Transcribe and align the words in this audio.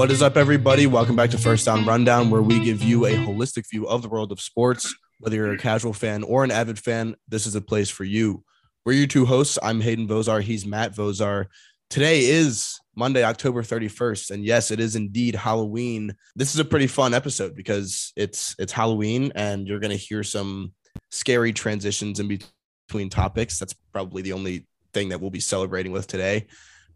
What 0.00 0.10
is 0.10 0.22
up, 0.22 0.38
everybody? 0.38 0.86
Welcome 0.86 1.14
back 1.14 1.28
to 1.28 1.36
First 1.36 1.66
Down 1.66 1.84
Rundown, 1.84 2.30
where 2.30 2.40
we 2.40 2.58
give 2.58 2.82
you 2.82 3.04
a 3.04 3.12
holistic 3.12 3.68
view 3.68 3.86
of 3.86 4.00
the 4.00 4.08
world 4.08 4.32
of 4.32 4.40
sports. 4.40 4.94
Whether 5.18 5.36
you're 5.36 5.52
a 5.52 5.58
casual 5.58 5.92
fan 5.92 6.22
or 6.22 6.42
an 6.42 6.50
avid 6.50 6.78
fan, 6.78 7.16
this 7.28 7.46
is 7.46 7.54
a 7.54 7.60
place 7.60 7.90
for 7.90 8.04
you. 8.04 8.42
We're 8.86 8.94
your 8.94 9.06
two 9.06 9.26
hosts. 9.26 9.58
I'm 9.62 9.82
Hayden 9.82 10.08
Vozar. 10.08 10.40
He's 10.40 10.64
Matt 10.64 10.96
Vozar. 10.96 11.48
Today 11.90 12.20
is 12.20 12.80
Monday, 12.96 13.22
October 13.22 13.62
31st, 13.62 14.30
and 14.30 14.42
yes, 14.42 14.70
it 14.70 14.80
is 14.80 14.96
indeed 14.96 15.34
Halloween. 15.34 16.16
This 16.34 16.54
is 16.54 16.60
a 16.60 16.64
pretty 16.64 16.86
fun 16.86 17.12
episode 17.12 17.54
because 17.54 18.14
it's 18.16 18.54
it's 18.58 18.72
Halloween, 18.72 19.32
and 19.34 19.68
you're 19.68 19.80
going 19.80 19.90
to 19.90 19.96
hear 19.98 20.22
some 20.22 20.72
scary 21.10 21.52
transitions 21.52 22.20
in 22.20 22.38
between 22.88 23.10
topics. 23.10 23.58
That's 23.58 23.74
probably 23.92 24.22
the 24.22 24.32
only 24.32 24.66
thing 24.94 25.10
that 25.10 25.20
we'll 25.20 25.28
be 25.28 25.40
celebrating 25.40 25.92
with 25.92 26.06
today. 26.06 26.46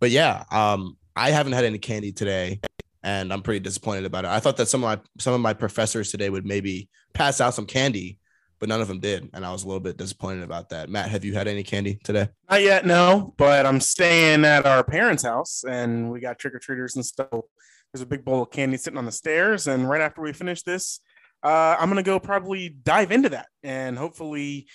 But 0.01 0.11
yeah, 0.11 0.45
um, 0.51 0.97
I 1.15 1.33
haven't 1.33 1.53
had 1.53 1.67
any 1.67 1.79
candy 1.79 2.11
today, 2.11 2.61
and 3.05 3.33
I'm 3.33 3.43
pretty 3.43 3.61
disappointed 3.61 4.07
about 4.07 4.25
it. 4.25 4.29
I 4.29 4.41
thought 4.41 4.57
that 4.57 4.67
some 4.67 4.83
of 4.83 4.89
my 4.89 5.05
some 5.21 5.35
of 5.35 5.41
my 5.41 5.53
professors 5.53 6.11
today 6.11 6.31
would 6.31 6.47
maybe 6.47 6.89
pass 7.13 7.41
out 7.41 7.55
some 7.55 7.67
candy, 7.67 8.19
but 8.59 8.69
none 8.69 8.81
of 8.81 8.89
them 8.89 8.99
did, 8.99 9.29
and 9.35 9.45
I 9.45 9.53
was 9.53 9.63
a 9.63 9.67
little 9.67 9.79
bit 9.81 9.99
disappointed 9.99 10.43
about 10.43 10.71
that. 10.71 10.89
Matt, 10.89 11.11
have 11.11 11.25
you 11.25 11.35
had 11.35 11.47
any 11.47 11.63
candy 11.63 12.01
today? 12.03 12.29
Not 12.51 12.63
yet, 12.63 12.87
no. 12.87 13.35
But 13.37 13.67
I'm 13.67 13.81
staying 13.81 14.45
at 14.47 14.67
our 14.67 14.83
parents' 14.83 15.23
house, 15.23 15.65
and 15.69 16.11
we 16.11 16.19
got 16.19 16.39
trick 16.39 16.55
or 16.55 16.59
treaters 16.59 16.97
and 16.97 17.05
stuff. 17.05 17.29
There's 17.31 18.03
a 18.03 18.07
big 18.07 18.25
bowl 18.25 18.43
of 18.43 18.51
candy 18.51 18.79
sitting 18.79 18.99
on 18.99 19.05
the 19.05 19.13
stairs, 19.13 19.69
and 19.69 19.89
right 19.89 20.01
after 20.01 20.23
we 20.23 20.33
finish 20.33 20.63
this, 20.63 21.01
uh, 21.43 21.77
I'm 21.79 21.91
gonna 21.91 22.03
go 22.03 22.19
probably 22.19 22.71
dive 22.71 23.13
into 23.13 23.29
that 23.29 23.47
and 23.63 23.99
hopefully 23.99 24.67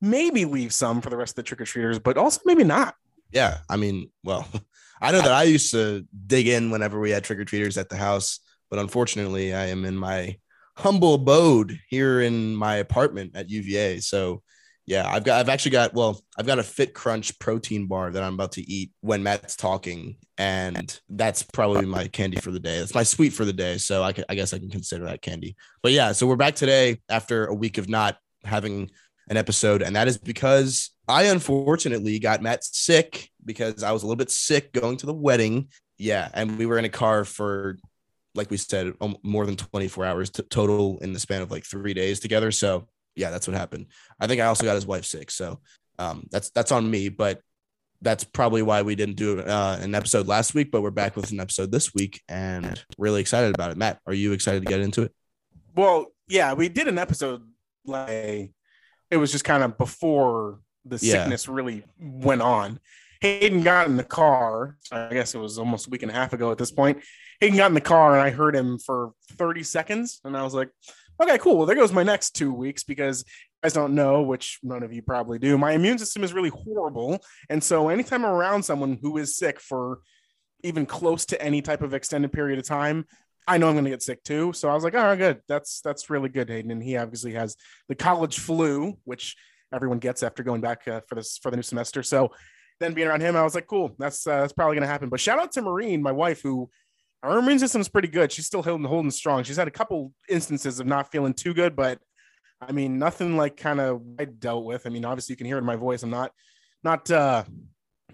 maybe 0.00 0.46
leave 0.46 0.72
some 0.72 1.02
for 1.02 1.10
the 1.10 1.16
rest 1.18 1.32
of 1.32 1.36
the 1.36 1.42
trick 1.42 1.60
or 1.60 1.66
treaters, 1.66 1.98
but 1.98 2.16
also 2.16 2.40
maybe 2.46 2.64
not. 2.64 2.94
Yeah, 3.30 3.58
I 3.68 3.76
mean, 3.76 4.10
well, 4.22 4.48
I 5.04 5.10
know 5.10 5.20
that 5.20 5.32
I 5.32 5.42
used 5.42 5.70
to 5.72 6.06
dig 6.26 6.48
in 6.48 6.70
whenever 6.70 6.98
we 6.98 7.10
had 7.10 7.24
trick 7.24 7.38
or 7.38 7.44
treaters 7.44 7.76
at 7.76 7.90
the 7.90 7.96
house, 7.96 8.40
but 8.70 8.78
unfortunately, 8.78 9.52
I 9.52 9.66
am 9.66 9.84
in 9.84 9.96
my 9.96 10.38
humble 10.78 11.14
abode 11.14 11.78
here 11.90 12.22
in 12.22 12.56
my 12.56 12.76
apartment 12.76 13.32
at 13.36 13.50
UVA. 13.50 14.00
So, 14.00 14.42
yeah, 14.86 15.06
I've 15.06 15.22
got, 15.22 15.40
I've 15.40 15.50
actually 15.50 15.72
got, 15.72 15.92
well, 15.92 16.22
I've 16.38 16.46
got 16.46 16.58
a 16.58 16.62
Fit 16.62 16.94
Crunch 16.94 17.38
protein 17.38 17.86
bar 17.86 18.10
that 18.12 18.22
I'm 18.22 18.32
about 18.32 18.52
to 18.52 18.62
eat 18.62 18.92
when 19.02 19.22
Matt's 19.22 19.56
talking, 19.56 20.16
and 20.38 20.98
that's 21.10 21.42
probably 21.42 21.84
my 21.84 22.08
candy 22.08 22.40
for 22.40 22.50
the 22.50 22.58
day. 22.58 22.78
That's 22.78 22.94
my 22.94 23.02
sweet 23.02 23.34
for 23.34 23.44
the 23.44 23.52
day. 23.52 23.76
So 23.76 24.02
I, 24.02 24.14
can, 24.14 24.24
I 24.30 24.34
guess 24.34 24.54
I 24.54 24.58
can 24.58 24.70
consider 24.70 25.04
that 25.04 25.20
candy. 25.20 25.54
But 25.82 25.92
yeah, 25.92 26.12
so 26.12 26.26
we're 26.26 26.36
back 26.36 26.54
today 26.54 27.02
after 27.10 27.44
a 27.44 27.54
week 27.54 27.76
of 27.76 27.90
not 27.90 28.16
having 28.42 28.90
an 29.28 29.36
episode, 29.36 29.82
and 29.82 29.96
that 29.96 30.08
is 30.08 30.18
because 30.18 30.90
I 31.08 31.24
unfortunately 31.24 32.18
got 32.18 32.42
Matt 32.42 32.64
sick 32.64 33.30
because 33.44 33.82
I 33.82 33.92
was 33.92 34.02
a 34.02 34.06
little 34.06 34.16
bit 34.16 34.30
sick 34.30 34.72
going 34.72 34.96
to 34.98 35.06
the 35.06 35.14
wedding. 35.14 35.68
Yeah, 35.98 36.28
and 36.34 36.58
we 36.58 36.66
were 36.66 36.78
in 36.78 36.84
a 36.84 36.90
car 36.90 37.24
for, 37.24 37.78
like 38.34 38.50
we 38.50 38.56
said, 38.56 38.94
more 39.22 39.46
than 39.46 39.56
24 39.56 40.04
hours 40.04 40.30
t- 40.30 40.42
total 40.50 40.98
in 40.98 41.12
the 41.12 41.20
span 41.20 41.42
of 41.42 41.50
like 41.50 41.64
three 41.64 41.94
days 41.94 42.20
together. 42.20 42.50
So 42.50 42.88
yeah, 43.16 43.30
that's 43.30 43.46
what 43.46 43.56
happened. 43.56 43.86
I 44.18 44.26
think 44.26 44.40
I 44.40 44.46
also 44.46 44.64
got 44.64 44.74
his 44.74 44.86
wife 44.86 45.04
sick, 45.04 45.30
so 45.30 45.60
um, 45.98 46.26
that's 46.30 46.50
that's 46.50 46.72
on 46.72 46.90
me. 46.90 47.08
But 47.08 47.40
that's 48.02 48.24
probably 48.24 48.62
why 48.62 48.82
we 48.82 48.94
didn't 48.94 49.16
do 49.16 49.40
uh, 49.40 49.78
an 49.80 49.94
episode 49.94 50.26
last 50.26 50.54
week. 50.54 50.70
But 50.70 50.82
we're 50.82 50.90
back 50.90 51.16
with 51.16 51.30
an 51.32 51.40
episode 51.40 51.70
this 51.70 51.94
week, 51.94 52.22
and 52.28 52.82
really 52.98 53.20
excited 53.20 53.54
about 53.54 53.70
it. 53.70 53.76
Matt, 53.76 54.00
are 54.06 54.14
you 54.14 54.32
excited 54.32 54.60
to 54.62 54.68
get 54.68 54.80
into 54.80 55.02
it? 55.02 55.12
Well, 55.76 56.06
yeah, 56.28 56.54
we 56.54 56.68
did 56.68 56.88
an 56.88 56.98
episode 56.98 57.42
like 57.86 58.52
it 59.10 59.16
was 59.16 59.32
just 59.32 59.44
kind 59.44 59.62
of 59.62 59.76
before 59.78 60.60
the 60.84 60.96
Yeah. 60.96 61.22
sickness 61.24 61.48
really 61.48 61.84
went 61.98 62.42
on. 62.42 62.80
Hayden 63.20 63.62
got 63.62 63.86
in 63.86 63.96
the 63.96 64.04
car. 64.04 64.76
I 64.92 65.08
guess 65.12 65.34
it 65.34 65.38
was 65.38 65.58
almost 65.58 65.86
a 65.86 65.90
week 65.90 66.02
and 66.02 66.10
a 66.10 66.14
half 66.14 66.32
ago 66.32 66.50
at 66.50 66.58
this 66.58 66.70
point. 66.70 67.02
Hayden 67.40 67.56
got 67.56 67.70
in 67.70 67.74
the 67.74 67.80
car 67.80 68.12
and 68.12 68.20
I 68.20 68.30
heard 68.30 68.54
him 68.54 68.78
for 68.78 69.12
30 69.32 69.62
seconds. 69.62 70.20
And 70.24 70.36
I 70.36 70.42
was 70.42 70.52
like, 70.54 70.68
okay, 71.22 71.38
cool. 71.38 71.56
Well, 71.56 71.66
there 71.66 71.76
goes 71.76 71.92
my 71.92 72.02
next 72.02 72.32
two 72.32 72.52
weeks 72.52 72.82
because 72.84 73.24
you 73.26 73.34
guys 73.62 73.72
don't 73.72 73.94
know, 73.94 74.22
which 74.22 74.58
none 74.62 74.82
of 74.82 74.92
you 74.92 75.00
probably 75.00 75.38
do. 75.38 75.56
My 75.56 75.72
immune 75.72 75.96
system 75.98 76.22
is 76.22 76.34
really 76.34 76.50
horrible. 76.50 77.24
And 77.48 77.62
so 77.64 77.88
anytime 77.88 78.24
I'm 78.24 78.30
around 78.32 78.62
someone 78.64 78.98
who 79.00 79.16
is 79.16 79.36
sick 79.36 79.58
for 79.58 80.00
even 80.62 80.84
close 80.86 81.24
to 81.26 81.40
any 81.40 81.62
type 81.62 81.82
of 81.82 81.94
extended 81.94 82.32
period 82.32 82.58
of 82.58 82.66
time, 82.66 83.06
I 83.46 83.58
know 83.58 83.68
I'm 83.68 83.74
going 83.74 83.84
to 83.84 83.90
get 83.90 84.02
sick 84.02 84.22
too. 84.24 84.52
So 84.52 84.68
I 84.68 84.74
was 84.74 84.84
like, 84.84 84.94
all 84.94 85.04
right, 85.04 85.18
good. 85.18 85.40
That's 85.48 85.80
that's 85.80 86.08
really 86.10 86.28
good, 86.28 86.48
Hayden. 86.48 86.70
And 86.70 86.82
he 86.82 86.96
obviously 86.96 87.34
has 87.34 87.56
the 87.88 87.94
college 87.94 88.38
flu, 88.38 88.98
which 89.04 89.36
everyone 89.72 89.98
gets 89.98 90.22
after 90.22 90.42
going 90.42 90.60
back 90.60 90.86
uh, 90.88 91.00
for 91.08 91.14
this 91.14 91.38
for 91.38 91.50
the 91.50 91.56
new 91.56 91.62
semester. 91.62 92.02
So 92.02 92.30
then 92.80 92.94
being 92.94 93.08
around 93.08 93.20
him, 93.20 93.36
I 93.36 93.42
was 93.42 93.54
like, 93.54 93.66
cool. 93.66 93.94
That's 93.98 94.26
uh, 94.26 94.40
that's 94.40 94.52
probably 94.52 94.76
going 94.76 94.86
to 94.86 94.92
happen. 94.92 95.08
But 95.08 95.20
shout 95.20 95.38
out 95.38 95.52
to 95.52 95.62
Marine, 95.62 96.02
my 96.02 96.12
wife, 96.12 96.40
who 96.42 96.70
her 97.22 97.38
immune 97.38 97.58
system 97.58 97.80
is 97.80 97.88
pretty 97.88 98.08
good. 98.08 98.32
She's 98.32 98.46
still 98.46 98.62
holding 98.62 98.86
holding 98.86 99.10
strong. 99.10 99.42
She's 99.44 99.56
had 99.56 99.68
a 99.68 99.72
couple 99.72 100.12
instances 100.28 100.80
of 100.80 100.86
not 100.86 101.10
feeling 101.10 101.34
too 101.34 101.54
good, 101.54 101.76
but 101.76 101.98
I 102.60 102.72
mean, 102.72 102.98
nothing 102.98 103.36
like 103.36 103.56
kind 103.56 103.80
of 103.80 104.02
I 104.18 104.24
dealt 104.24 104.64
with. 104.64 104.86
I 104.86 104.90
mean, 104.90 105.04
obviously 105.04 105.34
you 105.34 105.36
can 105.36 105.46
hear 105.46 105.56
it 105.56 105.60
in 105.60 105.66
my 105.66 105.76
voice. 105.76 106.02
I'm 106.02 106.10
not 106.10 106.32
not 106.82 107.10
uh 107.10 107.44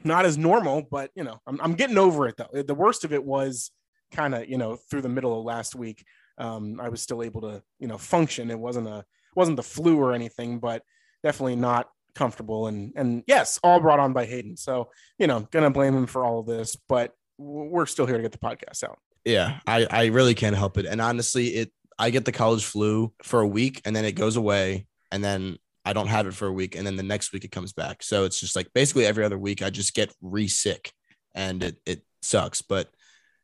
not 0.05 0.25
as 0.25 0.39
normal, 0.39 0.83
but 0.91 1.11
you 1.15 1.25
know, 1.25 1.41
I'm 1.47 1.61
I'm 1.61 1.75
getting 1.75 1.99
over 1.99 2.27
it 2.27 2.37
though. 2.37 2.63
The 2.63 2.75
worst 2.75 3.05
of 3.05 3.13
it 3.13 3.25
was 3.25 3.71
kind 4.11 4.35
of 4.35 4.49
you 4.49 4.59
know 4.59 4.77
through 4.77 5.03
the 5.03 5.09
middle 5.09 5.39
of 5.39 5.45
last 5.45 5.75
week. 5.75 6.05
Um, 6.39 6.81
I 6.81 6.89
was 6.89 7.03
still 7.03 7.23
able 7.23 7.43
to 7.43 7.63
you 7.79 7.87
know 7.87 7.99
function. 7.99 8.51
It 8.51 8.59
wasn't 8.59 8.89
a 8.89 9.05
wasn't 9.35 9.57
the 9.57 9.63
flu 9.63 9.99
or 9.99 10.13
anything, 10.13 10.59
but 10.59 10.83
definitely 11.23 11.57
not 11.57 11.89
comfortable. 12.15 12.67
And 12.67 12.93
and 12.97 13.23
yes, 13.27 13.59
all 13.63 13.81
brought 13.81 14.01
on 14.01 14.13
by 14.13 14.27
Hayden. 14.27 14.57
So 14.57 14.91
you 15.19 15.27
know, 15.27 15.49
gonna 15.51 15.71
blame 15.71 15.95
him 15.95 16.07
for 16.07 16.25
all 16.25 16.41
of 16.41 16.47
this, 16.47 16.77
but 16.89 17.15
we're 17.39 17.87
still 17.87 18.07
here 18.07 18.17
to 18.17 18.23
get 18.23 18.33
the 18.33 18.39
podcast 18.39 18.85
out. 18.85 18.99
Yeah, 19.25 19.61
I, 19.67 19.87
I 19.91 20.07
really 20.07 20.35
can't 20.35 20.57
help 20.57 20.79
it. 20.79 20.87
And 20.87 21.01
honestly, 21.01 21.49
it 21.49 21.73
I 21.99 22.11
get 22.11 22.25
the 22.25 22.33
college 22.33 22.65
flu 22.65 23.13
for 23.23 23.41
a 23.41 23.47
week 23.47 23.83
and 23.85 23.95
then 23.95 24.05
it 24.05 24.13
goes 24.13 24.37
away 24.37 24.87
and 25.13 25.23
then 25.23 25.59
I 25.85 25.93
don't 25.93 26.07
have 26.07 26.27
it 26.27 26.35
for 26.35 26.47
a 26.47 26.53
week 26.53 26.75
and 26.75 26.87
then 26.87 26.97
the 26.97 27.03
next 27.03 27.33
week 27.33 27.45
it 27.45 27.53
comes 27.53 27.73
back. 27.73 28.03
So 28.03 28.25
it's 28.25 28.41
just 28.41 28.57
like 28.57 28.73
basically 28.75 29.05
every 29.05 29.25
other 29.25 29.39
week 29.39 29.63
I 29.63 29.71
just 29.71 29.95
get 29.95 30.15
re 30.23 30.49
sick 30.49 30.93
and 31.35 31.63
it 31.63 31.77
it 31.85 32.03
sucks, 32.23 32.63
but 32.63 32.89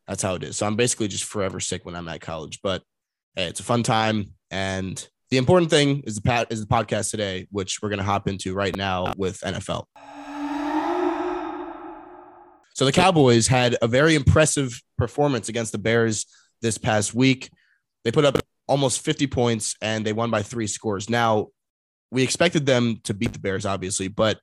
that's 0.07 0.23
how 0.23 0.35
it 0.35 0.43
is. 0.43 0.57
So 0.57 0.67
I'm 0.67 0.77
basically 0.77 1.09
just 1.09 1.25
forever 1.25 1.61
sick 1.61 1.85
when 1.85 1.97
I'm 1.97 2.09
at 2.09 2.21
college. 2.21 2.61
But 2.63 2.83
hey, 3.35 3.47
it's 3.47 3.61
a 3.61 3.65
fun 3.65 3.83
time 3.83 4.33
and 4.51 5.07
the 5.31 5.39
important 5.39 5.71
thing 5.71 6.03
is 6.07 6.17
the 6.17 6.23
pat 6.23 6.47
is 6.51 6.61
the 6.61 6.67
podcast 6.67 7.11
today, 7.11 7.49
which 7.51 7.83
we're 7.83 7.89
gonna 7.89 8.05
hop 8.05 8.29
into 8.29 8.55
right 8.55 8.77
now 8.77 9.13
with 9.17 9.41
NFL. 9.41 9.85
So 12.75 12.85
the 12.85 12.93
Cowboys 12.93 13.47
had 13.47 13.77
a 13.81 13.89
very 13.89 14.15
impressive 14.15 14.83
performance 14.99 15.49
against 15.49 15.73
the 15.73 15.79
Bears 15.79 16.27
this 16.61 16.77
past 16.77 17.15
week. 17.15 17.51
They 18.05 18.13
put 18.13 18.27
up 18.27 18.39
almost 18.69 19.05
50 19.05 19.27
points 19.29 19.77
and 19.81 20.05
they 20.05 20.13
won 20.13 20.31
by 20.31 20.43
three 20.43 20.67
scores. 20.67 21.09
Now, 21.09 21.49
we 22.11 22.23
expected 22.23 22.67
them 22.67 23.01
to 23.05 23.15
beat 23.15 23.33
the 23.33 23.39
Bears, 23.39 23.67
obviously, 23.67 24.09
but 24.09 24.39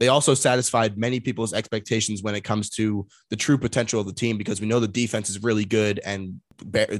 they 0.00 0.08
also 0.08 0.34
satisfied 0.34 0.98
many 0.98 1.20
people's 1.20 1.52
expectations 1.52 2.22
when 2.22 2.34
it 2.34 2.42
comes 2.42 2.70
to 2.70 3.06
the 3.30 3.36
true 3.36 3.56
potential 3.56 4.00
of 4.00 4.06
the 4.06 4.12
team 4.12 4.36
because 4.36 4.60
we 4.60 4.66
know 4.66 4.80
the 4.80 4.88
defense 4.88 5.30
is 5.30 5.42
really 5.42 5.64
good 5.64 6.00
and 6.04 6.40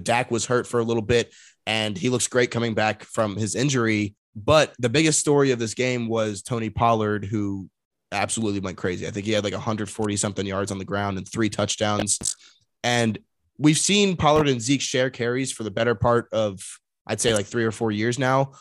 Dak 0.03 0.31
was 0.31 0.47
hurt 0.47 0.67
for 0.67 0.81
a 0.81 0.85
little 0.85 1.03
bit 1.03 1.33
and 1.67 1.97
he 1.97 2.09
looks 2.09 2.29
great 2.29 2.51
coming 2.51 2.75
back 2.75 3.05
from 3.05 3.37
his 3.37 3.57
injury. 3.57 4.15
But 4.37 4.75
the 4.79 4.89
biggest 4.89 5.21
story 5.21 5.51
of 5.51 5.59
this 5.59 5.75
game 5.75 6.09
was 6.09 6.43
Tony 6.43 6.71
Pollard, 6.71 7.25
who 7.25 7.69
absolutely 8.13 8.61
went 8.61 8.77
crazy. 8.77 9.07
I 9.07 9.11
think 9.11 9.27
he 9.27 9.33
had 9.33 9.45
like 9.45 9.53
140 9.53 10.17
something 10.17 10.47
yards 10.47 10.71
on 10.71 10.79
the 10.79 10.85
ground 10.85 11.19
and 11.19 11.29
three 11.29 11.49
touchdowns. 11.49 12.37
And 12.83 13.19
we've 13.59 13.79
seen 13.79 14.17
Pollard 14.17 14.49
and 14.49 14.61
Zeke 14.61 14.81
share 14.81 15.11
carries 15.11 15.53
for 15.53 15.63
the 15.63 15.71
better 15.71 15.95
part 15.95 16.29
of, 16.33 16.63
I'd 17.07 17.21
say, 17.21 17.35
like 17.35 17.47
three 17.47 17.65
or 17.65 17.73
four 17.73 17.91
years 17.91 18.19
now. 18.19 18.53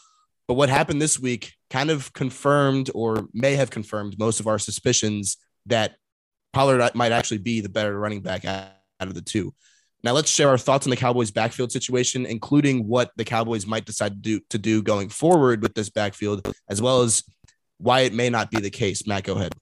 But 0.47 0.55
what 0.55 0.69
happened 0.69 1.01
this 1.01 1.19
week 1.19 1.53
kind 1.69 1.89
of 1.89 2.11
confirmed 2.13 2.89
or 2.93 3.27
may 3.33 3.55
have 3.55 3.69
confirmed 3.69 4.19
most 4.19 4.39
of 4.39 4.47
our 4.47 4.59
suspicions 4.59 5.37
that 5.67 5.95
Pollard 6.51 6.93
might 6.95 7.11
actually 7.11 7.39
be 7.39 7.61
the 7.61 7.69
better 7.69 7.97
running 7.97 8.21
back 8.21 8.45
out 8.45 8.73
of 8.99 9.13
the 9.13 9.21
two. 9.21 9.53
Now 10.03 10.11
let's 10.11 10.29
share 10.29 10.49
our 10.49 10.57
thoughts 10.57 10.85
on 10.85 10.91
the 10.91 10.97
Cowboys 10.97 11.31
backfield 11.31 11.71
situation, 11.71 12.25
including 12.25 12.87
what 12.87 13.11
the 13.15 13.23
Cowboys 13.23 13.65
might 13.65 13.85
decide 13.85 14.09
to 14.09 14.17
do 14.17 14.41
to 14.49 14.57
do 14.57 14.83
going 14.83 15.07
forward 15.09 15.61
with 15.61 15.73
this 15.73 15.89
backfield, 15.89 16.53
as 16.69 16.81
well 16.81 17.01
as 17.01 17.23
why 17.77 18.01
it 18.01 18.13
may 18.13 18.29
not 18.29 18.51
be 18.51 18.59
the 18.59 18.69
case. 18.69 19.07
Matt, 19.07 19.23
go 19.23 19.33
ahead. 19.35 19.53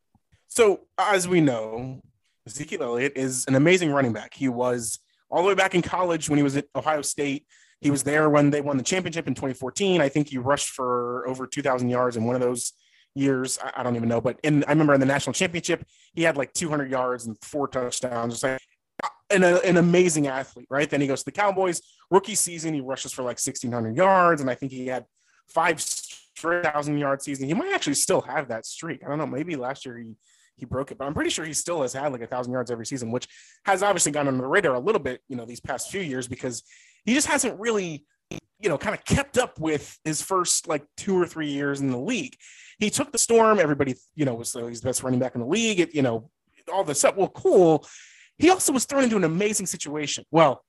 So 0.47 0.81
as 0.97 1.27
we 1.27 1.41
know, 1.41 2.01
Ezekiel 2.47 2.83
Elliott 2.83 3.13
is 3.15 3.45
an 3.47 3.55
amazing 3.55 3.91
running 3.91 4.13
back. 4.13 4.33
He 4.33 4.49
was 4.49 4.99
all 5.29 5.43
the 5.43 5.47
way 5.47 5.55
back 5.55 5.75
in 5.75 5.81
college 5.83 6.27
when 6.27 6.37
he 6.37 6.43
was 6.43 6.57
at 6.57 6.65
Ohio 6.75 7.03
State. 7.03 7.45
He 7.81 7.91
was 7.91 8.03
there 8.03 8.29
when 8.29 8.51
they 8.51 8.61
won 8.61 8.77
the 8.77 8.83
championship 8.83 9.27
in 9.27 9.33
2014. 9.33 10.01
I 10.01 10.09
think 10.09 10.29
he 10.29 10.37
rushed 10.37 10.69
for 10.69 11.27
over 11.27 11.47
2,000 11.47 11.89
yards 11.89 12.15
in 12.15 12.25
one 12.25 12.35
of 12.35 12.41
those 12.41 12.73
years. 13.15 13.57
I, 13.61 13.71
I 13.77 13.83
don't 13.83 13.95
even 13.95 14.07
know, 14.07 14.21
but 14.21 14.39
in 14.43 14.63
I 14.65 14.69
remember 14.69 14.93
in 14.93 14.99
the 14.99 15.05
national 15.05 15.33
championship, 15.33 15.83
he 16.13 16.23
had 16.23 16.37
like 16.37 16.53
200 16.53 16.91
yards 16.91 17.25
and 17.25 17.35
four 17.41 17.67
touchdowns. 17.67 18.33
Just 18.33 18.43
like 18.43 18.61
uh, 19.03 19.09
an, 19.31 19.43
an 19.43 19.77
amazing 19.77 20.27
athlete, 20.27 20.67
right? 20.69 20.89
Then 20.89 21.01
he 21.01 21.07
goes 21.07 21.21
to 21.21 21.25
the 21.25 21.31
Cowboys. 21.31 21.81
Rookie 22.11 22.35
season, 22.35 22.73
he 22.73 22.81
rushes 22.81 23.11
for 23.11 23.23
like 23.23 23.39
1,600 23.39 23.95
yards, 23.95 24.41
and 24.41 24.49
I 24.49 24.55
think 24.55 24.71
he 24.71 24.87
had 24.87 25.05
five 25.47 25.81
thousand 26.37 26.97
yard 26.97 27.21
season. 27.21 27.47
He 27.47 27.53
might 27.53 27.73
actually 27.73 27.95
still 27.95 28.21
have 28.21 28.47
that 28.49 28.65
streak. 28.65 29.03
I 29.03 29.09
don't 29.09 29.17
know. 29.17 29.27
Maybe 29.27 29.55
last 29.55 29.85
year 29.85 29.97
he 29.97 30.15
he 30.57 30.65
broke 30.65 30.91
it, 30.91 30.97
but 30.97 31.05
I'm 31.05 31.13
pretty 31.13 31.29
sure 31.29 31.43
he 31.45 31.53
still 31.53 31.81
has 31.81 31.93
had 31.93 32.11
like 32.11 32.21
a 32.21 32.27
thousand 32.27 32.53
yards 32.53 32.69
every 32.69 32.85
season, 32.85 33.11
which 33.11 33.27
has 33.65 33.81
obviously 33.81 34.11
gone 34.11 34.27
under 34.27 34.41
the 34.41 34.47
radar 34.47 34.75
a 34.75 34.79
little 34.79 35.01
bit, 35.01 35.21
you 35.27 35.35
know, 35.35 35.45
these 35.45 35.59
past 35.59 35.89
few 35.89 36.01
years 36.01 36.27
because 36.27 36.63
he 37.05 37.13
just 37.13 37.27
hasn't 37.27 37.59
really, 37.59 38.05
you 38.59 38.69
know, 38.69 38.77
kind 38.77 38.95
of 38.95 39.03
kept 39.05 39.37
up 39.37 39.59
with 39.59 39.97
his 40.03 40.21
first 40.21 40.67
like 40.67 40.85
two 40.97 41.19
or 41.19 41.25
three 41.25 41.49
years 41.49 41.81
in 41.81 41.91
the 41.91 41.97
league. 41.97 42.35
He 42.79 42.89
took 42.89 43.11
the 43.11 43.17
storm. 43.17 43.59
Everybody, 43.59 43.95
you 44.15 44.25
know, 44.25 44.33
was 44.33 44.53
he's 44.53 44.81
the 44.81 44.89
best 44.89 45.03
running 45.03 45.19
back 45.19 45.35
in 45.35 45.41
the 45.41 45.47
league. 45.47 45.79
It, 45.79 45.95
you 45.95 46.01
know, 46.01 46.29
all 46.71 46.83
this 46.83 47.03
up. 47.03 47.17
Well, 47.17 47.29
cool. 47.29 47.85
He 48.37 48.49
also 48.49 48.73
was 48.73 48.85
thrown 48.85 49.03
into 49.03 49.17
an 49.17 49.23
amazing 49.23 49.67
situation. 49.67 50.25
Well, 50.31 50.63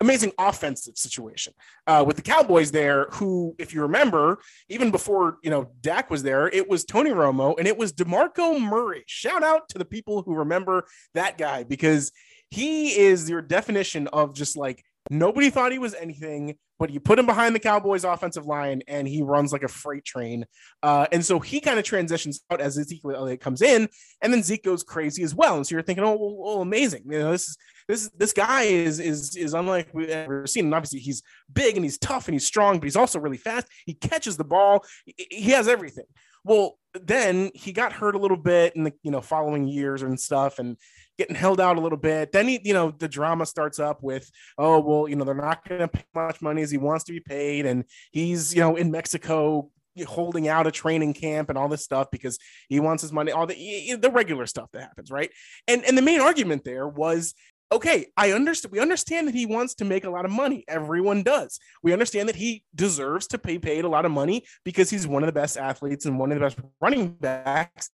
amazing 0.00 0.32
offensive 0.38 0.96
situation 0.96 1.54
uh, 1.86 2.04
with 2.06 2.16
the 2.16 2.22
Cowboys 2.22 2.70
there, 2.70 3.06
who, 3.12 3.54
if 3.58 3.72
you 3.72 3.82
remember, 3.82 4.38
even 4.68 4.90
before 4.90 5.38
you 5.42 5.50
know 5.50 5.70
Dak 5.80 6.10
was 6.10 6.22
there, 6.22 6.48
it 6.48 6.68
was 6.68 6.84
Tony 6.84 7.10
Romo 7.10 7.58
and 7.58 7.66
it 7.66 7.76
was 7.76 7.92
DeMarco 7.92 8.60
Murray. 8.60 9.04
Shout 9.06 9.42
out 9.42 9.68
to 9.70 9.78
the 9.78 9.84
people 9.84 10.22
who 10.22 10.34
remember 10.34 10.86
that 11.14 11.38
guy 11.38 11.64
because 11.64 12.12
he 12.50 12.96
is 12.98 13.28
your 13.28 13.42
definition 13.42 14.08
of 14.08 14.34
just 14.34 14.56
like 14.56 14.84
nobody 15.10 15.50
thought 15.50 15.72
he 15.72 15.78
was 15.78 15.94
anything 15.94 16.56
but 16.78 16.90
you 16.90 17.00
put 17.00 17.18
him 17.18 17.26
behind 17.26 17.54
the 17.54 17.60
Cowboys 17.60 18.04
offensive 18.04 18.46
line 18.46 18.82
and 18.86 19.08
he 19.08 19.22
runs 19.22 19.52
like 19.52 19.62
a 19.62 19.68
freight 19.68 20.04
train. 20.04 20.44
Uh, 20.82 21.06
and 21.10 21.24
so 21.24 21.38
he 21.38 21.60
kind 21.60 21.78
of 21.78 21.84
transitions 21.84 22.40
out 22.50 22.60
as 22.60 22.78
Ezekiel 22.78 23.16
Elliott 23.16 23.40
comes 23.40 23.62
in, 23.62 23.88
and 24.20 24.32
then 24.32 24.42
Zeke 24.42 24.64
goes 24.64 24.82
crazy 24.82 25.22
as 25.22 25.34
well. 25.34 25.56
And 25.56 25.66
so 25.66 25.74
you're 25.74 25.82
thinking, 25.82 26.04
oh, 26.04 26.16
well, 26.16 26.36
well, 26.36 26.60
amazing. 26.60 27.04
You 27.06 27.18
know, 27.18 27.32
this 27.32 27.48
is 27.48 27.56
this 27.88 28.10
this 28.16 28.32
guy 28.32 28.62
is 28.62 28.98
is 28.98 29.36
is 29.36 29.54
unlike 29.54 29.88
we've 29.92 30.08
ever 30.08 30.46
seen. 30.46 30.66
And 30.66 30.74
obviously 30.74 31.00
he's 31.00 31.22
big 31.52 31.76
and 31.76 31.84
he's 31.84 31.98
tough 31.98 32.26
and 32.28 32.34
he's 32.34 32.46
strong, 32.46 32.78
but 32.78 32.84
he's 32.84 32.96
also 32.96 33.20
really 33.20 33.38
fast. 33.38 33.66
He 33.86 33.94
catches 33.94 34.36
the 34.36 34.44
ball. 34.44 34.84
He 35.04 35.50
has 35.52 35.68
everything. 35.68 36.06
Well, 36.44 36.78
then 36.94 37.50
he 37.54 37.72
got 37.72 37.92
hurt 37.92 38.14
a 38.14 38.18
little 38.18 38.36
bit 38.36 38.76
in 38.76 38.84
the 38.84 38.92
you 39.02 39.10
know 39.10 39.20
following 39.20 39.66
years 39.66 40.02
and 40.02 40.18
stuff, 40.18 40.58
and 40.58 40.76
getting 41.18 41.36
held 41.36 41.60
out 41.60 41.76
a 41.76 41.80
little 41.80 41.98
bit. 41.98 42.32
Then 42.32 42.48
he, 42.48 42.60
you 42.64 42.74
know, 42.74 42.90
the 42.90 43.08
drama 43.08 43.46
starts 43.46 43.78
up 43.78 44.02
with, 44.02 44.30
oh, 44.58 44.80
well, 44.80 45.08
you 45.08 45.16
know, 45.16 45.24
they're 45.24 45.34
not 45.34 45.66
going 45.68 45.80
to 45.80 45.88
pay 45.88 46.04
much 46.14 46.42
money 46.42 46.62
as 46.62 46.70
he 46.70 46.78
wants 46.78 47.04
to 47.04 47.12
be 47.12 47.20
paid. 47.20 47.66
And 47.66 47.84
he's, 48.12 48.54
you 48.54 48.60
know, 48.60 48.76
in 48.76 48.90
Mexico 48.90 49.70
holding 50.06 50.46
out 50.46 50.66
a 50.66 50.70
training 50.70 51.14
camp 51.14 51.48
and 51.48 51.56
all 51.56 51.68
this 51.68 51.82
stuff 51.82 52.08
because 52.10 52.38
he 52.68 52.80
wants 52.80 53.02
his 53.02 53.12
money, 53.12 53.32
all 53.32 53.46
the, 53.46 53.96
the 53.98 54.10
regular 54.10 54.46
stuff 54.46 54.68
that 54.72 54.82
happens. 54.82 55.10
Right. 55.10 55.30
And, 55.66 55.84
and 55.84 55.96
the 55.96 56.02
main 56.02 56.20
argument 56.20 56.64
there 56.64 56.86
was, 56.86 57.34
okay, 57.72 58.06
I 58.16 58.32
understand. 58.32 58.72
We 58.72 58.80
understand 58.80 59.26
that 59.28 59.34
he 59.34 59.46
wants 59.46 59.74
to 59.76 59.84
make 59.84 60.04
a 60.04 60.10
lot 60.10 60.24
of 60.24 60.30
money. 60.30 60.64
Everyone 60.68 61.22
does. 61.22 61.58
We 61.82 61.92
understand 61.92 62.28
that 62.28 62.36
he 62.36 62.62
deserves 62.74 63.26
to 63.28 63.38
pay 63.38 63.58
paid 63.58 63.84
a 63.84 63.88
lot 63.88 64.04
of 64.04 64.12
money 64.12 64.44
because 64.64 64.90
he's 64.90 65.06
one 65.06 65.22
of 65.22 65.26
the 65.26 65.32
best 65.32 65.56
athletes 65.56 66.04
and 66.04 66.18
one 66.18 66.30
of 66.30 66.38
the 66.38 66.44
best 66.44 66.58
running 66.80 67.08
backs 67.08 67.90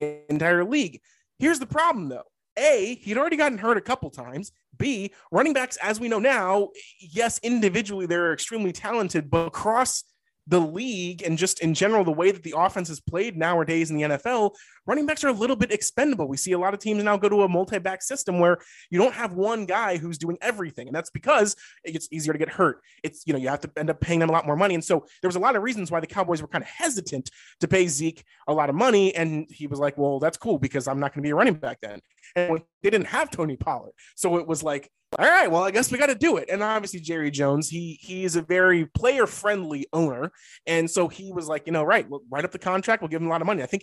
in 0.00 0.22
the 0.28 0.32
entire 0.34 0.64
league. 0.64 1.00
Here's 1.38 1.58
the 1.58 1.66
problem 1.66 2.08
though 2.08 2.22
a, 2.58 2.98
he'd 3.02 3.18
already 3.18 3.36
gotten 3.36 3.58
hurt 3.58 3.76
a 3.76 3.82
couple 3.82 4.10
times. 4.10 4.52
B, 4.78 5.12
running 5.30 5.52
backs, 5.52 5.76
as 5.78 6.00
we 6.00 6.08
know 6.08 6.18
now, 6.18 6.70
yes, 6.98 7.38
individually 7.42 8.06
they're 8.06 8.32
extremely 8.32 8.72
talented, 8.72 9.30
but 9.30 9.46
across 9.46 10.04
the 10.46 10.60
league 10.60 11.22
and 11.22 11.38
just 11.38 11.60
in 11.60 11.74
general, 11.74 12.04
the 12.04 12.10
way 12.10 12.30
that 12.30 12.42
the 12.42 12.54
offense 12.56 12.90
is 12.90 13.00
played 13.00 13.36
nowadays 13.36 13.90
in 13.90 13.96
the 13.96 14.02
NFL, 14.02 14.52
running 14.86 15.06
backs 15.06 15.24
are 15.24 15.28
a 15.28 15.32
little 15.32 15.56
bit 15.56 15.72
expendable. 15.72 16.28
We 16.28 16.36
see 16.36 16.52
a 16.52 16.58
lot 16.58 16.74
of 16.74 16.80
teams 16.80 17.02
now 17.02 17.16
go 17.16 17.28
to 17.28 17.42
a 17.42 17.48
multi 17.48 17.78
back 17.78 18.02
system 18.02 18.38
where 18.38 18.58
you 18.90 18.98
don't 18.98 19.14
have 19.14 19.34
one 19.34 19.66
guy 19.66 19.96
who's 19.96 20.18
doing 20.18 20.38
everything. 20.40 20.88
And 20.88 20.94
that's 20.94 21.10
because 21.10 21.56
it's 21.84 22.08
easier 22.10 22.32
to 22.32 22.38
get 22.38 22.48
hurt. 22.48 22.80
It's, 23.02 23.26
you 23.26 23.32
know, 23.32 23.38
you 23.38 23.48
have 23.48 23.60
to 23.60 23.70
end 23.76 23.90
up 23.90 24.00
paying 24.00 24.20
them 24.20 24.30
a 24.30 24.32
lot 24.32 24.46
more 24.46 24.56
money. 24.56 24.74
And 24.74 24.84
so 24.84 25.06
there 25.20 25.28
was 25.28 25.36
a 25.36 25.40
lot 25.40 25.56
of 25.56 25.62
reasons 25.62 25.90
why 25.90 26.00
the 26.00 26.06
Cowboys 26.06 26.42
were 26.42 26.48
kind 26.48 26.62
of 26.62 26.68
hesitant 26.68 27.30
to 27.60 27.68
pay 27.68 27.86
Zeke 27.88 28.24
a 28.48 28.52
lot 28.52 28.70
of 28.70 28.74
money. 28.74 29.14
And 29.14 29.46
he 29.50 29.66
was 29.66 29.78
like, 29.78 29.96
well, 29.96 30.18
that's 30.18 30.36
cool 30.36 30.58
because 30.58 30.88
I'm 30.88 31.00
not 31.00 31.14
going 31.14 31.22
to 31.22 31.26
be 31.26 31.30
a 31.30 31.34
running 31.34 31.54
back 31.54 31.78
then. 31.80 32.00
And 32.34 32.60
they 32.82 32.90
didn't 32.90 33.08
have 33.08 33.30
Tony 33.30 33.56
Pollard. 33.56 33.92
So 34.16 34.38
it 34.38 34.46
was 34.46 34.62
like, 34.62 34.90
all 35.18 35.26
right, 35.26 35.50
well, 35.50 35.62
I 35.62 35.70
guess 35.70 35.92
we 35.92 35.98
got 35.98 36.06
to 36.06 36.14
do 36.14 36.38
it. 36.38 36.48
And 36.50 36.62
obviously, 36.62 37.00
Jerry 37.00 37.30
Jones, 37.30 37.68
he 37.68 37.98
he 38.00 38.24
is 38.24 38.34
a 38.36 38.40
very 38.40 38.86
player 38.86 39.26
friendly 39.26 39.86
owner, 39.92 40.32
and 40.66 40.90
so 40.90 41.08
he 41.08 41.32
was 41.32 41.48
like, 41.48 41.66
you 41.66 41.72
know, 41.72 41.82
right, 41.82 42.08
we'll 42.08 42.22
write 42.30 42.46
up 42.46 42.50
the 42.50 42.58
contract, 42.58 43.02
we'll 43.02 43.10
give 43.10 43.20
him 43.20 43.26
a 43.26 43.30
lot 43.30 43.42
of 43.42 43.46
money. 43.46 43.62
I 43.62 43.66
think 43.66 43.82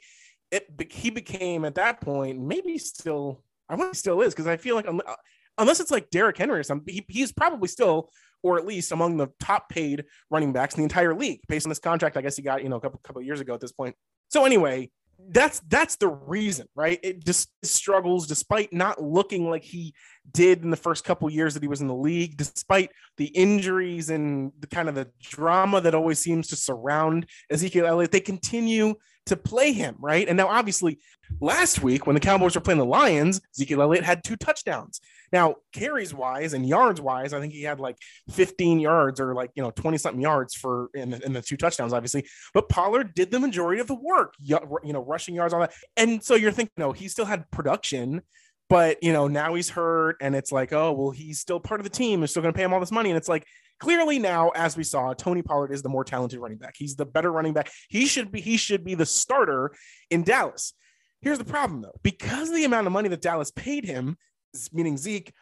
it 0.52 0.68
he 0.92 1.10
became 1.10 1.66
at 1.66 1.76
that 1.76 2.02
point 2.02 2.40
maybe 2.40 2.78
still, 2.78 3.44
I 3.70 3.76
he 3.76 3.94
still 3.94 4.22
is 4.22 4.34
because 4.34 4.48
I 4.48 4.58
feel 4.58 4.76
like 4.76 4.88
uh, 4.88 5.16
unless 5.58 5.80
it's 5.80 5.92
like 5.92 6.10
Derrick 6.10 6.38
Henry 6.38 6.60
or 6.60 6.64
something, 6.64 6.94
he, 6.94 7.06
he's 7.08 7.32
probably 7.32 7.68
still 7.68 8.10
or 8.42 8.58
at 8.58 8.66
least 8.66 8.92
among 8.92 9.18
the 9.18 9.28
top 9.40 9.70
paid 9.70 10.06
running 10.30 10.54
backs 10.54 10.76
in 10.76 10.80
the 10.80 10.86
entire 10.86 11.14
league 11.14 11.42
based 11.48 11.66
on 11.66 11.70
this 11.70 11.80
contract. 11.80 12.18
I 12.18 12.22
guess 12.22 12.38
he 12.38 12.42
got 12.42 12.64
you 12.64 12.70
know 12.70 12.78
a 12.78 12.82
couple 12.82 13.00
couple 13.04 13.22
years 13.22 13.40
ago 13.40 13.54
at 13.54 13.60
this 13.60 13.72
point. 13.72 13.96
So 14.30 14.46
anyway, 14.46 14.92
that's 15.28 15.60
that's 15.68 15.98
the 15.98 16.08
reason, 16.08 16.68
right? 16.76 17.00
It 17.04 17.26
just 17.26 17.50
struggles 17.64 18.28
despite 18.28 18.72
not 18.72 19.02
looking 19.02 19.50
like 19.50 19.64
he 19.64 19.94
did 20.32 20.64
in 20.64 20.70
the 20.70 20.78
first 20.78 21.04
couple 21.04 21.30
years 21.30 21.54
that 21.54 21.64
he 21.64 21.68
was 21.68 21.82
in 21.82 21.88
the 21.88 21.96
league, 21.96 22.38
despite 22.38 22.92
the 23.18 23.26
injuries 23.26 24.10
and 24.10 24.52
the 24.60 24.68
kind 24.68 24.88
of 24.88 24.96
the 24.96 25.10
drama 25.22 25.82
that 25.82 25.96
always 25.96 26.20
seems 26.20 26.48
to 26.48 26.56
surround 26.56 27.26
Ezekiel 27.50 27.86
Elliott. 27.86 28.12
They 28.12 28.22
continue 28.22 28.96
to 29.30 29.38
play 29.38 29.72
him, 29.72 29.96
right? 30.00 30.28
And 30.28 30.38
now, 30.38 30.48
obviously, 30.48 31.00
last 31.40 31.82
week 31.82 32.06
when 32.06 32.14
the 32.14 32.20
Cowboys 32.20 32.56
were 32.56 32.62
playing 32.62 32.80
the 32.80 32.86
Lions, 32.86 33.42
Ezekiel 33.56 33.82
Elliott 33.82 34.04
had 34.04 34.24
two 34.24 34.36
touchdowns. 34.36 35.00
Now, 35.32 35.56
carries 35.74 36.14
wise 36.14 36.54
and 36.54 36.68
yards 36.68 37.00
wise, 37.00 37.34
I 37.34 37.40
think 37.40 37.54
he 37.54 37.62
had 37.64 37.80
like 37.80 37.96
15 38.32 38.80
yards 38.80 39.20
or 39.20 39.34
like, 39.36 39.52
you 39.56 39.62
know, 39.62 39.72
20 39.72 39.98
something 39.98 40.22
yards 40.22 40.56
for 40.56 40.90
in 40.96 41.12
the, 41.12 41.24
in 41.24 41.34
the 41.34 41.42
two 41.42 41.58
touchdowns, 41.58 41.94
obviously. 41.94 42.26
But 42.54 42.70
Pollard 42.70 43.14
did 43.14 43.32
the 43.32 43.40
majority 43.40 43.80
of 43.80 43.88
the 43.88 43.96
work, 43.96 44.34
you 44.40 44.58
know, 44.84 45.04
rushing 45.04 45.36
yards, 45.36 45.54
all 45.54 45.62
that. 45.62 45.74
And 45.96 46.24
so 46.24 46.36
you're 46.36 46.52
thinking, 46.52 46.74
no, 46.78 46.92
he 46.92 47.08
still 47.08 47.26
had 47.26 47.50
production. 47.52 48.22
But 48.70 49.04
you 49.04 49.12
know 49.14 49.28
now 49.28 49.56
he's 49.56 49.70
hurt, 49.70 50.18
and 50.22 50.36
it's 50.36 50.52
like, 50.52 50.72
oh 50.74 50.92
well, 50.92 51.12
he's 51.12 51.40
still 51.40 51.60
part 51.60 51.80
of 51.80 51.84
the 51.84 51.90
team. 51.90 52.22
We're 52.22 52.28
still 52.28 52.44
going 52.44 52.54
to 52.54 52.58
pay 52.58 52.64
him 52.64 52.74
all 52.74 52.80
this 52.80 52.92
money, 52.92 53.10
and 53.10 53.18
it's 53.18 53.30
like, 53.30 53.46
clearly 53.80 54.20
now, 54.20 54.50
as 54.50 54.78
we 54.78 54.84
saw, 54.84 55.14
Tony 55.14 55.42
Pollard 55.42 55.72
is 55.72 55.82
the 55.82 55.90
more 55.90 56.04
talented 56.04 56.40
running 56.40 56.58
back. 56.58 56.76
He's 56.78 56.96
the 56.96 57.06
better 57.06 57.32
running 57.32 57.54
back. 57.54 57.72
He 57.90 58.06
should 58.06 58.32
be 58.32 58.42
he 58.42 58.58
should 58.58 58.84
be 58.84 58.96
the 58.96 59.06
starter 59.06 59.72
in 60.10 60.24
Dallas. 60.24 60.74
Here's 61.22 61.38
the 61.38 61.46
problem 61.46 61.82
though, 61.82 62.00
because 62.04 62.50
of 62.50 62.56
the 62.56 62.66
amount 62.66 62.88
of 62.88 62.94
money 62.94 63.10
that 63.10 63.22
Dallas 63.22 63.52
paid 63.52 63.86
him, 63.86 64.18
meaning 64.72 64.98
Zeke, 64.98 65.34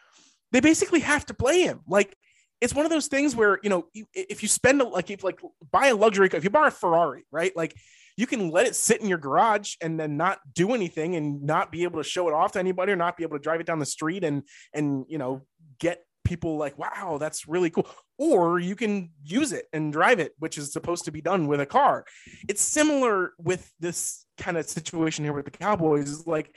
they 0.52 0.60
basically 0.60 1.00
have 1.00 1.26
to 1.26 1.34
play 1.34 1.62
him. 1.62 1.80
Like 1.86 2.16
it's 2.60 2.74
one 2.74 2.84
of 2.84 2.90
those 2.90 3.06
things 3.06 3.36
where 3.36 3.58
you 3.62 3.70
know 3.70 3.86
if 4.14 4.42
you 4.42 4.48
spend 4.48 4.80
like 4.80 5.10
if 5.10 5.22
like 5.22 5.40
buy 5.70 5.88
a 5.88 5.96
luxury 5.96 6.28
if 6.32 6.44
you 6.44 6.50
buy 6.50 6.68
a 6.68 6.72
Ferrari, 6.72 7.24
right? 7.30 7.54
Like 7.56 7.74
you 8.18 8.26
can 8.26 8.50
let 8.50 8.66
it 8.66 8.74
sit 8.74 9.00
in 9.00 9.08
your 9.08 9.16
garage 9.16 9.76
and 9.80 9.98
then 9.98 10.16
not 10.16 10.40
do 10.52 10.74
anything 10.74 11.14
and 11.14 11.40
not 11.40 11.70
be 11.70 11.84
able 11.84 12.02
to 12.02 12.08
show 12.08 12.28
it 12.28 12.34
off 12.34 12.50
to 12.52 12.58
anybody 12.58 12.90
or 12.90 12.96
not 12.96 13.16
be 13.16 13.22
able 13.22 13.38
to 13.38 13.42
drive 13.42 13.60
it 13.60 13.66
down 13.66 13.78
the 13.78 13.86
street 13.86 14.24
and 14.24 14.42
and 14.74 15.06
you 15.08 15.18
know 15.18 15.42
get 15.78 16.02
people 16.24 16.56
like, 16.56 16.76
wow, 16.76 17.16
that's 17.18 17.46
really 17.46 17.70
cool. 17.70 17.88
Or 18.18 18.58
you 18.58 18.74
can 18.74 19.10
use 19.24 19.52
it 19.52 19.66
and 19.72 19.92
drive 19.92 20.18
it, 20.18 20.32
which 20.40 20.58
is 20.58 20.72
supposed 20.72 21.04
to 21.04 21.12
be 21.12 21.20
done 21.20 21.46
with 21.46 21.60
a 21.60 21.66
car. 21.66 22.04
It's 22.48 22.60
similar 22.60 23.32
with 23.38 23.72
this 23.78 24.26
kind 24.36 24.56
of 24.56 24.68
situation 24.68 25.24
here 25.24 25.32
with 25.32 25.44
the 25.44 25.52
Cowboys. 25.52 26.10
Is 26.10 26.26
like 26.26 26.54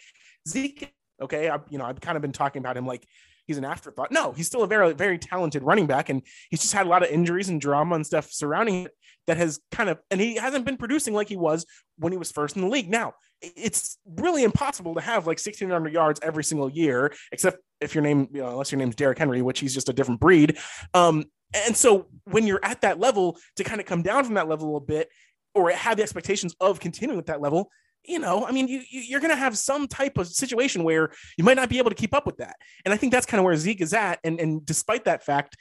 Zeke, 0.50 0.92
okay, 1.22 1.48
I, 1.48 1.60
you 1.70 1.78
know, 1.78 1.86
I've 1.86 2.02
kind 2.02 2.16
of 2.16 2.24
been 2.24 2.32
talking 2.32 2.60
about 2.60 2.76
him 2.76 2.88
like 2.88 3.08
he's 3.46 3.60
an 3.60 3.66
afterthought. 3.66 4.12
No, 4.12 4.32
he's 4.32 4.48
still 4.48 4.64
a 4.64 4.68
very, 4.68 4.94
very 4.94 5.20
talented 5.20 5.62
running 5.62 5.86
back, 5.86 6.10
and 6.10 6.24
he's 6.50 6.62
just 6.62 6.74
had 6.74 6.88
a 6.88 6.90
lot 6.90 7.04
of 7.04 7.10
injuries 7.10 7.50
and 7.50 7.62
drama 7.62 7.96
and 7.96 8.06
stuff 8.06 8.32
surrounding 8.32 8.86
it 8.86 8.92
that 9.28 9.38
has 9.38 9.60
kind 9.72 9.90
of, 9.90 10.00
and 10.10 10.20
he 10.20 10.36
hasn't 10.36 10.66
been 10.66 10.78
producing 10.78 11.14
like 11.14 11.30
he 11.30 11.38
was 11.38 11.66
when 11.98 12.12
he 12.12 12.18
was 12.18 12.32
first 12.32 12.56
in 12.56 12.62
the 12.62 12.68
league. 12.68 12.90
Now, 12.90 13.14
it's 13.42 13.98
really 14.06 14.44
impossible 14.44 14.96
to 14.96 15.02
have 15.02 15.28
like 15.28 15.40
1600 15.40 15.94
yards 15.94 16.20
every 16.24 16.44
single 16.44 16.70
year, 16.70 17.14
except 17.32 17.58
if 17.80 17.96
your 17.96 18.04
name, 18.04 18.28
you 18.32 18.42
know, 18.42 18.50
unless 18.50 18.72
your 18.72 18.80
name's 18.80 18.96
Derrick 18.96 19.18
Henry, 19.18 19.42
which 19.42 19.60
he's 19.60 19.74
just 19.74 19.90
a 19.90 19.94
different 19.94 20.20
breed. 20.20 20.58
Um, 20.94 21.26
and 21.54 21.76
so 21.76 22.08
when 22.26 22.48
you're 22.48 22.64
at 22.64 22.82
that 22.82 23.00
level, 23.00 23.38
to 23.58 23.64
kind 23.64 23.82
of 23.82 23.88
come 23.88 24.04
down 24.04 24.24
from 24.24 24.36
that 24.36 24.48
level 24.48 24.66
a 24.66 24.68
little 24.68 24.80
bit, 24.80 25.10
or 25.54 25.70
have 25.72 25.98
the 25.98 26.04
expectations 26.04 26.56
of 26.62 26.80
continuing 26.80 27.20
at 27.20 27.26
that 27.26 27.42
level, 27.42 27.70
you 28.06 28.20
know, 28.20 28.46
I 28.46 28.52
mean, 28.52 28.68
you, 28.68 28.82
you 28.90 29.18
are 29.18 29.20
going 29.20 29.32
to 29.32 29.36
have 29.36 29.58
some 29.58 29.88
type 29.88 30.18
of 30.18 30.28
situation 30.28 30.84
where 30.84 31.12
you 31.38 31.44
might 31.44 31.58
not 31.58 31.70
be 31.70 31.78
able 31.78 31.90
to 31.92 31.96
keep 31.96 32.16
up 32.16 32.26
with 32.26 32.38
that. 32.38 32.56
And 32.86 32.94
I 32.94 32.98
think 32.98 33.12
that's 33.12 33.26
kind 33.26 33.40
of 33.40 33.46
where 33.46 33.56
Zeke 33.56 33.82
is 33.82 33.94
at. 33.94 34.20
And 34.24 34.40
and 34.40 34.66
despite 34.66 35.06
that 35.06 35.24
fact, 35.24 35.58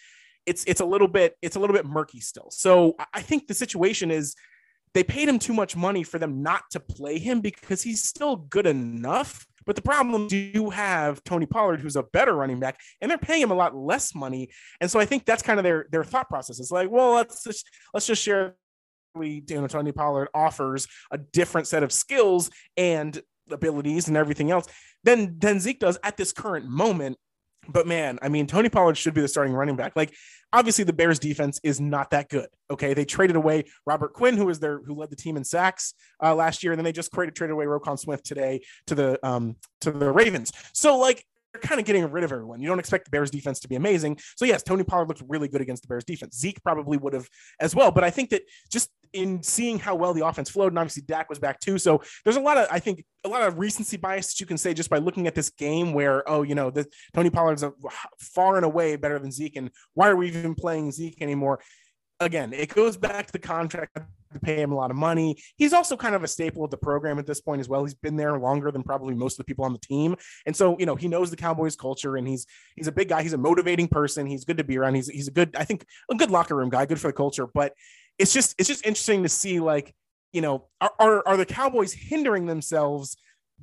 it's 0.50 0.64
it's 0.66 0.80
a 0.80 0.85
little 0.85 1.07
bit 1.07 1.37
it's 1.42 1.54
a 1.54 1.61
little 1.61 1.75
bit 1.75 1.87
murky 1.87 2.21
still. 2.21 2.49
So 2.50 2.97
I 3.14 3.23
think 3.23 3.47
the 3.47 3.54
situation 3.54 4.11
is 4.11 4.35
they 4.95 5.04
paid 5.04 5.28
him 5.28 5.38
too 5.38 5.52
much 5.52 5.76
money 5.76 6.02
for 6.02 6.19
them 6.19 6.42
not 6.42 6.62
to 6.73 6.80
play 6.80 7.19
him 7.19 7.40
because 7.40 7.83
he's 7.83 8.02
still 8.02 8.35
good 8.37 8.66
enough. 8.66 9.47
But 9.64 9.76
the 9.76 9.83
problem 9.83 10.26
you 10.30 10.71
have 10.71 11.23
Tony 11.23 11.47
Pollard, 11.47 11.80
who's 11.80 11.95
a 11.95 12.02
better 12.02 12.35
running 12.35 12.59
back, 12.59 12.80
and 13.00 13.09
they're 13.09 13.19
paying 13.19 13.42
him 13.42 13.52
a 13.52 13.54
lot 13.54 13.76
less 13.76 14.12
money. 14.14 14.50
And 14.80 14.90
so 14.90 14.99
I 14.99 15.04
think 15.04 15.25
that's 15.25 15.42
kind 15.42 15.61
of 15.61 15.64
their 15.64 15.87
their 15.92 16.02
thought 16.02 16.28
process. 16.28 16.59
It's 16.59 16.73
like, 16.73 16.90
well, 16.90 17.14
let's 17.14 17.45
just 17.45 17.64
let's 17.95 18.07
just 18.07 18.23
share. 18.23 18.57
We, 19.14 19.42
you 19.49 19.61
know, 19.61 19.66
Tony 19.66 19.92
Pollard 19.92 20.28
offers 20.35 20.87
a 21.11 21.19
different 21.19 21.66
set 21.66 21.83
of 21.83 21.92
skills 21.92 22.50
and 22.76 23.21
abilities 23.50 24.09
and 24.09 24.16
everything 24.16 24.50
else 24.50 24.66
than 25.04 25.38
than 25.38 25.61
Zeke 25.61 25.80
does 25.80 25.99
at 26.02 26.16
this 26.16 26.33
current 26.33 26.66
moment 26.66 27.16
But 27.71 27.87
man, 27.87 28.19
I 28.23 28.29
mean, 28.29 28.47
Tony 28.47 28.69
Pollard 28.69 28.97
should 28.97 29.15
be 29.15 29.21
the 29.21 29.29
starting 29.29 29.55
running 29.55 29.77
back. 29.77 29.95
Like, 29.95 30.15
obviously, 30.53 30.85
the 30.85 30.93
Bears 30.93 31.19
defense 31.19 31.61
is 31.62 31.81
not 31.81 32.11
that 32.11 32.29
good. 32.29 32.49
Okay, 32.71 32.95
they 32.95 33.05
traded 33.05 33.37
away 33.37 33.65
Robert 33.87 34.12
Quinn, 34.12 34.37
who 34.37 34.47
was 34.47 34.59
their 34.59 34.81
who 34.83 34.95
led 34.95 35.11
the 35.11 35.17
team 35.17 35.37
in 35.37 35.45
sacks 35.45 35.95
uh, 36.23 36.35
last 36.35 36.62
year, 36.62 36.73
and 36.73 36.79
then 36.79 36.85
they 36.85 36.93
just 36.93 37.12
traded 37.12 37.37
traded 37.37 37.53
away 37.53 37.67
Roquan 37.67 37.99
Smith 37.99 38.23
today 38.23 38.61
to 38.87 38.95
the 38.95 39.27
um 39.27 39.57
to 39.83 39.91
the 39.91 40.11
Ravens. 40.11 40.53
So 40.73 40.99
like 40.99 41.25
they're 41.52 41.61
kind 41.61 41.80
of 41.80 41.87
getting 41.87 42.09
rid 42.11 42.25
of 42.25 42.33
everyone. 42.33 42.61
You 42.61 42.69
don't 42.69 42.78
expect 42.78 43.07
the 43.07 43.11
Bears 43.11 43.30
defense 43.30 43.61
to 43.61 43.69
be 43.69 43.76
amazing. 43.76 44.19
So 44.37 44.45
yes, 44.45 44.62
Tony 44.62 44.85
Pollard 44.85 45.09
looked 45.09 45.23
really 45.28 45.49
good 45.49 45.61
against 45.61 45.83
the 45.83 45.88
Bears 45.88 46.04
defense. 46.04 46.38
Zeke 46.38 46.62
probably 46.62 46.97
would 46.97 47.12
have 47.12 47.28
as 47.61 47.75
well. 47.75 47.90
But 47.90 48.04
I 48.04 48.11
think 48.11 48.30
that 48.30 48.42
just 48.71 48.90
in 49.12 49.42
seeing 49.42 49.78
how 49.78 49.97
well 49.97 50.14
the 50.14 50.25
offense 50.25 50.50
flowed, 50.50 50.73
and 50.73 50.78
obviously 50.78 51.02
Dak 51.02 51.28
was 51.28 51.38
back 51.38 51.59
too. 51.59 51.78
So 51.78 52.02
there's 52.25 52.37
a 52.37 52.40
lot 52.40 52.57
of, 52.57 52.69
I 52.71 52.78
think, 52.78 53.04
a 53.25 53.28
lot 53.28 53.42
of 53.42 53.59
recency 53.59 53.97
bias 53.97 54.28
that 54.28 54.40
you 54.40 54.47
can 54.47 54.59
say 54.59 54.73
just 54.73 54.90
by 54.90 54.99
looking 54.99 55.26
at 55.26 55.35
this 55.35 55.50
game 55.50 55.92
where, 55.92 56.28
oh, 56.28 56.42
you 56.42 56.54
know, 56.54 56.71
the 56.71 56.87
Tony 57.14 57.30
Pollard's 57.30 57.62
a, 57.62 57.73
far 58.19 58.57
and 58.57 58.64
away 58.64 58.97
better 58.97 59.19
than 59.19 59.33
Zeke. 59.33 59.57
And 59.57 59.71
why 59.95 60.09
are 60.09 60.16
we 60.16 60.28
even 60.28 60.54
playing 60.54 60.92
Zeke 60.92 61.21
anymore? 61.21 61.61
Again, 62.21 62.53
it 62.53 62.69
goes 62.69 62.97
back 62.99 63.27
to 63.27 63.33
the 63.33 63.39
contract 63.39 63.99
to 64.33 64.39
pay 64.39 64.61
him 64.61 64.73
a 64.73 64.75
lot 64.75 64.91
of 64.91 64.97
money. 64.97 65.37
He's 65.57 65.73
also 65.73 65.97
kind 65.97 66.15
of 66.15 66.23
a 66.23 66.29
staple 66.29 66.65
of 66.65 66.71
the 66.71 66.77
program 66.77 67.19
at 67.19 67.27
this 67.27 67.41
point 67.41 67.61
as 67.61 67.69
well. 67.69 67.83
He's 67.83 67.95
been 67.95 68.17
there 68.17 68.39
longer 68.39 68.71
than 68.71 68.83
probably 68.83 69.15
most 69.15 69.35
of 69.35 69.39
the 69.39 69.45
people 69.45 69.65
on 69.65 69.73
the 69.73 69.79
team. 69.79 70.17
And 70.47 70.55
so, 70.55 70.77
you 70.79 70.87
know, 70.87 70.97
he 70.97 71.09
knows 71.09 71.31
the 71.31 71.37
Cowboys 71.37 71.77
culture 71.77 72.17
and 72.17 72.29
he's 72.29 72.47
he's 72.77 72.87
a 72.87 72.93
big 72.93 73.09
guy. 73.09 73.23
He's 73.23 73.33
a 73.33 73.39
motivating 73.39 73.89
person. 73.89 74.27
He's 74.27 74.45
good 74.45 74.59
to 74.59 74.65
be 74.65 74.79
around. 74.79 74.95
He's 74.95 75.09
he's 75.09 75.29
a 75.29 75.33
good, 75.33 75.57
I 75.57 75.65
think, 75.65 75.87
a 76.11 76.15
good 76.15 76.31
locker 76.31 76.55
room 76.55 76.69
guy, 76.69 76.87
good 76.87 77.00
for 77.00 77.09
the 77.09 77.12
culture. 77.12 77.47
But 77.47 77.73
it's 78.19 78.33
just 78.33 78.55
it's 78.59 78.69
just 78.69 78.85
interesting 78.85 79.23
to 79.23 79.29
see 79.29 79.59
like, 79.61 79.95
you 80.33 80.43
know, 80.43 80.67
are 80.81 80.93
are, 80.99 81.23
are 81.27 81.37
the 81.37 81.47
Cowboys 81.47 81.93
hindering 81.93 82.47
themselves 82.47 83.17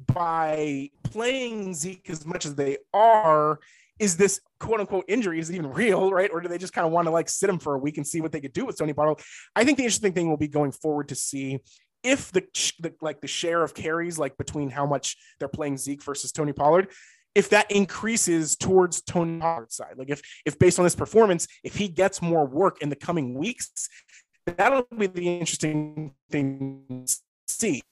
by 0.08 0.90
playing 1.04 1.74
Zeke 1.74 2.10
as 2.10 2.26
much 2.26 2.46
as 2.46 2.56
they 2.56 2.78
are 2.94 3.60
is 4.00 4.18
this 4.18 4.40
quote 4.60 4.80
unquote 4.80 5.06
injury 5.08 5.40
is 5.40 5.52
even 5.52 5.72
real, 5.72 6.12
right? 6.14 6.30
Or 6.32 6.42
do 6.42 6.50
they 6.50 6.58
just 6.58 6.74
kind 6.74 6.86
of 6.86 6.94
want 6.94 7.08
to 7.08 7.12
like 7.12 7.30
sit 7.30 7.50
him 7.50 7.60
for 7.60 7.76
a 7.76 7.80
week 7.80 7.98
and 7.98 8.08
see 8.08 8.22
what 8.22 8.32
they 8.32 8.42
could 8.42 8.54
do 8.54 8.66
with 8.66 8.78
Tony 8.78 8.94
Pollard? 8.94 9.20
I 9.56 9.64
think 9.64 9.78
the 9.78 9.84
interesting 9.84 10.14
thing 10.14 10.30
will 10.30 10.38
be 10.38 10.48
going 10.48 10.72
forward 10.72 11.10
to 11.10 11.16
see 11.16 11.60
if 12.04 12.32
the, 12.32 12.44
the 12.80 12.94
like 13.02 13.22
the 13.22 13.28
share 13.28 13.64
of 13.64 13.74
carries 13.74 14.20
like 14.20 14.38
between 14.38 14.70
how 14.70 14.86
much 14.86 15.18
they're 15.40 15.48
playing 15.48 15.78
Zeke 15.78 16.04
versus 16.04 16.32
Tony 16.32 16.54
Pollard, 16.54 16.90
if 17.36 17.50
that 17.50 17.70
increases 17.72 18.56
towards 18.56 19.02
Tony 19.02 19.40
Pollard's 19.40 19.76
side. 19.76 19.96
Like 19.98 20.10
if 20.10 20.22
if 20.46 20.58
based 20.58 20.80
on 20.80 20.86
this 20.86 20.96
performance, 20.96 21.48
if 21.64 21.76
he 21.76 21.88
gets 21.88 22.22
more 22.22 22.46
work 22.46 22.82
in 22.82 22.90
the 22.90 22.96
coming 22.96 23.34
weeks, 23.34 23.90
that'll 24.46 24.88
be 24.98 25.08
the 25.08 25.38
interesting 25.40 26.14
thing 26.32 27.06
to 27.08 27.18
see. 27.48 27.84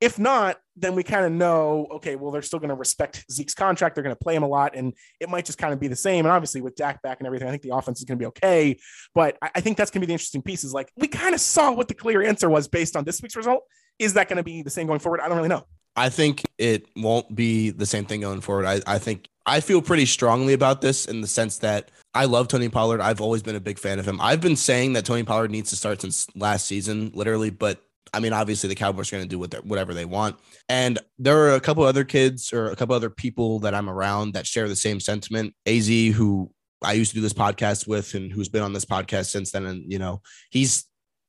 If 0.00 0.18
not, 0.18 0.58
then 0.76 0.94
we 0.94 1.02
kind 1.02 1.26
of 1.26 1.32
know, 1.32 1.86
okay, 1.92 2.16
well, 2.16 2.30
they're 2.30 2.40
still 2.40 2.58
going 2.58 2.70
to 2.70 2.74
respect 2.74 3.24
Zeke's 3.30 3.54
contract. 3.54 3.94
They're 3.94 4.04
going 4.04 4.16
to 4.16 4.18
play 4.18 4.34
him 4.34 4.42
a 4.42 4.48
lot, 4.48 4.74
and 4.74 4.94
it 5.20 5.28
might 5.28 5.44
just 5.44 5.58
kind 5.58 5.74
of 5.74 5.80
be 5.80 5.88
the 5.88 5.96
same. 5.96 6.24
And 6.24 6.32
obviously, 6.32 6.62
with 6.62 6.74
Dak 6.74 7.02
back 7.02 7.18
and 7.20 7.26
everything, 7.26 7.48
I 7.48 7.50
think 7.50 7.62
the 7.62 7.74
offense 7.74 7.98
is 7.98 8.04
going 8.04 8.18
to 8.18 8.22
be 8.22 8.26
okay. 8.28 8.78
But 9.14 9.36
I, 9.42 9.60
think 9.60 9.76
that's 9.76 9.90
going 9.90 10.00
to 10.00 10.06
be 10.06 10.10
the 10.10 10.14
interesting 10.14 10.40
piece. 10.40 10.64
Is 10.64 10.72
like 10.72 10.90
we 10.96 11.06
kind 11.06 11.34
of 11.34 11.40
saw 11.40 11.70
what 11.72 11.88
the 11.88 11.94
clear 11.94 12.22
answer 12.22 12.48
was 12.48 12.66
based 12.66 12.96
on 12.96 13.04
this 13.04 13.20
week's 13.20 13.36
result. 13.36 13.64
Is 13.98 14.14
that 14.14 14.28
going 14.28 14.38
to 14.38 14.42
be 14.42 14.62
the 14.62 14.70
same 14.70 14.86
going 14.86 15.00
forward? 15.00 15.20
I 15.20 15.28
don't 15.28 15.36
really 15.36 15.50
know. 15.50 15.66
I 15.96 16.08
think 16.08 16.44
it 16.56 16.86
won't 16.96 17.34
be 17.34 17.70
the 17.70 17.84
same 17.84 18.06
thing 18.06 18.22
going 18.22 18.40
forward. 18.40 18.64
I, 18.64 18.80
I 18.86 18.98
think 18.98 19.28
I 19.44 19.60
feel 19.60 19.82
pretty 19.82 20.06
strongly 20.06 20.54
about 20.54 20.80
this 20.80 21.04
in 21.04 21.20
the 21.20 21.26
sense 21.26 21.58
that 21.58 21.90
I 22.14 22.24
love 22.24 22.48
Tony 22.48 22.68
Pollard. 22.68 23.00
I've 23.00 23.20
always 23.20 23.42
been 23.42 23.56
a 23.56 23.60
big 23.60 23.78
fan 23.78 23.98
of 23.98 24.06
him. 24.06 24.18
I've 24.20 24.40
been 24.40 24.56
saying 24.56 24.94
that 24.94 25.04
Tony 25.04 25.24
Pollard 25.24 25.50
needs 25.50 25.70
to 25.70 25.76
start 25.76 26.00
since 26.00 26.26
last 26.34 26.66
season, 26.66 27.10
literally, 27.14 27.50
but 27.50 27.82
I 28.12 28.20
mean, 28.20 28.32
obviously 28.32 28.68
the 28.68 28.74
Cowboys 28.74 29.12
are 29.12 29.16
going 29.16 29.28
to 29.28 29.28
do 29.28 29.38
what 29.38 29.54
whatever 29.64 29.94
they 29.94 30.04
want. 30.04 30.36
And 30.68 30.98
there 31.18 31.38
are 31.38 31.54
a 31.54 31.60
couple 31.60 31.84
other 31.84 32.04
kids 32.04 32.52
or 32.52 32.70
a 32.70 32.76
couple 32.76 32.94
other 32.94 33.10
people 33.10 33.60
that 33.60 33.74
I'm 33.74 33.88
around 33.88 34.34
that 34.34 34.46
share 34.46 34.68
the 34.68 34.76
same 34.76 35.00
sentiment. 35.00 35.54
Az, 35.66 35.88
who 35.88 36.50
I 36.82 36.94
used 36.94 37.10
to 37.10 37.16
do 37.16 37.20
this 37.20 37.32
podcast 37.32 37.86
with, 37.86 38.14
and 38.14 38.32
who's 38.32 38.48
been 38.48 38.62
on 38.62 38.72
this 38.72 38.84
podcast 38.84 39.26
since 39.26 39.52
then, 39.52 39.66
and 39.66 39.90
you 39.90 39.98
know, 39.98 40.22
he's 40.50 40.86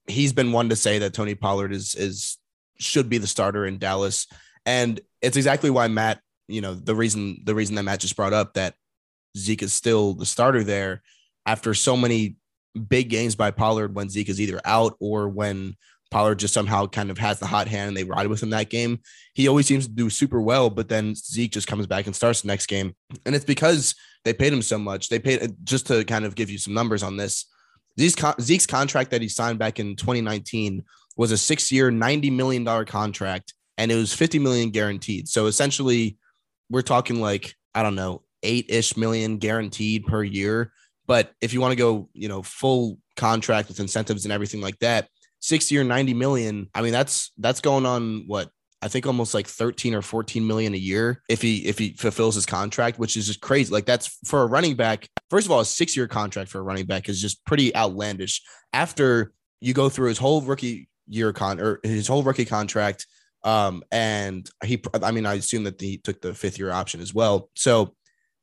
he's 0.08 0.34
been 0.34 0.52
one 0.52 0.70
to 0.70 0.76
say 0.76 1.00
that 1.00 1.14
Tony 1.14 1.36
Pollard 1.36 1.74
is 1.74 1.96
is 1.96 2.38
should 2.80 3.10
be 3.10 3.18
the 3.18 3.28
starter 3.28 3.66
in 3.66 3.78
Dallas, 3.78 4.28
and 4.66 5.00
it's 5.22 5.38
exactly 5.38 5.70
why 5.70 5.88
Matt, 5.88 6.20
you 6.48 6.62
know, 6.62 6.74
the 6.74 6.96
reason 6.96 7.42
the 7.44 7.56
reason 7.56 7.76
that 7.76 7.84
Matt 7.84 8.00
just 8.00 8.16
brought 8.16 8.34
up 8.34 8.54
that 8.56 8.76
Zeke 9.38 9.64
is 9.64 9.74
still 9.74 10.14
the 10.14 10.26
starter 10.26 10.64
there 10.64 11.02
after 11.46 11.74
so 11.74 11.98
many 11.98 12.38
big 12.88 13.10
games 13.10 13.36
by 13.36 13.52
Pollard 13.52 13.96
when 13.96 14.10
Zeke 14.10 14.30
is 14.30 14.40
either 14.40 14.62
out 14.64 14.96
or 15.00 15.28
when 15.28 15.76
Pollard 16.12 16.40
just 16.40 16.54
somehow 16.54 16.86
kind 16.86 17.10
of 17.10 17.18
has 17.18 17.40
the 17.40 17.48
hot 17.48 17.68
hand 17.68 17.88
and 17.88 17.98
they 17.98 18.04
ride 18.04 18.28
with 18.28 18.44
him 18.44 18.52
that 18.52 18.70
game. 18.70 19.00
He 19.34 19.48
always 19.48 19.66
seems 19.66 19.88
to 19.88 19.94
do 19.94 20.10
super 20.10 20.42
well, 20.42 20.70
but 20.70 20.90
then 20.90 21.16
Zeke 21.16 21.52
just 21.52 21.68
comes 21.68 21.88
back 21.88 22.06
and 22.06 22.16
starts 22.16 22.42
the 22.42 22.50
next 22.50 22.68
game. 22.68 22.96
And 23.26 23.34
it's 23.34 23.46
because 23.46 23.96
they 24.26 24.34
paid 24.34 24.54
him 24.54 24.62
so 24.62 24.78
much. 24.78 25.10
They 25.10 25.20
paid 25.20 25.56
just 25.64 25.88
to 25.88 26.04
kind 26.04 26.26
of 26.26 26.36
give 26.36 26.50
you 26.50 26.58
some 26.58 26.74
numbers 26.74 27.02
on 27.02 27.18
this. 27.18 27.46
Zeke's 28.00 28.68
contract 28.68 29.12
that 29.12 29.22
he 29.22 29.30
signed 29.30 29.58
back 29.58 29.80
in 29.80 29.96
2019 29.96 30.84
was 31.18 31.32
a 31.32 31.38
six 31.38 31.72
year, 31.72 31.92
$90 31.92 32.32
million 32.32 32.86
contract, 32.86 33.54
and 33.78 33.92
it 33.92 33.96
was 33.96 34.14
50 34.14 34.40
million 34.40 34.70
guaranteed. 34.70 35.28
So 35.28 35.46
essentially, 35.46 36.18
we're 36.70 36.82
talking 36.82 37.22
like, 37.22 37.56
I 37.74 37.84
don't 37.84 37.96
know, 37.96 38.24
eight 38.44 38.66
ish 38.70 38.98
million 38.98 39.38
guaranteed 39.38 40.06
per 40.06 40.24
year. 40.24 40.72
But 41.08 41.32
if 41.42 41.54
you 41.54 41.62
want 41.62 41.74
to 41.74 41.78
go, 41.78 42.10
you 42.14 42.28
know, 42.28 42.42
full 42.42 42.98
contract 43.18 43.68
with 43.68 43.80
incentives 43.80 44.26
and 44.26 44.32
everything 44.32 44.62
like 44.62 44.80
that, 44.80 45.08
six 45.42 45.72
or 45.72 45.84
90 45.84 46.14
million. 46.14 46.70
I 46.74 46.82
mean, 46.82 46.94
that's 46.94 47.32
that's 47.38 47.60
going 47.60 47.86
on 47.86 48.24
what 48.28 48.50
I 48.82 48.88
think 48.88 49.06
almost 49.06 49.34
like 49.34 49.48
13 49.48 49.94
or 49.94 50.02
14 50.02 50.46
million 50.46 50.74
a 50.74 50.78
year 50.78 51.22
if 51.30 51.42
he 51.42 51.66
if 51.68 51.78
he 51.78 51.94
fulfills 51.94 52.36
his 52.36 52.46
contract, 52.46 52.98
which 52.98 53.18
is 53.18 53.28
just 53.28 53.42
crazy. 53.42 53.72
Like 53.72 53.86
that's 53.86 54.20
for 54.26 54.44
a 54.44 54.48
running 54.48 54.76
back. 54.76 55.08
First 55.30 55.46
of 55.46 55.52
all, 55.52 55.60
a 55.60 55.66
six 55.66 55.98
year 55.98 56.08
contract 56.08 56.50
for 56.50 56.60
a 56.60 56.64
running 56.64 56.86
back 56.86 57.10
is 57.10 57.22
just 57.22 57.44
pretty 57.46 57.76
outlandish. 57.76 58.42
After 58.74 59.34
you 59.60 59.74
go 59.74 59.90
through 59.90 60.10
his 60.10 60.18
whole 60.18 60.42
rookie 60.42 60.88
year 61.08 61.34
con 61.34 61.60
or 61.60 61.80
his 61.84 62.08
whole 62.08 62.24
rookie 62.24 62.46
contract, 62.46 63.06
um, 63.44 63.84
and 63.92 64.50
he, 64.64 64.82
I 65.02 65.12
mean, 65.12 65.26
I 65.26 65.36
assume 65.36 65.64
that 65.66 65.82
he 65.82 65.98
took 65.98 66.22
the 66.22 66.34
fifth 66.34 66.58
year 66.58 66.72
option 66.72 67.02
as 67.02 67.14
well. 67.14 67.50
So 67.56 67.96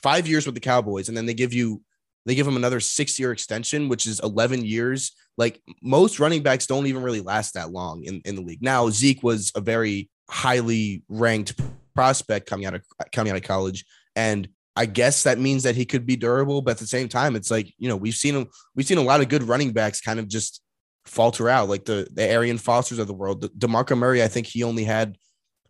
five 0.03 0.29
years 0.29 0.47
with 0.47 0.55
the 0.55 0.61
Cowboys, 0.61 1.09
and 1.09 1.17
then 1.17 1.27
they 1.27 1.35
give 1.35 1.53
you 1.53 1.83
they 2.27 2.35
give 2.35 2.47
him 2.47 2.57
another 2.57 2.81
six 2.81 3.19
year 3.19 3.33
extension, 3.33 3.89
which 3.89 4.07
is 4.07 4.21
11 4.21 4.65
years. 4.65 5.13
Like 5.39 5.63
most 5.81 6.19
running 6.19 6.43
backs 6.43 6.67
don't 6.67 6.87
even 6.87 7.03
really 7.03 7.21
last 7.21 7.55
that 7.55 7.71
long 7.71 8.03
in, 8.05 8.21
in 8.25 8.35
the 8.35 8.43
league. 8.43 8.61
Now, 8.61 8.91
Zeke 8.91 9.23
was 9.23 9.53
a 9.55 9.61
very 9.61 10.11
highly 10.29 11.03
ranked 11.09 11.59
prospect 11.95 12.47
coming 12.47 12.67
out 12.67 12.75
of 12.75 12.83
coming 13.13 13.31
out 13.31 13.37
of 13.37 13.45
college. 13.45 13.85
And 14.17 14.49
I 14.77 14.87
guess 14.87 15.23
that 15.23 15.39
means 15.39 15.63
that 15.63 15.77
he 15.77 15.87
could 15.87 16.05
be 16.05 16.17
durable, 16.17 16.61
but 16.61 16.73
at 16.73 16.79
the 16.79 16.87
same 16.87 17.09
time, 17.09 17.37
it's 17.37 17.51
like, 17.51 17.73
you 17.79 17.89
know, 17.89 17.97
we've 17.97 18.15
seen 18.15 18.35
him, 18.35 18.49
we've 18.75 18.87
seen 18.87 18.99
a 18.99 19.03
lot 19.03 19.21
of 19.21 19.29
good 19.29 19.45
running 19.45 19.73
backs 19.73 20.01
kind 20.01 20.19
of 20.19 20.29
just 20.29 20.61
falter 21.07 21.49
out, 21.49 21.69
like 21.69 21.85
the 21.85 22.09
the 22.13 22.23
Arian 22.23 22.59
Fosters 22.59 22.99
of 22.99 23.07
the 23.07 23.15
world. 23.15 23.41
The, 23.41 23.49
DeMarco 23.51 23.97
Murray, 23.97 24.23
I 24.23 24.29
think 24.29 24.47
he 24.47 24.65
only 24.65 24.85
had 24.85 25.17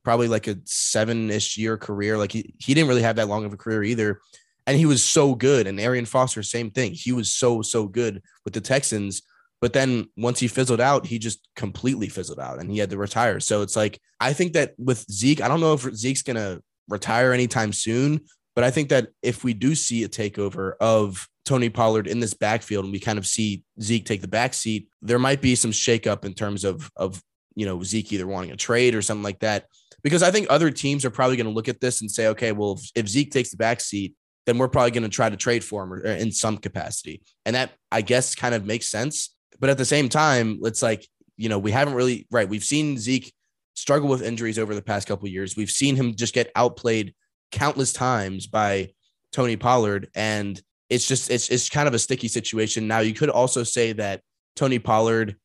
probably 0.03 0.29
like 0.29 0.47
a 0.47 0.57
seven-ish 0.65 1.59
year 1.59 1.77
career. 1.77 2.17
Like 2.17 2.33
he, 2.33 2.55
he 2.59 2.73
didn't 2.73 2.89
really 2.89 3.03
have 3.03 3.17
that 3.17 3.29
long 3.29 3.45
of 3.45 3.53
a 3.53 3.59
career 3.59 3.83
either 3.83 4.21
and 4.69 4.77
he 4.77 4.85
was 4.85 5.03
so 5.03 5.35
good. 5.35 5.67
And 5.67 5.81
Arian 5.81 6.05
Foster, 6.05 6.43
same 6.43 6.71
thing. 6.71 6.93
He 6.93 7.11
was 7.11 7.33
so 7.33 7.63
so 7.63 7.89
good 7.89 8.23
with 8.45 8.53
the 8.53 8.61
Texans. 8.61 9.23
But 9.61 9.73
then 9.73 10.09
once 10.17 10.39
he 10.39 10.49
fizzled 10.49 10.81
out, 10.81 11.07
he 11.07 11.19
just 11.19 11.47
completely 11.57 12.09
fizzled 12.09 12.39
out, 12.39 12.61
and 12.61 12.71
he 12.71 12.79
had 12.79 12.91
to 12.91 12.97
retire. 12.97 13.41
So 13.41 13.63
it's 13.63 13.77
like 13.77 13.99
I 14.21 14.33
think 14.33 14.53
that 14.53 14.75
with 14.79 15.05
Zeke, 15.11 15.41
I 15.41 15.49
don't 15.49 15.61
know 15.61 15.73
if 15.73 15.83
Zeke's 15.95 16.23
gonna 16.23 16.61
retire 16.89 17.33
anytime 17.33 17.73
soon, 17.73 18.21
but 18.55 18.65
I 18.65 18.71
think 18.71 18.89
that 18.89 19.09
if 19.23 19.45
we 19.45 19.55
do 19.55 19.75
see 19.75 20.05
a 20.05 20.09
takeover 20.09 20.73
of 20.81 21.29
Tony 21.45 21.71
Pollard 21.71 22.07
in 22.07 22.21
this 22.21 22.35
backfield, 22.35 22.85
and 22.85 22.93
we 22.93 23.01
kind 23.01 23.19
of 23.19 23.27
see 23.27 23.63
Zeke 23.81 24.05
take 24.05 24.21
the 24.21 24.29
back 24.29 24.55
seat, 24.55 24.89
there 25.03 25.19
might 25.19 25.41
be 25.41 25.55
some 25.55 25.73
shakeup 25.73 26.25
in 26.25 26.35
terms 26.35 26.65
of 26.65 26.91
of 26.97 27.23
you 27.55 27.67
know 27.67 27.83
Zeke 27.83 28.13
either 28.13 28.27
wanting 28.27 28.53
a 28.53 28.57
trade 28.57 28.95
or 28.95 29.03
something 29.03 29.25
like 29.25 29.41
that. 29.41 29.67
Because 30.03 30.23
I 30.23 30.31
think 30.31 30.47
other 30.49 30.71
teams 30.71 31.05
are 31.05 31.11
probably 31.11 31.37
going 31.37 31.49
to 31.49 31.53
look 31.53 31.69
at 31.69 31.81
this 31.81 32.01
and 32.01 32.11
say, 32.11 32.29
okay, 32.29 32.53
well, 32.53 32.73
if, 32.73 32.91
if 32.95 33.09
Zeke 33.09 33.33
takes 33.33 33.51
the 33.51 33.57
back 33.57 33.81
seat, 33.81 34.15
then 34.47 34.57
we're 34.57 34.69
probably 34.69 34.93
going 34.93 35.03
to 35.03 35.09
try 35.09 35.29
to 35.29 35.37
trade 35.37 35.65
for 35.65 35.85
him 35.85 36.07
in 36.07 36.33
some 36.33 36.57
capacity. 36.57 37.21
And 37.45 37.57
that 37.57 37.73
I 37.91 38.01
guess 38.01 38.35
kind 38.35 38.55
of 38.55 38.65
makes 38.65 38.89
sense. 38.89 39.35
But 39.59 39.71
at 39.71 39.79
the 39.79 39.85
same 39.85 40.09
time, 40.09 40.61
it's 40.63 40.83
like, 40.83 41.07
you 41.37 41.49
know, 41.49 41.59
we 41.59 41.71
haven't 41.71 41.95
really, 41.95 42.27
right. 42.31 42.49
We've 42.49 42.65
seen 42.65 42.99
Zeke 42.99 43.33
struggle 43.75 44.09
with 44.09 44.23
injuries 44.23 44.59
over 44.59 44.75
the 44.75 44.83
past 44.83 45.09
couple 45.09 45.29
years. 45.29 45.57
We've 45.57 45.71
seen 45.71 45.97
him 45.97 46.15
just 46.15 46.35
get 46.35 46.51
outplayed 46.57 47.15
countless 47.53 47.93
times 47.93 48.47
by 48.47 48.91
Tony 49.33 49.57
Pollard. 49.57 50.09
And 50.15 50.61
it's 50.91 51.07
just, 51.07 51.31
it's, 51.31 51.49
it's 51.49 51.69
kind 51.69 51.89
of 51.89 51.95
a 51.95 51.99
sticky 51.99 52.29
situation. 52.29 52.89
Now, 52.89 53.01
you 53.01 53.15
could 53.15 53.31
also 53.31 53.63
say 53.63 53.93
that 53.93 54.23
Tony 54.57 54.79
Pollard 54.79 55.37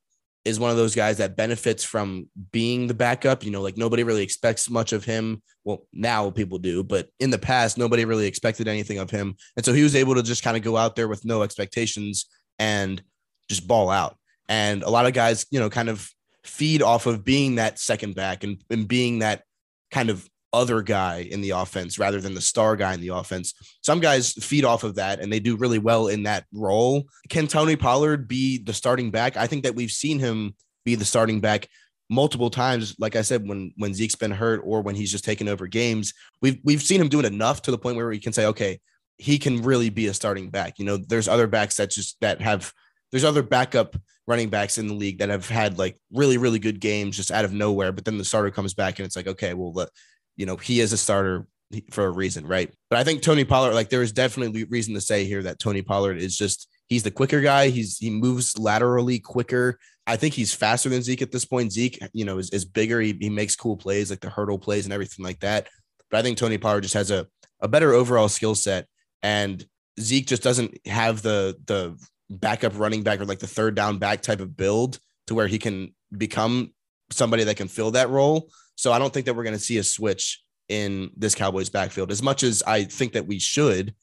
is 0.45 0.59
one 0.59 0.71
of 0.71 0.77
those 0.77 0.95
guys 0.95 1.17
that 1.17 1.37
benefits 1.37 1.83
from 1.83 2.27
being 2.51 2.87
the 2.87 2.93
backup. 2.93 3.43
You 3.43 3.51
know, 3.51 3.61
like 3.61 3.77
nobody 3.77 4.03
really 4.03 4.23
expects 4.23 4.69
much 4.69 4.93
of 4.93 5.05
him. 5.05 5.41
Well, 5.63 5.87
now 5.93 6.29
people 6.31 6.57
do, 6.57 6.83
but 6.83 7.07
in 7.19 7.29
the 7.29 7.37
past, 7.37 7.77
nobody 7.77 8.03
really 8.03 8.27
expected 8.27 8.67
anything 8.67 8.97
of 8.97 9.09
him. 9.09 9.35
And 9.55 9.65
so 9.65 9.73
he 9.73 9.83
was 9.83 9.95
able 9.95 10.15
to 10.15 10.23
just 10.23 10.43
kind 10.43 10.57
of 10.57 10.63
go 10.63 10.75
out 10.75 10.95
there 10.95 11.07
with 11.07 11.23
no 11.23 11.43
expectations 11.43 12.25
and 12.59 13.01
just 13.49 13.67
ball 13.67 13.89
out. 13.89 14.17
And 14.49 14.83
a 14.83 14.89
lot 14.89 15.05
of 15.05 15.13
guys, 15.13 15.45
you 15.51 15.59
know, 15.59 15.69
kind 15.69 15.89
of 15.89 16.09
feed 16.43 16.81
off 16.81 17.05
of 17.05 17.23
being 17.23 17.55
that 17.55 17.79
second 17.79 18.15
back 18.15 18.43
and, 18.43 18.61
and 18.69 18.87
being 18.87 19.19
that 19.19 19.43
kind 19.91 20.09
of 20.09 20.27
other 20.51 20.81
guy 20.81 21.27
in 21.31 21.41
the 21.41 21.49
offense 21.49 21.97
rather 21.97 22.21
than 22.21 22.35
the 22.35 22.41
star 22.41 22.75
guy 22.75 22.93
in 22.93 23.01
the 23.01 23.07
offense. 23.07 23.53
Some 23.81 23.99
guys 23.99 24.33
feed 24.33 24.65
off 24.65 24.83
of 24.83 24.95
that 24.95 25.19
and 25.19 25.33
they 25.33 25.39
do 25.39 25.57
really 25.57 25.79
well 25.79 26.07
in 26.07 26.23
that 26.23 26.45
role. 26.53 27.05
Can 27.29 27.47
Tony 27.47 27.75
Pollard 27.75 28.27
be 28.27 28.59
the 28.59 28.73
starting 28.73 29.09
back? 29.09 29.35
I 29.35 29.47
think 29.47 29.63
that 29.63 29.75
we've 29.75 29.91
seen 29.91 30.19
him 30.19 30.53
be 30.85 30.95
the 30.95 31.05
starting 31.05 31.39
back 31.41 31.67
multiple 32.09 32.51
times. 32.51 32.95
Like 32.99 33.15
I 33.15 33.23
said, 33.23 33.47
when 33.47 33.73
when 33.77 33.93
Zeke's 33.93 34.15
been 34.15 34.31
hurt 34.31 34.61
or 34.63 34.81
when 34.81 34.95
he's 34.95 35.11
just 35.11 35.25
taken 35.25 35.47
over 35.47 35.67
games, 35.67 36.13
we've 36.41 36.59
we've 36.63 36.83
seen 36.83 37.01
him 37.01 37.09
do 37.09 37.19
it 37.19 37.25
enough 37.25 37.63
to 37.63 37.71
the 37.71 37.77
point 37.77 37.97
where 37.97 38.07
we 38.07 38.19
can 38.19 38.33
say, 38.33 38.45
okay, 38.45 38.79
he 39.17 39.39
can 39.39 39.63
really 39.63 39.89
be 39.89 40.07
a 40.07 40.13
starting 40.13 40.49
back. 40.49 40.77
You 40.77 40.85
know, 40.85 40.97
there's 40.97 41.27
other 41.27 41.47
backs 41.47 41.77
that 41.77 41.89
just 41.89 42.19
that 42.21 42.41
have 42.41 42.71
there's 43.13 43.23
other 43.23 43.43
backup 43.43 43.95
running 44.25 44.49
backs 44.49 44.79
in 44.79 44.87
the 44.87 44.93
league 44.95 45.19
that 45.19 45.29
have 45.29 45.47
had 45.47 45.77
like 45.77 45.95
really 46.11 46.39
really 46.39 46.57
good 46.57 46.79
games 46.79 47.15
just 47.15 47.29
out 47.29 47.45
of 47.45 47.53
nowhere, 47.53 47.91
but 47.91 48.03
then 48.03 48.17
the 48.17 48.25
starter 48.25 48.49
comes 48.49 48.73
back 48.73 48.97
and 48.97 49.05
it's 49.05 49.15
like, 49.15 49.27
okay, 49.27 49.53
well, 49.53 49.71
let, 49.71 49.89
you 50.35 50.47
know, 50.47 50.57
he 50.57 50.79
is 50.79 50.93
a 50.93 50.97
starter 50.97 51.45
for 51.91 52.05
a 52.05 52.11
reason, 52.11 52.47
right? 52.47 52.73
But 52.89 52.97
I 52.97 53.03
think 53.03 53.21
Tony 53.21 53.45
Pollard, 53.45 53.75
like 53.75 53.89
there 53.89 54.01
is 54.01 54.11
definitely 54.11 54.63
reason 54.63 54.95
to 54.95 55.01
say 55.01 55.25
here 55.25 55.43
that 55.43 55.59
Tony 55.59 55.83
Pollard 55.83 56.17
is 56.17 56.35
just 56.35 56.67
he's 56.87 57.03
the 57.03 57.11
quicker 57.11 57.41
guy. 57.41 57.69
He's 57.69 57.99
he 57.99 58.09
moves 58.09 58.57
laterally 58.57 59.19
quicker. 59.19 59.77
I 60.07 60.17
think 60.17 60.33
he's 60.33 60.53
faster 60.53 60.89
than 60.89 61.03
Zeke 61.03 61.21
at 61.21 61.31
this 61.31 61.45
point. 61.45 61.71
Zeke, 61.71 61.99
you 62.13 62.25
know, 62.25 62.39
is, 62.39 62.49
is 62.49 62.65
bigger. 62.65 62.99
He, 62.99 63.15
he 63.21 63.29
makes 63.29 63.55
cool 63.55 63.77
plays 63.77 64.09
like 64.09 64.19
the 64.21 64.29
hurdle 64.29 64.59
plays 64.59 64.85
and 64.85 64.93
everything 64.93 65.23
like 65.23 65.39
that. 65.41 65.67
But 66.09 66.17
I 66.17 66.23
think 66.23 66.37
Tony 66.37 66.57
Pollard 66.57 66.81
just 66.81 66.95
has 66.95 67.11
a, 67.11 67.27
a 67.61 67.67
better 67.67 67.93
overall 67.93 68.27
skill 68.27 68.55
set. 68.55 68.87
And 69.21 69.63
Zeke 69.99 70.27
just 70.27 70.43
doesn't 70.43 70.85
have 70.87 71.21
the 71.21 71.55
the 71.65 71.97
backup 72.29 72.77
running 72.77 73.03
back 73.03 73.19
or 73.19 73.25
like 73.25 73.39
the 73.39 73.47
third 73.47 73.75
down 73.75 73.97
back 73.97 74.21
type 74.21 74.39
of 74.39 74.55
build 74.55 74.99
to 75.27 75.35
where 75.35 75.47
he 75.47 75.59
can 75.59 75.93
become 76.17 76.73
somebody 77.11 77.43
that 77.43 77.57
can 77.57 77.67
fill 77.67 77.91
that 77.91 78.09
role. 78.09 78.49
So 78.75 78.91
I 78.91 78.99
don't 78.99 79.13
think 79.13 79.25
that 79.25 79.35
we're 79.35 79.43
going 79.43 79.55
to 79.55 79.59
see 79.59 79.77
a 79.77 79.83
switch 79.83 80.41
in 80.69 81.11
this 81.15 81.35
Cowboys 81.35 81.69
backfield 81.69 82.11
as 82.11 82.23
much 82.23 82.43
as 82.43 82.63
I 82.65 82.85
think 82.85 83.13
that 83.13 83.27
we 83.27 83.39
should. 83.39 83.93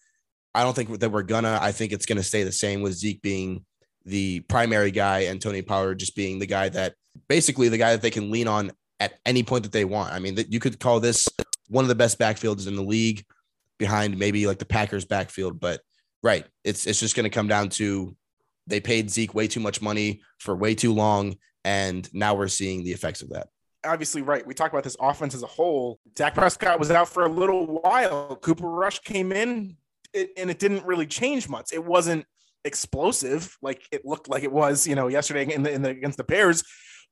I 0.55 0.62
don't 0.62 0.75
think 0.75 0.99
that 1.00 1.11
we're 1.11 1.23
gonna. 1.23 1.59
I 1.61 1.73
think 1.73 1.93
it's 1.93 2.07
going 2.07 2.19
to 2.19 2.25
stay 2.25 2.43
the 2.43 2.53
same 2.53 2.83
with 2.83 2.95
Zeke 2.95 3.23
being 3.23 3.65
the 4.05 4.41
primary 4.41 4.91
guy 4.91 5.21
and 5.21 5.41
Tony 5.41 5.62
Pollard 5.62 5.99
just 5.99 6.17
being 6.17 6.39
the 6.39 6.47
guy 6.47 6.69
that 6.71 6.95
basically 7.29 7.69
the 7.69 7.79
guy 7.79 7.93
that 7.93 8.03
they 8.03 8.11
can 8.11 8.31
lean 8.31 8.49
on 8.49 8.73
at 8.99 9.15
any 9.25 9.43
point 9.43 9.65
that 9.65 9.73
they 9.73 9.85
want. 9.85 10.12
I 10.12 10.19
mean, 10.19 10.37
that 10.37 10.53
you 10.53 10.61
could 10.61 10.81
call 10.81 11.00
this 11.00 11.29
one 11.69 11.85
of 11.85 11.89
the 11.89 11.95
best 11.95 12.19
backfields 12.19 12.67
in 12.67 12.77
the 12.77 12.83
league 12.83 13.25
behind 13.79 14.19
maybe 14.19 14.47
like 14.47 14.59
the 14.59 14.65
Packers 14.65 15.05
backfield, 15.05 15.61
but 15.61 15.81
right, 16.23 16.47
it's 16.65 16.87
it's 16.87 17.00
just 17.00 17.17
going 17.17 17.25
to 17.25 17.31
come 17.31 17.49
down 17.49 17.69
to 17.71 18.17
they 18.67 18.81
paid 18.81 19.11
Zeke 19.11 19.35
way 19.35 19.49
too 19.49 19.61
much 19.61 19.83
money 19.83 20.23
for 20.39 20.55
way 20.55 20.75
too 20.75 20.93
long 20.93 21.37
and 21.65 22.12
now 22.15 22.35
we're 22.35 22.49
seeing 22.49 22.85
the 22.85 22.93
effects 22.93 23.23
of 23.23 23.31
that. 23.31 23.49
Obviously, 23.85 24.23
right. 24.23 24.47
We 24.47 24.55
talk 24.55 24.73
about 24.73 24.85
this 24.85 24.97
offense 25.00 25.35
as 25.35 25.43
a 25.43 25.47
whole. 25.47 25.99
Dak 26.15 26.35
Prescott 26.35 26.79
was 26.79 26.91
out 26.91 27.09
for 27.09 27.25
a 27.25 27.29
little 27.29 27.81
while. 27.81 28.37
Cooper 28.37 28.69
Rush 28.69 28.99
came 29.00 29.33
in, 29.33 29.77
and 30.15 30.50
it 30.50 30.59
didn't 30.59 30.85
really 30.85 31.07
change 31.07 31.49
much. 31.49 31.73
It 31.73 31.85
wasn't 31.85 32.27
explosive 32.65 33.57
like 33.62 33.83
it 33.91 34.05
looked 34.05 34.29
like 34.29 34.43
it 34.43 34.53
was, 34.53 34.87
you 34.87 34.95
know, 34.95 35.09
yesterday 35.09 35.50
in 35.53 35.62
the, 35.62 35.73
in 35.73 35.83
the 35.83 35.89
against 35.89 36.19
the 36.19 36.25
Bears, 36.25 36.62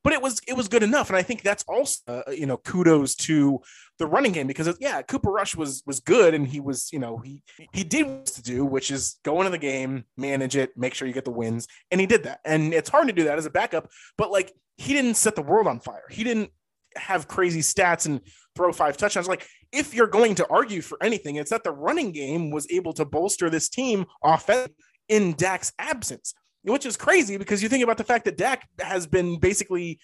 but 0.03 0.13
it 0.13 0.21
was 0.21 0.39
it 0.47 0.53
was 0.53 0.67
good 0.67 0.83
enough. 0.83 1.09
And 1.09 1.17
I 1.17 1.21
think 1.21 1.41
that's 1.41 1.63
also 1.67 2.01
uh, 2.07 2.31
you 2.31 2.45
know 2.45 2.57
kudos 2.57 3.15
to 3.15 3.59
the 3.97 4.07
running 4.07 4.31
game 4.31 4.47
because 4.47 4.75
yeah, 4.79 5.01
Cooper 5.01 5.31
Rush 5.31 5.55
was 5.55 5.83
was 5.85 5.99
good 5.99 6.33
and 6.33 6.47
he 6.47 6.59
was 6.59 6.91
you 6.91 6.99
know 6.99 7.17
he 7.17 7.43
he 7.73 7.83
did 7.83 8.05
what 8.05 8.25
to 8.27 8.41
do, 8.41 8.65
which 8.65 8.91
is 8.91 9.17
go 9.23 9.39
into 9.39 9.51
the 9.51 9.57
game, 9.57 10.05
manage 10.17 10.55
it, 10.55 10.77
make 10.77 10.93
sure 10.93 11.07
you 11.07 11.13
get 11.13 11.25
the 11.25 11.31
wins, 11.31 11.67
and 11.91 11.99
he 11.99 12.07
did 12.07 12.23
that. 12.23 12.39
And 12.45 12.73
it's 12.73 12.89
hard 12.89 13.07
to 13.07 13.13
do 13.13 13.25
that 13.25 13.37
as 13.37 13.45
a 13.45 13.51
backup, 13.51 13.89
but 14.17 14.31
like 14.31 14.53
he 14.77 14.93
didn't 14.93 15.15
set 15.15 15.35
the 15.35 15.41
world 15.41 15.67
on 15.67 15.79
fire. 15.79 16.05
He 16.09 16.23
didn't 16.23 16.51
have 16.95 17.27
crazy 17.27 17.61
stats 17.61 18.05
and 18.05 18.21
throw 18.55 18.71
five 18.71 18.97
touchdowns. 18.97 19.27
Like 19.27 19.47
if 19.71 19.93
you're 19.93 20.07
going 20.07 20.35
to 20.35 20.47
argue 20.47 20.81
for 20.81 20.97
anything, 21.03 21.35
it's 21.35 21.51
that 21.51 21.63
the 21.63 21.71
running 21.71 22.11
game 22.11 22.51
was 22.51 22.69
able 22.71 22.93
to 22.93 23.05
bolster 23.05 23.49
this 23.49 23.69
team 23.69 24.05
offensively 24.23 24.75
in 25.09 25.33
Dak's 25.33 25.73
absence, 25.79 26.33
which 26.63 26.85
is 26.85 26.97
crazy 26.97 27.37
because 27.37 27.63
you 27.63 27.69
think 27.69 27.83
about 27.83 27.97
the 27.97 28.03
fact 28.03 28.25
that 28.25 28.37
Dak 28.37 28.67
has 28.79 29.07
been 29.07 29.39
basically 29.39 29.99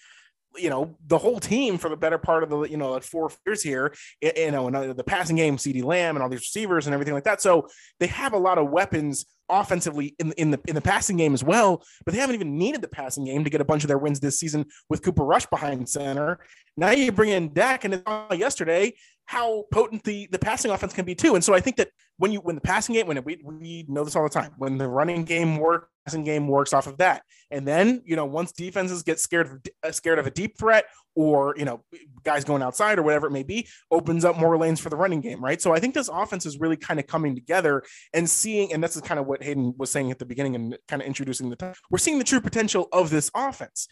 you 0.58 0.70
know 0.70 0.96
the 1.06 1.18
whole 1.18 1.38
team 1.38 1.78
for 1.78 1.88
the 1.88 1.96
better 1.96 2.18
part 2.18 2.42
of 2.42 2.48
the 2.48 2.62
you 2.62 2.76
know 2.76 2.92
like 2.92 3.02
four 3.02 3.30
years 3.46 3.62
here 3.62 3.94
you 4.22 4.50
know 4.50 4.66
and 4.66 4.76
uh, 4.76 4.92
the 4.92 5.04
passing 5.04 5.36
game 5.36 5.56
CeeDee 5.56 5.84
Lamb 5.84 6.16
and 6.16 6.22
all 6.22 6.28
these 6.28 6.40
receivers 6.40 6.86
and 6.86 6.94
everything 6.94 7.14
like 7.14 7.24
that. 7.24 7.40
So 7.40 7.68
they 8.00 8.06
have 8.06 8.32
a 8.32 8.38
lot 8.38 8.58
of 8.58 8.70
weapons 8.70 9.26
offensively 9.48 10.16
in, 10.18 10.32
in 10.32 10.50
the 10.50 10.60
in 10.66 10.74
the 10.74 10.80
passing 10.80 11.16
game 11.16 11.32
as 11.32 11.44
well 11.44 11.84
but 12.04 12.12
they 12.12 12.20
haven't 12.20 12.34
even 12.34 12.58
needed 12.58 12.80
the 12.82 12.88
passing 12.88 13.24
game 13.24 13.44
to 13.44 13.50
get 13.50 13.60
a 13.60 13.64
bunch 13.64 13.84
of 13.84 13.88
their 13.88 13.98
wins 13.98 14.18
this 14.18 14.40
season 14.40 14.64
with 14.88 15.02
Cooper 15.02 15.24
Rush 15.24 15.46
behind 15.46 15.88
center. 15.88 16.40
Now 16.76 16.90
you 16.90 17.12
bring 17.12 17.30
in 17.30 17.52
Dak 17.52 17.84
and 17.84 18.02
yesterday 18.32 18.94
how 19.26 19.64
potent 19.72 20.04
the 20.04 20.28
the 20.30 20.38
passing 20.38 20.70
offense 20.70 20.92
can 20.92 21.04
be 21.04 21.14
too. 21.14 21.34
And 21.34 21.44
so 21.44 21.52
I 21.52 21.60
think 21.60 21.76
that 21.76 21.90
when 22.16 22.32
you 22.32 22.40
when 22.40 22.54
the 22.54 22.60
passing 22.60 22.94
game 22.94 23.06
when 23.06 23.22
we 23.24 23.40
we 23.44 23.84
know 23.88 24.04
this 24.04 24.16
all 24.16 24.22
the 24.22 24.30
time 24.30 24.52
when 24.56 24.78
the 24.78 24.88
running 24.88 25.24
game 25.24 25.58
works, 25.58 25.88
passing 26.06 26.24
game 26.24 26.48
works 26.48 26.72
off 26.72 26.86
of 26.86 26.98
that, 26.98 27.22
and 27.50 27.66
then 27.66 28.02
you 28.06 28.16
know 28.16 28.24
once 28.24 28.52
defenses 28.52 29.02
get 29.02 29.20
scared 29.20 29.46
of, 29.46 29.60
uh, 29.82 29.92
scared 29.92 30.18
of 30.18 30.26
a 30.26 30.30
deep 30.30 30.56
threat 30.58 30.86
or 31.16 31.54
you 31.58 31.64
know 31.64 31.82
guys 32.22 32.44
going 32.44 32.62
outside 32.62 32.98
or 32.98 33.02
whatever 33.02 33.26
it 33.26 33.32
may 33.32 33.42
be, 33.42 33.66
opens 33.90 34.24
up 34.24 34.36
more 34.36 34.56
lanes 34.56 34.78
for 34.78 34.90
the 34.90 34.96
running 34.96 35.20
game, 35.20 35.42
right? 35.42 35.60
So 35.60 35.74
I 35.74 35.80
think 35.80 35.94
this 35.94 36.08
offense 36.08 36.46
is 36.46 36.60
really 36.60 36.76
kind 36.76 37.00
of 37.00 37.06
coming 37.06 37.34
together 37.34 37.82
and 38.14 38.30
seeing, 38.30 38.72
and 38.72 38.82
this 38.82 38.94
is 38.94 39.02
kind 39.02 39.18
of 39.18 39.26
what 39.26 39.42
Hayden 39.42 39.74
was 39.76 39.90
saying 39.90 40.10
at 40.10 40.18
the 40.18 40.26
beginning 40.26 40.54
and 40.54 40.78
kind 40.86 41.02
of 41.02 41.08
introducing 41.08 41.50
the 41.50 41.56
time. 41.56 41.74
We're 41.90 41.98
seeing 41.98 42.18
the 42.18 42.24
true 42.24 42.40
potential 42.40 42.88
of 42.92 43.10
this 43.10 43.30
offense. 43.34 43.88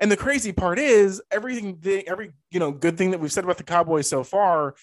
And 0.00 0.10
the 0.10 0.16
crazy 0.16 0.52
part 0.52 0.78
is 0.78 1.20
everything, 1.30 1.78
every 2.06 2.32
you 2.50 2.60
know, 2.60 2.70
good 2.70 2.96
thing 2.96 3.10
that 3.10 3.20
we've 3.20 3.32
said 3.32 3.44
about 3.44 3.58
the 3.58 3.64
Cowboys 3.64 4.08
so 4.08 4.22
far 4.22 4.74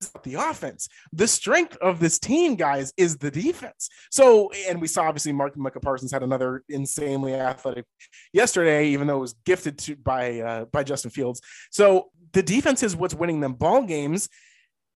is 0.00 0.12
the 0.22 0.34
offense. 0.34 0.88
The 1.12 1.26
strength 1.26 1.76
of 1.78 2.00
this 2.00 2.18
team, 2.18 2.54
guys, 2.54 2.92
is 2.96 3.16
the 3.18 3.30
defense. 3.30 3.88
So, 4.10 4.50
and 4.68 4.80
we 4.80 4.86
saw 4.86 5.04
obviously 5.04 5.32
Mark 5.32 5.56
Micah 5.56 5.80
Parsons 5.80 6.12
had 6.12 6.22
another 6.22 6.62
insanely 6.68 7.34
athletic 7.34 7.84
yesterday, 8.32 8.88
even 8.88 9.06
though 9.06 9.18
it 9.18 9.20
was 9.20 9.34
gifted 9.44 9.78
to 9.78 9.96
by 9.96 10.40
uh, 10.40 10.64
by 10.66 10.84
Justin 10.84 11.10
Fields. 11.10 11.40
So 11.70 12.10
the 12.32 12.42
defense 12.42 12.82
is 12.82 12.96
what's 12.96 13.14
winning 13.14 13.40
them 13.40 13.54
ball 13.54 13.82
games 13.82 14.28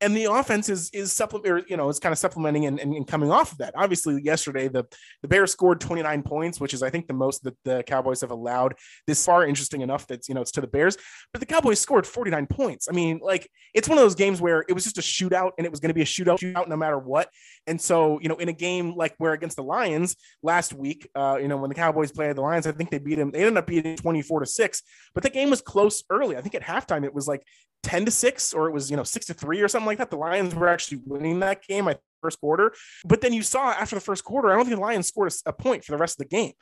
and 0.05 0.17
the 0.17 0.25
offense 0.25 0.69
is 0.69 0.90
is 0.93 1.12
supplement 1.12 1.69
you 1.69 1.77
know 1.77 1.88
it's 1.88 1.99
kind 1.99 2.12
of 2.12 2.19
supplementing 2.19 2.67
and, 2.67 2.79
and, 2.79 2.93
and, 2.95 3.07
coming 3.07 3.31
off 3.31 3.53
of 3.53 3.59
that. 3.59 3.75
Obviously 3.77 4.21
yesterday 4.23 4.69
the 4.69 4.85
the 5.23 5.29
bears 5.29 5.51
scored 5.51 5.81
29 5.81 6.23
points 6.23 6.61
which 6.61 6.75
is 6.75 6.83
i 6.83 6.90
think 6.90 7.07
the 7.07 7.14
most 7.14 7.43
that 7.45 7.57
the 7.64 7.83
cowboys 7.87 8.21
have 8.21 8.31
allowed 8.31 8.75
this 9.07 9.25
far. 9.25 9.47
Interesting 9.47 9.81
enough 9.81 10.07
that 10.09 10.29
you 10.29 10.35
know 10.35 10.43
it's 10.43 10.53
to 10.53 10.61
the 10.61 10.67
bears. 10.67 10.97
But 11.33 11.40
the 11.40 11.47
cowboys 11.47 11.81
scored 11.81 12.07
49 12.07 12.47
points. 12.47 12.88
I 12.88 12.93
mean 12.93 13.21
like 13.23 13.49
it's 13.73 13.88
one 13.88 13.99
of 13.99 14.05
those 14.05 14.14
games 14.14 14.40
where 14.40 14.64
it 14.69 14.73
was 14.73 14.85
just 14.85 14.99
a 14.99 15.01
shootout 15.01 15.53
and 15.59 15.67
it 15.67 15.71
was 15.71 15.81
going 15.81 15.90
to 15.90 15.95
be 15.95 16.03
a 16.03 16.05
shootout 16.05 16.38
shootout 16.38 16.69
no 16.69 16.77
matter 16.77 16.99
what. 16.99 17.29
And 17.67 17.81
so 17.81 18.21
you 18.21 18.29
know 18.29 18.37
in 18.37 18.49
a 18.49 18.53
game 18.53 18.95
like 18.95 19.14
where 19.19 19.33
against 19.33 19.57
the 19.57 19.64
lions 19.64 20.17
last 20.43 20.73
week 20.73 21.09
uh 21.14 21.38
you 21.40 21.49
know 21.49 21.57
when 21.57 21.71
the 21.71 21.75
cowboys 21.75 22.12
played 22.12 22.37
the 22.37 22.43
lions 22.43 22.67
i 22.67 22.73
think 22.73 22.90
they 22.90 22.99
beat 22.99 23.17
them 23.17 23.31
they 23.31 23.40
ended 23.40 23.57
up 23.57 23.67
beating 23.67 23.97
24 23.97 24.40
to 24.40 24.47
6 24.47 24.83
but 25.14 25.23
the 25.23 25.31
game 25.31 25.51
was 25.51 25.61
close 25.61 26.03
early. 26.11 26.37
I 26.37 26.40
think 26.40 26.55
at 26.55 26.62
halftime 26.62 27.05
it 27.05 27.14
was 27.14 27.27
like 27.27 27.43
10 27.85 28.07
to 28.07 28.11
6 28.11 28.55
or 28.55 28.68
it 28.68 28.73
was 28.73 28.90
you 28.90 28.97
know 28.97 29.05
6 29.05 29.27
to 29.27 29.35
3 29.35 29.61
or 29.61 29.68
something 29.68 29.87
like 29.87 29.99
that 29.99 30.11
the 30.11 30.16
lions 30.16 30.55
were 30.55 30.68
actually 30.68 31.01
winning 31.07 31.40
that 31.40 31.62
game 31.66 31.87
i 31.87 31.97
first 32.23 32.40
quarter. 32.40 32.73
But 33.05 33.20
then 33.20 33.35
you 33.35 33.42
saw 33.42 33.73
after 33.73 33.94
the 33.94 34.01
first 34.01 34.25
quarter 34.25 34.51
i 34.51 34.57
don't 34.57 34.64
think 34.64 34.77
the 34.77 34.83
lions 34.83 35.07
scored 35.07 35.33
a, 35.47 35.53
point 35.53 35.85
for 35.85 35.92
the 35.92 35.99
rest 35.99 36.18
of 36.18 36.27
the 36.27 36.37
game. 36.37 36.53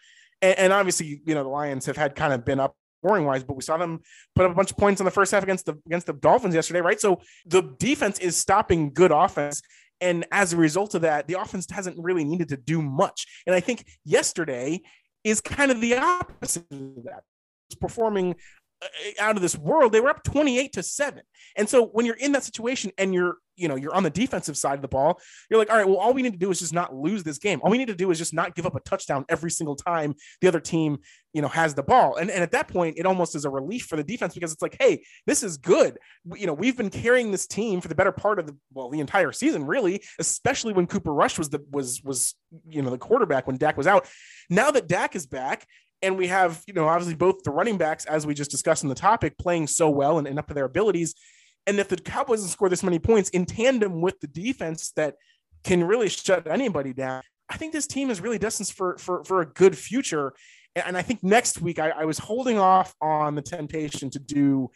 And, 0.42 0.58
and, 0.58 0.72
obviously 0.72 1.22
you 1.24 1.35
know 1.35 1.44
the 1.44 1.48
lions 1.48 1.87
have 1.87 1.96
had 1.96 2.16
kind 2.16 2.32
of 2.32 2.44
been 2.44 2.58
up 2.61 2.74
scoring 3.04 3.24
wise 3.24 3.42
but 3.44 3.54
we 3.54 3.62
saw 3.62 3.76
them 3.76 4.00
put 4.35 4.44
up 4.44 4.52
a 4.52 4.54
bunch 4.54 4.70
of 4.70 4.76
points 4.76 5.00
in 5.00 5.04
the 5.04 5.11
first 5.11 5.32
half 5.32 5.42
against 5.42 5.66
the 5.66 5.74
against 5.87 6.06
the 6.08 6.12
dolphins 6.12 6.54
yesterday 6.54 6.80
right? 6.80 7.00
So 7.00 7.20
the 7.46 7.62
defense 7.78 8.18
is 8.18 8.37
stopping 8.37 8.92
good 8.92 9.12
offense 9.12 9.62
and 10.00 10.26
as 10.32 10.52
a 10.52 10.56
result 10.56 10.94
of 10.96 11.02
that 11.02 11.28
the 11.28 11.35
offense 11.40 11.66
hasn't 11.70 11.96
really 11.98 12.24
needed 12.24 12.48
to 12.48 12.56
do 12.56 12.82
much. 12.82 13.26
And 13.46 13.54
i 13.54 13.61
think 13.61 13.87
yesterday 14.04 14.80
is 15.24 15.40
kind 15.40 15.70
of 15.70 15.80
the 15.80 15.96
opposite 15.96 16.66
of 16.72 17.04
that. 17.04 17.22
It's 17.68 17.78
performing 17.78 18.35
Uh, 18.82 19.22
out 19.22 19.36
of 19.36 19.42
this 19.42 19.56
world. 19.56 19.92
They 19.92 20.00
were 20.00 20.08
up 20.08 20.24
28 20.24 20.72
to 20.72 20.82
7. 20.82 21.22
And 21.56 21.68
so 21.68 21.86
when 21.86 22.06
you're 22.06 22.16
in 22.16 22.32
that 22.32 22.42
situation 22.42 22.90
and 22.98 23.14
you're, 23.14 23.36
you 23.56 23.68
know, 23.68 23.76
you're 23.76 23.94
on 23.94 24.02
the 24.02 24.10
defensive 24.10 24.56
side 24.56 24.74
of 24.74 24.82
the 24.82 24.88
ball, 24.88 25.20
you're 25.48 25.58
like, 25.58 25.70
all 25.70 25.76
right, 25.76 25.86
well, 25.86 25.98
all 25.98 26.12
we 26.12 26.22
need 26.22 26.32
to 26.32 26.38
do 26.38 26.50
is 26.50 26.58
just 26.58 26.72
not 26.72 26.94
lose 26.94 27.22
this 27.22 27.38
game. 27.38 27.60
All 27.62 27.70
we 27.70 27.78
need 27.78 27.88
to 27.88 27.94
do 27.94 28.10
is 28.10 28.18
just 28.18 28.34
not 28.34 28.54
give 28.54 28.66
up 28.66 28.74
a 28.74 28.80
touchdown 28.80 29.24
every 29.28 29.50
single 29.50 29.76
time 29.76 30.14
the 30.40 30.48
other 30.48 30.58
team, 30.58 30.98
you 31.32 31.42
know, 31.42 31.48
has 31.48 31.74
the 31.74 31.82
ball. 31.82 32.16
And, 32.16 32.30
and 32.30 32.42
at 32.42 32.50
that 32.52 32.66
point, 32.66 32.98
it 32.98 33.06
almost 33.06 33.36
is 33.36 33.44
a 33.44 33.50
relief 33.50 33.84
for 33.84 33.96
the 33.96 34.02
defense 34.02 34.34
because 34.34 34.52
it's 34.52 34.62
like, 34.62 34.76
hey, 34.80 35.04
this 35.26 35.42
is 35.42 35.58
good. 35.58 35.98
You 36.34 36.46
know, 36.46 36.54
we've 36.54 36.76
been 36.76 36.90
carrying 36.90 37.30
this 37.30 37.46
team 37.46 37.80
for 37.80 37.88
the 37.88 37.94
better 37.94 38.12
part 38.12 38.38
of 38.38 38.46
the 38.46 38.56
well, 38.72 38.88
the 38.88 39.00
entire 39.00 39.32
season, 39.32 39.64
really, 39.66 40.02
especially 40.18 40.72
when 40.72 40.86
Cooper 40.86 41.12
Rush 41.12 41.38
was 41.38 41.50
the 41.50 41.60
was 41.70 42.02
was 42.02 42.34
you 42.68 42.82
know 42.82 42.90
the 42.90 42.98
quarterback 42.98 43.46
when 43.46 43.58
Dak 43.58 43.76
was 43.76 43.86
out. 43.86 44.08
Now 44.50 44.70
that 44.70 44.88
Dak 44.88 45.14
is 45.14 45.26
back, 45.26 45.66
and 46.02 46.18
we 46.18 46.26
have, 46.26 46.62
you 46.66 46.74
know, 46.74 46.88
obviously 46.88 47.14
both 47.14 47.42
the 47.44 47.50
running 47.50 47.78
backs, 47.78 48.04
as 48.06 48.26
we 48.26 48.34
just 48.34 48.50
discussed 48.50 48.82
in 48.82 48.88
the 48.88 48.94
topic, 48.94 49.38
playing 49.38 49.66
so 49.68 49.88
well 49.88 50.18
and, 50.18 50.26
and 50.26 50.38
up 50.38 50.48
to 50.48 50.54
their 50.54 50.64
abilities. 50.64 51.14
And 51.66 51.78
if 51.78 51.88
the 51.88 51.96
Cowboys 51.96 52.48
score 52.50 52.68
this 52.68 52.82
many 52.82 52.98
points 52.98 53.30
in 53.30 53.46
tandem 53.46 54.00
with 54.00 54.18
the 54.20 54.26
defense 54.26 54.92
that 54.96 55.14
can 55.62 55.84
really 55.84 56.08
shut 56.08 56.46
anybody 56.46 56.92
down, 56.92 57.22
I 57.48 57.56
think 57.56 57.72
this 57.72 57.86
team 57.86 58.10
is 58.10 58.20
really 58.20 58.38
destined 58.38 58.68
for 58.68 58.98
for, 58.98 59.24
for 59.24 59.42
a 59.42 59.46
good 59.46 59.76
future. 59.76 60.32
And 60.74 60.96
I 60.96 61.02
think 61.02 61.22
next 61.22 61.60
week 61.60 61.78
I, 61.78 61.90
I 61.90 62.04
was 62.04 62.18
holding 62.18 62.58
off 62.58 62.94
on 63.00 63.34
the 63.34 63.42
temptation 63.42 64.10
to 64.10 64.18
do 64.18 64.70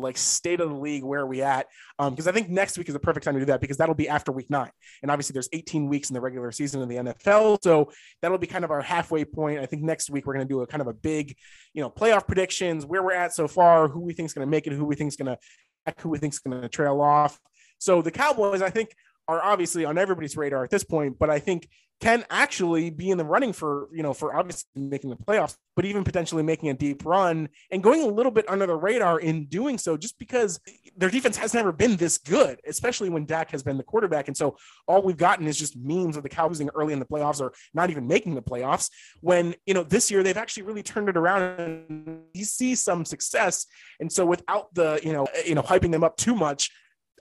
like 0.00 0.16
state 0.16 0.60
of 0.60 0.70
the 0.70 0.76
league, 0.76 1.02
where 1.02 1.20
are 1.20 1.26
we 1.26 1.42
at? 1.42 1.66
Because 1.98 2.26
um, 2.26 2.30
I 2.30 2.32
think 2.32 2.48
next 2.48 2.78
week 2.78 2.88
is 2.88 2.94
the 2.94 3.00
perfect 3.00 3.24
time 3.24 3.34
to 3.34 3.40
do 3.40 3.46
that 3.46 3.60
because 3.60 3.76
that'll 3.76 3.94
be 3.94 4.08
after 4.08 4.32
week 4.32 4.50
nine. 4.50 4.70
And 5.02 5.10
obviously, 5.10 5.34
there's 5.34 5.48
18 5.52 5.88
weeks 5.88 6.10
in 6.10 6.14
the 6.14 6.20
regular 6.20 6.50
season 6.52 6.82
of 6.82 6.88
the 6.88 6.96
NFL. 6.96 7.58
So 7.62 7.92
that'll 8.20 8.38
be 8.38 8.46
kind 8.46 8.64
of 8.64 8.70
our 8.70 8.80
halfway 8.80 9.24
point. 9.24 9.60
I 9.60 9.66
think 9.66 9.82
next 9.82 10.10
week 10.10 10.26
we're 10.26 10.34
going 10.34 10.46
to 10.46 10.52
do 10.52 10.60
a 10.62 10.66
kind 10.66 10.80
of 10.80 10.86
a 10.86 10.94
big, 10.94 11.36
you 11.74 11.82
know, 11.82 11.90
playoff 11.90 12.26
predictions, 12.26 12.86
where 12.86 13.02
we're 13.02 13.12
at 13.12 13.34
so 13.34 13.48
far, 13.48 13.88
who 13.88 14.00
we 14.00 14.12
think 14.12 14.26
is 14.26 14.32
going 14.32 14.46
to 14.46 14.50
make 14.50 14.66
it, 14.66 14.72
who 14.72 14.84
we 14.84 14.94
think 14.94 15.08
is 15.08 15.16
going 15.16 15.36
to, 15.36 15.94
who 16.00 16.08
we 16.08 16.18
think 16.18 16.32
is 16.32 16.38
going 16.38 16.60
to 16.60 16.68
trail 16.68 17.00
off. 17.00 17.38
So 17.78 18.02
the 18.02 18.10
Cowboys, 18.10 18.62
I 18.62 18.70
think, 18.70 18.90
are 19.28 19.42
obviously 19.42 19.84
on 19.84 19.98
everybody's 19.98 20.36
radar 20.36 20.64
at 20.64 20.70
this 20.70 20.84
point, 20.84 21.18
but 21.18 21.30
I 21.30 21.38
think 21.38 21.68
can 22.02 22.24
actually 22.30 22.90
be 22.90 23.10
in 23.10 23.16
the 23.16 23.24
running 23.24 23.52
for, 23.52 23.88
you 23.92 24.02
know, 24.02 24.12
for 24.12 24.34
obviously 24.34 24.66
making 24.74 25.08
the 25.08 25.16
playoffs, 25.16 25.56
but 25.76 25.84
even 25.84 26.02
potentially 26.02 26.42
making 26.42 26.68
a 26.68 26.74
deep 26.74 27.06
run 27.06 27.48
and 27.70 27.80
going 27.80 28.02
a 28.02 28.06
little 28.06 28.32
bit 28.32 28.44
under 28.48 28.66
the 28.66 28.74
radar 28.74 29.20
in 29.20 29.46
doing 29.46 29.78
so, 29.78 29.96
just 29.96 30.18
because 30.18 30.58
their 30.96 31.08
defense 31.08 31.36
has 31.36 31.54
never 31.54 31.70
been 31.70 31.96
this 31.96 32.18
good, 32.18 32.60
especially 32.66 33.08
when 33.08 33.24
Dak 33.24 33.52
has 33.52 33.62
been 33.62 33.78
the 33.78 33.84
quarterback. 33.84 34.26
And 34.26 34.36
so 34.36 34.56
all 34.88 35.00
we've 35.00 35.16
gotten 35.16 35.46
is 35.46 35.56
just 35.56 35.76
memes 35.76 36.16
of 36.16 36.24
the 36.24 36.28
Cowboys 36.28 36.60
early 36.74 36.92
in 36.92 36.98
the 36.98 37.06
playoffs 37.06 37.40
or 37.40 37.52
not 37.72 37.88
even 37.90 38.08
making 38.08 38.34
the 38.34 38.42
playoffs. 38.42 38.90
When, 39.20 39.54
you 39.64 39.72
know, 39.72 39.84
this 39.84 40.10
year 40.10 40.24
they've 40.24 40.36
actually 40.36 40.64
really 40.64 40.82
turned 40.82 41.08
it 41.08 41.16
around 41.16 41.60
and 41.60 42.22
you 42.34 42.44
see 42.44 42.74
some 42.74 43.04
success. 43.04 43.64
And 44.00 44.10
so 44.10 44.26
without 44.26 44.74
the, 44.74 44.98
you 45.04 45.12
know, 45.12 45.28
you 45.46 45.54
know, 45.54 45.62
hyping 45.62 45.92
them 45.92 46.02
up 46.02 46.16
too 46.16 46.34
much, 46.34 46.68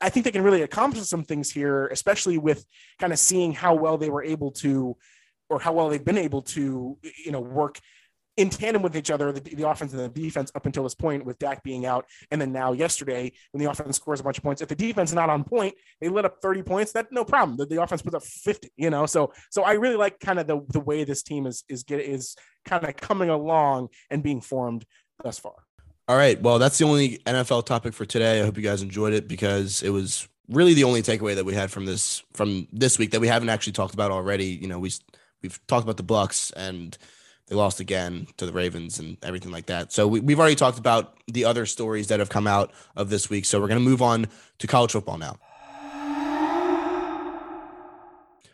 I 0.02 0.10
think 0.10 0.24
they 0.24 0.32
can 0.32 0.44
really 0.44 0.64
accomplish 0.64 1.04
some 1.08 1.24
things 1.24 1.52
here, 1.52 1.88
especially 1.88 2.38
with 2.38 2.66
kind 3.00 3.14
of 3.14 3.20
seeing 3.20 3.54
how 3.54 3.76
well 3.76 3.98
they 3.98 4.10
were 4.10 4.24
able 4.24 4.52
to, 4.54 4.98
or 5.50 5.60
how 5.60 5.74
well 5.74 5.90
they've 5.90 6.04
been 6.04 6.18
able 6.18 6.42
to, 6.42 6.98
you 7.24 7.32
know, 7.32 7.42
work 7.42 7.80
in 8.38 8.50
tandem 8.50 8.82
with 8.82 8.96
each 8.96 9.12
other, 9.12 9.32
the, 9.32 9.42
the, 9.42 9.70
offense 9.70 9.92
and 9.92 10.02
the 10.02 10.10
defense 10.10 10.52
up 10.56 10.66
until 10.66 10.84
this 10.84 10.96
point 10.96 11.26
with 11.26 11.38
Dak 11.38 11.64
being 11.64 11.86
out. 11.86 12.06
And 12.32 12.40
then 12.40 12.52
now 12.52 12.72
yesterday, 12.72 13.32
when 13.52 13.64
the 13.64 13.70
offense 13.70 13.98
scores 13.98 14.22
a 14.22 14.24
bunch 14.24 14.38
of 14.38 14.44
points, 14.44 14.62
if 14.62 14.70
the 14.70 14.76
defense 14.76 15.12
is 15.12 15.16
not 15.16 15.30
on 15.30 15.44
point, 15.44 15.76
they 16.00 16.08
lit 16.08 16.26
up 16.26 16.42
30 16.42 16.64
points, 16.64 16.94
that 16.94 17.12
no 17.12 17.26
problem. 17.26 17.58
The, 17.58 17.66
the 17.66 17.82
offense 17.82 18.02
puts 18.02 18.16
up 18.16 18.24
50, 18.24 18.72
you 18.78 18.90
know? 18.90 19.06
So, 19.06 19.34
so 19.50 19.64
I 19.64 19.74
really 19.74 19.98
like 19.98 20.20
kind 20.20 20.40
of 20.40 20.48
the, 20.48 20.62
the 20.70 20.80
way 20.80 21.04
this 21.04 21.24
team 21.24 21.46
is, 21.46 21.64
is 21.68 21.84
get, 21.84 22.00
is 22.00 22.36
kind 22.66 22.86
of 22.86 22.96
coming 22.96 23.30
along 23.30 23.90
and 24.10 24.24
being 24.24 24.42
formed 24.42 24.86
thus 25.22 25.38
far. 25.38 25.56
All 26.12 26.18
right. 26.18 26.42
Well, 26.42 26.60
that's 26.60 26.78
the 26.78 26.84
only 26.84 27.20
NFL 27.20 27.66
topic 27.66 27.94
for 27.94 28.06
today. 28.06 28.42
I 28.42 28.44
hope 28.44 28.58
you 28.58 28.64
guys 28.64 28.82
enjoyed 28.82 29.14
it 29.14 29.30
because 29.30 29.82
it 29.82 29.92
was 29.92 30.28
really 30.50 30.74
the 30.74 30.84
only 30.84 31.02
takeaway 31.02 31.36
that 31.36 31.46
we 31.46 31.54
had 31.54 31.72
from 31.72 31.86
this 31.86 32.22
from 32.34 32.68
this 32.74 33.00
week 33.00 33.12
that 33.12 33.22
we 33.22 33.30
haven't 33.30 33.48
actually 33.48 33.72
talked 33.72 33.94
about 33.94 34.12
already. 34.12 34.48
You 34.48 34.68
know, 34.68 34.78
we 34.78 34.92
we've 35.42 35.58
talked 35.68 35.86
about 35.86 35.96
the 35.96 36.04
Bucks 36.04 36.52
and 36.52 36.98
they 37.48 37.56
lost 37.56 37.80
again 37.80 38.28
to 38.36 38.46
the 38.46 38.52
Ravens 38.52 39.00
and 39.00 39.16
everything 39.24 39.54
like 39.54 39.68
that. 39.68 39.94
So 39.94 40.06
we, 40.06 40.20
we've 40.20 40.38
already 40.38 40.58
talked 40.58 40.78
about 40.78 41.18
the 41.28 41.46
other 41.46 41.66
stories 41.66 42.08
that 42.08 42.20
have 42.20 42.28
come 42.28 42.46
out 42.46 42.74
of 42.98 43.10
this 43.10 43.30
week. 43.30 43.46
So 43.46 43.62
we're 43.62 43.70
going 43.70 43.80
to 43.80 43.90
move 43.90 44.02
on 44.02 44.28
to 44.60 44.68
college 44.68 44.92
football 44.92 45.18
now. 45.18 45.38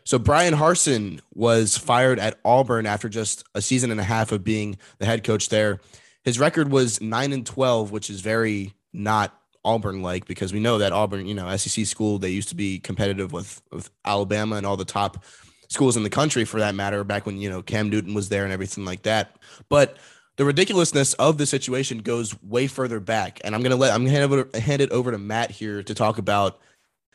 So 0.04 0.20
Bryan 0.20 0.54
Harsin 0.54 1.22
was 1.34 1.76
fired 1.76 2.20
at 2.20 2.38
Auburn 2.44 2.86
after 2.86 3.08
just 3.08 3.42
a 3.56 3.60
season 3.60 3.90
and 3.90 3.98
a 3.98 4.04
half 4.04 4.30
of 4.30 4.44
being 4.44 4.78
the 4.98 5.06
head 5.06 5.24
coach 5.24 5.48
there. 5.48 5.80
His 6.28 6.38
record 6.38 6.70
was 6.70 7.00
nine 7.00 7.32
and 7.32 7.46
twelve, 7.46 7.90
which 7.90 8.10
is 8.10 8.20
very 8.20 8.74
not 8.92 9.34
Auburn 9.64 10.02
like 10.02 10.26
because 10.26 10.52
we 10.52 10.60
know 10.60 10.76
that 10.76 10.92
Auburn, 10.92 11.26
you 11.26 11.32
know, 11.32 11.56
SEC 11.56 11.86
school, 11.86 12.18
they 12.18 12.28
used 12.28 12.50
to 12.50 12.54
be 12.54 12.78
competitive 12.78 13.32
with 13.32 13.62
with 13.72 13.88
Alabama 14.04 14.56
and 14.56 14.66
all 14.66 14.76
the 14.76 14.84
top 14.84 15.24
schools 15.70 15.96
in 15.96 16.02
the 16.02 16.10
country 16.10 16.44
for 16.44 16.60
that 16.60 16.74
matter, 16.74 17.02
back 17.02 17.24
when 17.24 17.38
you 17.38 17.48
know 17.48 17.62
Cam 17.62 17.88
Newton 17.88 18.12
was 18.12 18.28
there 18.28 18.44
and 18.44 18.52
everything 18.52 18.84
like 18.84 19.04
that. 19.04 19.36
But 19.70 19.96
the 20.36 20.44
ridiculousness 20.44 21.14
of 21.14 21.38
the 21.38 21.46
situation 21.46 22.00
goes 22.00 22.38
way 22.42 22.66
further 22.66 23.00
back, 23.00 23.40
and 23.42 23.54
I'm 23.54 23.62
gonna 23.62 23.76
let 23.76 23.94
I'm 23.94 24.04
gonna 24.04 24.10
hand, 24.10 24.30
over, 24.30 24.58
hand 24.58 24.82
it 24.82 24.90
over 24.90 25.10
to 25.10 25.16
Matt 25.16 25.50
here 25.50 25.82
to 25.82 25.94
talk 25.94 26.18
about 26.18 26.60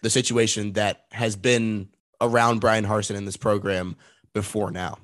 the 0.01 0.09
situation 0.09 0.73
that 0.73 1.05
has 1.11 1.35
been 1.35 1.89
around 2.19 2.61
Bryan 2.61 2.83
Harsin 2.83 3.13
in 3.13 3.25
this 3.25 3.37
program 3.37 3.95
before 4.33 4.71
now. 4.71 4.97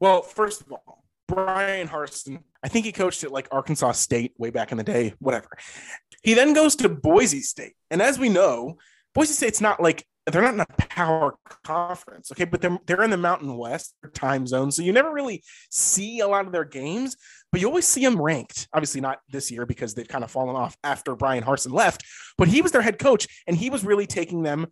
Well, 0.00 0.22
first 0.22 0.62
of 0.62 0.72
all, 0.72 1.04
Bryan 1.28 1.88
Harsin 1.88 2.42
I 2.64 2.68
think 2.68 2.86
he 2.86 2.92
coached 2.92 3.22
at 3.22 3.30
like 3.30 3.46
Arkansas 3.52 3.92
State 3.92 4.32
way 4.38 4.50
back 4.50 4.72
in 4.72 4.78
the 4.78 4.84
day, 4.84 5.12
whatever. 5.18 5.48
He 6.22 6.32
then 6.32 6.54
goes 6.54 6.74
to 6.76 6.88
Boise 6.88 7.42
State. 7.42 7.74
And 7.90 8.00
as 8.00 8.18
we 8.18 8.30
know, 8.30 8.78
Boise 9.14 9.34
State's 9.34 9.60
not 9.60 9.82
like 9.82 10.06
they're 10.26 10.40
not 10.40 10.54
in 10.54 10.60
a 10.60 10.66
power 10.78 11.36
conference, 11.64 12.32
okay, 12.32 12.44
but 12.46 12.62
they're 12.62 12.78
they're 12.86 13.02
in 13.02 13.10
the 13.10 13.18
Mountain 13.18 13.54
West 13.58 13.94
time 14.14 14.46
zone, 14.46 14.72
so 14.72 14.82
you 14.82 14.92
never 14.92 15.12
really 15.12 15.42
see 15.70 16.20
a 16.20 16.26
lot 16.26 16.46
of 16.46 16.52
their 16.52 16.64
games, 16.64 17.14
but 17.52 17.60
you 17.60 17.66
always 17.66 17.86
see 17.86 18.02
them 18.02 18.20
ranked. 18.20 18.66
Obviously, 18.72 19.02
not 19.02 19.18
this 19.28 19.50
year 19.50 19.66
because 19.66 19.92
they've 19.92 20.08
kind 20.08 20.24
of 20.24 20.30
fallen 20.30 20.56
off 20.56 20.76
after 20.82 21.14
Bryan 21.14 21.44
Harsin 21.44 21.72
left, 21.72 22.02
but 22.38 22.48
he 22.48 22.62
was 22.62 22.72
their 22.72 22.80
head 22.80 22.98
coach, 22.98 23.28
and 23.46 23.54
he 23.54 23.68
was 23.68 23.84
really 23.84 24.06
taking 24.06 24.42
them 24.42 24.66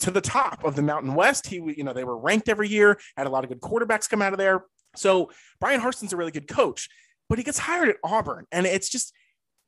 to 0.00 0.10
the 0.10 0.20
top 0.20 0.64
of 0.64 0.74
the 0.74 0.82
Mountain 0.82 1.14
West. 1.14 1.46
He, 1.46 1.56
you 1.56 1.84
know, 1.84 1.92
they 1.92 2.04
were 2.04 2.18
ranked 2.18 2.48
every 2.48 2.68
year, 2.68 2.98
had 3.16 3.28
a 3.28 3.30
lot 3.30 3.44
of 3.44 3.50
good 3.50 3.60
quarterbacks 3.60 4.10
come 4.10 4.20
out 4.20 4.32
of 4.32 4.38
there. 4.38 4.64
So 4.96 5.30
Bryan 5.60 5.80
Harsin's 5.80 6.12
a 6.12 6.16
really 6.16 6.32
good 6.32 6.48
coach 6.48 6.88
but 7.28 7.38
he 7.38 7.44
gets 7.44 7.58
hired 7.58 7.88
at 7.88 7.96
Auburn. 8.04 8.46
And 8.52 8.66
it's 8.66 8.88
just 8.88 9.12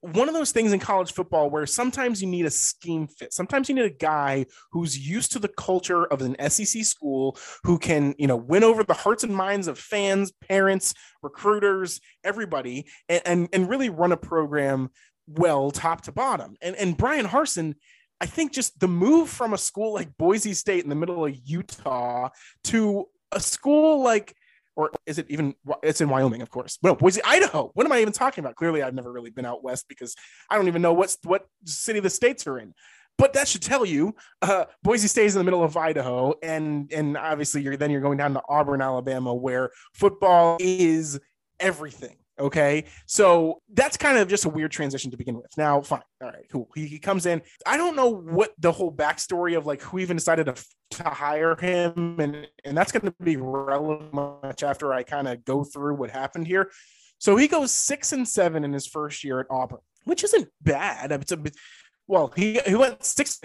one 0.00 0.28
of 0.28 0.34
those 0.34 0.52
things 0.52 0.72
in 0.72 0.78
college 0.78 1.12
football 1.12 1.50
where 1.50 1.66
sometimes 1.66 2.22
you 2.22 2.28
need 2.28 2.46
a 2.46 2.50
scheme 2.50 3.08
fit. 3.08 3.32
Sometimes 3.32 3.68
you 3.68 3.74
need 3.74 3.84
a 3.84 3.90
guy 3.90 4.46
who's 4.70 4.96
used 4.96 5.32
to 5.32 5.40
the 5.40 5.48
culture 5.48 6.04
of 6.04 6.22
an 6.22 6.36
SEC 6.50 6.84
school 6.84 7.36
who 7.64 7.78
can, 7.78 8.14
you 8.16 8.28
know, 8.28 8.36
win 8.36 8.62
over 8.62 8.84
the 8.84 8.94
hearts 8.94 9.24
and 9.24 9.34
minds 9.34 9.66
of 9.66 9.78
fans, 9.78 10.30
parents, 10.48 10.94
recruiters, 11.22 12.00
everybody, 12.22 12.86
and, 13.08 13.22
and, 13.24 13.48
and 13.52 13.68
really 13.68 13.90
run 13.90 14.12
a 14.12 14.16
program 14.16 14.90
well 15.26 15.70
top 15.70 16.02
to 16.02 16.12
bottom. 16.12 16.54
And, 16.62 16.76
and 16.76 16.96
Bryan 16.96 17.26
Harsin, 17.26 17.74
I 18.20 18.26
think 18.26 18.52
just 18.52 18.78
the 18.78 18.88
move 18.88 19.28
from 19.28 19.52
a 19.52 19.58
school 19.58 19.94
like 19.94 20.16
Boise 20.16 20.54
State 20.54 20.84
in 20.84 20.90
the 20.90 20.96
middle 20.96 21.24
of 21.24 21.36
Utah 21.44 22.30
to 22.64 23.06
a 23.32 23.40
school 23.40 24.02
like 24.02 24.34
or 24.78 24.92
is 25.06 25.18
it 25.18 25.26
even 25.28 25.56
it's 25.82 26.00
in 26.00 26.08
Wyoming, 26.08 26.40
of 26.40 26.50
course. 26.50 26.78
No, 26.84 26.94
Boise, 26.94 27.20
Idaho. 27.24 27.72
What 27.74 27.84
am 27.84 27.90
I 27.90 28.00
even 28.00 28.12
talking 28.12 28.44
about? 28.44 28.54
Clearly, 28.54 28.80
I've 28.80 28.94
never 28.94 29.12
really 29.12 29.30
been 29.30 29.44
out 29.44 29.64
west 29.64 29.86
because 29.88 30.14
I 30.48 30.56
don't 30.56 30.68
even 30.68 30.80
know 30.80 30.92
what's 30.92 31.18
what 31.24 31.48
city 31.64 31.98
the 31.98 32.08
states 32.08 32.46
are 32.46 32.60
in. 32.60 32.72
But 33.18 33.32
that 33.32 33.48
should 33.48 33.62
tell 33.62 33.84
you, 33.84 34.14
uh, 34.40 34.66
Boise 34.84 35.08
stays 35.08 35.34
in 35.34 35.40
the 35.40 35.44
middle 35.44 35.64
of 35.64 35.76
Idaho, 35.76 36.34
and 36.44 36.92
and 36.92 37.16
obviously 37.16 37.60
you're 37.60 37.76
then 37.76 37.90
you're 37.90 38.00
going 38.00 38.18
down 38.18 38.34
to 38.34 38.42
Auburn, 38.48 38.80
Alabama, 38.80 39.34
where 39.34 39.70
football 39.94 40.58
is 40.60 41.18
everything. 41.58 42.16
Okay. 42.40 42.84
So 43.06 43.60
that's 43.72 43.96
kind 43.96 44.18
of 44.18 44.28
just 44.28 44.44
a 44.44 44.48
weird 44.48 44.70
transition 44.70 45.10
to 45.10 45.16
begin 45.16 45.36
with. 45.36 45.50
Now, 45.56 45.80
fine. 45.80 46.02
All 46.22 46.28
right, 46.28 46.44
cool. 46.50 46.68
He, 46.74 46.86
he 46.86 46.98
comes 46.98 47.26
in. 47.26 47.42
I 47.66 47.76
don't 47.76 47.96
know 47.96 48.08
what 48.08 48.52
the 48.58 48.70
whole 48.70 48.92
backstory 48.92 49.56
of 49.56 49.66
like 49.66 49.82
who 49.82 49.98
even 49.98 50.16
decided 50.16 50.46
to, 50.46 50.54
to 50.92 51.04
hire 51.04 51.56
him. 51.56 52.16
And, 52.20 52.46
and 52.64 52.76
that's 52.76 52.92
going 52.92 53.06
to 53.06 53.14
be 53.22 53.36
relevant 53.36 54.12
much 54.12 54.62
after 54.62 54.92
I 54.92 55.02
kind 55.02 55.26
of 55.26 55.44
go 55.44 55.64
through 55.64 55.96
what 55.96 56.10
happened 56.10 56.46
here. 56.46 56.70
So 57.18 57.36
he 57.36 57.48
goes 57.48 57.72
six 57.72 58.12
and 58.12 58.26
seven 58.26 58.64
in 58.64 58.72
his 58.72 58.86
first 58.86 59.24
year 59.24 59.40
at 59.40 59.46
Auburn, 59.50 59.80
which 60.04 60.22
isn't 60.22 60.48
bad. 60.62 61.10
It's 61.10 61.32
a 61.32 61.42
well, 62.06 62.32
he, 62.34 62.60
he 62.66 62.74
went 62.74 63.04
six 63.04 63.40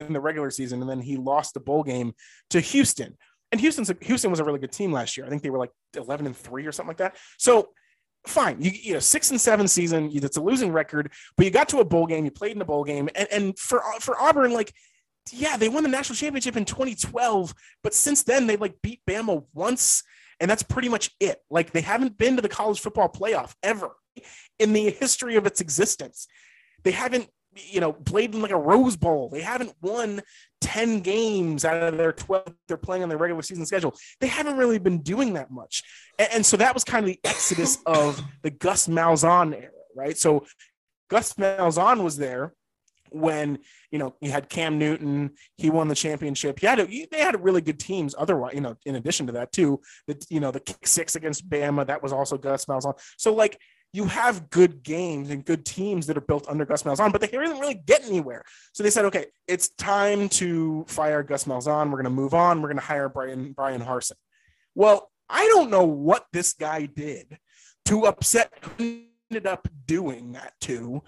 in 0.00 0.12
the 0.12 0.20
regular 0.20 0.50
season 0.50 0.80
and 0.80 0.90
then 0.90 1.00
he 1.00 1.16
lost 1.16 1.54
the 1.54 1.60
bowl 1.60 1.82
game 1.82 2.14
to 2.50 2.60
Houston. 2.60 3.16
And 3.52 3.60
Houston's 3.60 3.92
Houston 4.00 4.30
was 4.30 4.40
a 4.40 4.44
really 4.44 4.58
good 4.58 4.72
team 4.72 4.92
last 4.92 5.16
year. 5.16 5.26
I 5.26 5.28
think 5.28 5.42
they 5.42 5.50
were 5.50 5.58
like 5.58 5.70
11 5.94 6.26
and 6.26 6.36
3 6.36 6.66
or 6.66 6.72
something 6.72 6.88
like 6.88 6.96
that. 6.98 7.16
So 7.38 7.68
fine. 8.26 8.60
You, 8.60 8.70
you 8.70 8.92
know, 8.94 9.00
six 9.00 9.30
and 9.30 9.40
seven 9.40 9.68
season, 9.68 10.10
it's 10.12 10.36
a 10.36 10.40
losing 10.40 10.72
record, 10.72 11.12
but 11.36 11.44
you 11.44 11.50
got 11.50 11.68
to 11.70 11.78
a 11.78 11.84
bowl 11.84 12.06
game, 12.06 12.24
you 12.24 12.30
played 12.30 12.56
in 12.56 12.62
a 12.62 12.64
bowl 12.64 12.84
game. 12.84 13.08
And, 13.14 13.28
and 13.32 13.58
for, 13.58 13.82
for 14.00 14.20
Auburn, 14.20 14.52
like, 14.52 14.72
yeah, 15.30 15.56
they 15.56 15.68
won 15.68 15.82
the 15.82 15.88
national 15.88 16.16
championship 16.16 16.56
in 16.56 16.64
2012, 16.64 17.54
but 17.82 17.94
since 17.94 18.22
then 18.22 18.46
they 18.46 18.56
like 18.56 18.82
beat 18.82 19.00
Bama 19.08 19.44
once, 19.54 20.02
and 20.40 20.50
that's 20.50 20.62
pretty 20.62 20.88
much 20.88 21.10
it. 21.20 21.40
Like 21.48 21.72
they 21.72 21.80
haven't 21.80 22.18
been 22.18 22.36
to 22.36 22.42
the 22.42 22.48
college 22.48 22.80
football 22.80 23.08
playoff 23.08 23.54
ever 23.62 23.90
in 24.58 24.72
the 24.72 24.90
history 24.90 25.36
of 25.36 25.46
its 25.46 25.60
existence. 25.60 26.26
They 26.82 26.90
haven't 26.90 27.28
you 27.54 27.80
know, 27.80 27.92
played 27.92 28.34
in 28.34 28.42
like 28.42 28.50
a 28.50 28.56
Rose 28.56 28.96
Bowl. 28.96 29.28
They 29.28 29.42
haven't 29.42 29.74
won 29.80 30.22
10 30.60 31.00
games 31.00 31.64
out 31.64 31.82
of 31.82 31.98
their 31.98 32.12
12 32.12 32.54
they're 32.68 32.76
playing 32.76 33.02
on 33.02 33.08
their 33.08 33.18
regular 33.18 33.42
season 33.42 33.66
schedule. 33.66 33.94
They 34.20 34.26
haven't 34.26 34.56
really 34.56 34.78
been 34.78 35.02
doing 35.02 35.34
that 35.34 35.50
much. 35.50 35.82
And, 36.18 36.28
and 36.32 36.46
so 36.46 36.56
that 36.56 36.74
was 36.74 36.84
kind 36.84 37.04
of 37.04 37.12
the 37.12 37.20
exodus 37.24 37.78
of 37.86 38.22
the 38.42 38.50
Gus 38.50 38.88
Malzahn 38.88 39.54
era, 39.54 39.70
right? 39.94 40.16
So 40.16 40.46
Gus 41.10 41.34
Malzahn 41.34 42.02
was 42.02 42.16
there 42.16 42.54
when 43.10 43.58
you 43.90 43.98
know 43.98 44.14
you 44.20 44.30
had 44.30 44.48
Cam 44.48 44.78
Newton, 44.78 45.32
he 45.56 45.70
won 45.70 45.88
the 45.88 45.94
championship. 45.94 46.62
You 46.62 46.68
had 46.68 46.80
a, 46.80 46.86
they 46.86 47.18
had 47.18 47.42
really 47.44 47.60
good 47.60 47.78
teams. 47.78 48.14
Otherwise, 48.16 48.54
you 48.54 48.60
know, 48.60 48.76
in 48.86 48.94
addition 48.94 49.26
to 49.26 49.32
that 49.32 49.52
too, 49.52 49.80
the 50.06 50.24
you 50.30 50.40
know 50.40 50.50
the 50.50 50.60
kick 50.60 50.86
six 50.86 51.14
against 51.14 51.48
Bama 51.48 51.86
that 51.86 52.02
was 52.02 52.12
also 52.12 52.38
Gus 52.38 52.64
Malzahn. 52.64 52.98
So 53.18 53.34
like 53.34 53.58
you 53.92 54.06
have 54.06 54.48
good 54.48 54.82
games 54.82 55.28
and 55.30 55.44
good 55.44 55.66
teams 55.66 56.06
that 56.06 56.16
are 56.16 56.22
built 56.22 56.48
under 56.48 56.64
Gus 56.64 56.82
Malzahn, 56.82 57.12
but 57.12 57.20
they 57.20 57.26
didn't 57.26 57.58
really 57.58 57.74
get 57.86 58.04
anywhere. 58.04 58.42
So 58.72 58.82
they 58.82 58.90
said, 58.90 59.04
okay, 59.06 59.26
it's 59.46 59.68
time 59.70 60.30
to 60.30 60.84
fire 60.88 61.22
Gus 61.22 61.44
Malzahn. 61.44 61.86
We're 61.86 62.02
going 62.02 62.04
to 62.04 62.10
move 62.10 62.32
on. 62.32 62.62
We're 62.62 62.68
going 62.68 62.78
to 62.78 62.84
hire 62.84 63.08
Brian 63.08 63.52
Bryan 63.52 63.82
Harsin. 63.82 64.12
Well, 64.74 65.10
I 65.28 65.46
don't 65.46 65.70
know 65.70 65.84
what 65.84 66.26
this 66.32 66.54
guy 66.54 66.86
did 66.86 67.38
to 67.86 68.06
upset 68.06 68.52
who 68.78 69.02
ended 69.30 69.46
up 69.46 69.68
doing 69.86 70.32
that 70.32 70.54
to, 70.62 71.02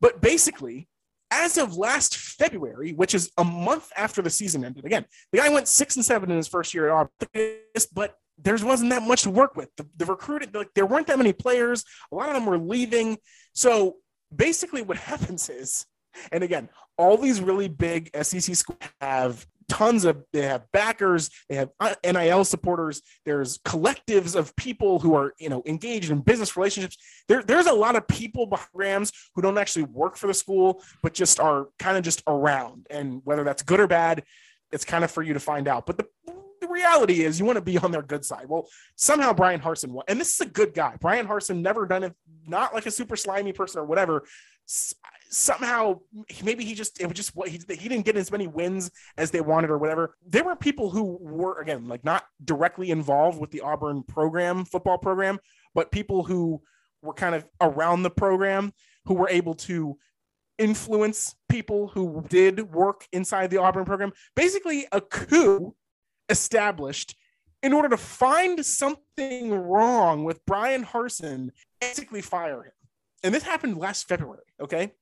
But 0.00 0.20
basically, 0.20 0.88
as 1.30 1.58
of 1.58 1.76
last 1.76 2.16
February, 2.16 2.92
which 2.92 3.14
is 3.14 3.30
a 3.38 3.44
month 3.44 3.90
after 3.96 4.22
the 4.22 4.30
season 4.30 4.64
ended, 4.64 4.84
again, 4.84 5.04
the 5.32 5.38
guy 5.38 5.48
went 5.48 5.68
six 5.68 5.96
and 5.96 6.04
seven 6.04 6.30
in 6.30 6.36
his 6.36 6.48
first 6.48 6.74
year 6.74 6.88
at 6.88 6.92
Auburn, 6.92 7.56
but 7.92 8.16
there 8.42 8.56
wasn't 8.62 8.90
that 8.90 9.02
much 9.02 9.22
to 9.22 9.30
work 9.30 9.56
with. 9.56 9.68
The, 9.76 9.86
the 9.96 10.06
recruited, 10.06 10.54
like, 10.54 10.70
there 10.74 10.86
weren't 10.86 11.06
that 11.08 11.18
many 11.18 11.32
players. 11.32 11.84
A 12.12 12.14
lot 12.14 12.28
of 12.28 12.34
them 12.34 12.46
were 12.46 12.58
leaving. 12.58 13.18
So 13.54 13.96
basically, 14.34 14.82
what 14.82 14.96
happens 15.10 15.48
is, 15.48 15.86
and 16.32 16.42
again, 16.42 16.68
all 16.98 17.16
these 17.16 17.40
really 17.40 17.68
big 17.68 18.10
SEC 18.20 18.54
schools 18.54 18.78
have 19.00 19.46
tons 19.70 20.04
of 20.04 20.24
they 20.32 20.42
have 20.42 20.64
backers 20.72 21.30
they 21.48 21.54
have 21.54 21.70
uh, 21.78 21.94
nil 22.04 22.44
supporters 22.44 23.02
there's 23.24 23.58
collectives 23.58 24.34
of 24.34 24.54
people 24.56 24.98
who 24.98 25.14
are 25.14 25.32
you 25.38 25.48
know 25.48 25.62
engaged 25.64 26.10
in 26.10 26.20
business 26.20 26.56
relationships 26.56 26.96
there, 27.28 27.44
there's 27.44 27.66
a 27.66 27.72
lot 27.72 27.94
of 27.94 28.06
people 28.08 28.46
behind 28.46 28.68
rams 28.74 29.12
who 29.36 29.42
don't 29.42 29.58
actually 29.58 29.84
work 29.84 30.16
for 30.16 30.26
the 30.26 30.34
school 30.34 30.82
but 31.04 31.14
just 31.14 31.38
are 31.38 31.68
kind 31.78 31.96
of 31.96 32.02
just 32.02 32.20
around 32.26 32.88
and 32.90 33.20
whether 33.22 33.44
that's 33.44 33.62
good 33.62 33.78
or 33.78 33.86
bad 33.86 34.24
it's 34.72 34.84
kind 34.84 35.04
of 35.04 35.10
for 35.10 35.22
you 35.22 35.34
to 35.34 35.40
find 35.40 35.68
out 35.68 35.86
but 35.86 35.96
the, 35.96 36.06
the 36.26 36.39
reality 36.70 37.24
is 37.24 37.38
you 37.38 37.44
want 37.44 37.56
to 37.56 37.62
be 37.62 37.78
on 37.78 37.90
their 37.90 38.02
good 38.02 38.24
side. 38.24 38.46
Well 38.48 38.68
somehow 38.96 39.32
bryan 39.32 39.60
harsin 39.60 40.00
and 40.08 40.20
this 40.20 40.34
is 40.34 40.40
a 40.40 40.46
good 40.46 40.74
guy. 40.74 40.96
Bryan 41.00 41.26
harsin 41.26 41.60
never 41.60 41.86
done 41.86 42.04
it 42.04 42.14
not 42.46 42.74
like 42.74 42.86
a 42.86 42.90
super 42.90 43.16
slimy 43.16 43.52
person 43.52 43.80
or 43.80 43.84
whatever. 43.84 44.24
Somehow 45.32 46.00
maybe 46.42 46.64
he 46.64 46.74
just 46.74 47.00
it 47.00 47.06
was 47.06 47.16
just 47.16 47.34
what 47.34 47.48
he, 47.48 47.60
he 47.68 47.88
didn't 47.88 48.04
get 48.04 48.16
as 48.16 48.30
many 48.32 48.46
wins 48.46 48.90
as 49.16 49.30
they 49.30 49.40
wanted 49.40 49.70
or 49.70 49.78
whatever. 49.78 50.16
There 50.26 50.44
were 50.44 50.56
people 50.56 50.90
who 50.90 51.18
were 51.20 51.60
again 51.60 51.88
like 51.88 52.04
not 52.04 52.24
directly 52.44 52.90
involved 52.90 53.40
with 53.40 53.50
the 53.50 53.60
auburn 53.60 54.02
program 54.02 54.64
football 54.64 54.98
program 54.98 55.38
but 55.74 55.92
people 55.92 56.24
who 56.24 56.60
were 57.02 57.14
kind 57.14 57.34
of 57.34 57.46
around 57.60 58.02
the 58.02 58.10
program 58.10 58.72
who 59.06 59.14
were 59.14 59.28
able 59.28 59.54
to 59.54 59.96
influence 60.58 61.34
people 61.48 61.88
who 61.88 62.24
did 62.28 62.72
work 62.72 63.06
inside 63.12 63.50
the 63.50 63.56
auburn 63.56 63.84
program. 63.84 64.12
Basically 64.36 64.86
a 64.92 65.00
coup 65.00 65.74
established 66.30 67.14
in 67.62 67.74
order 67.74 67.90
to 67.90 67.96
find 67.98 68.64
something 68.64 69.52
wrong 69.52 70.24
with 70.24 70.44
Bryan 70.46 70.84
Harsin, 70.84 71.50
basically 71.80 72.22
fire 72.22 72.62
him 72.62 72.72
and 73.22 73.34
this 73.34 73.42
happened 73.42 73.76
last 73.76 74.08
february 74.08 74.44
okay 74.62 74.92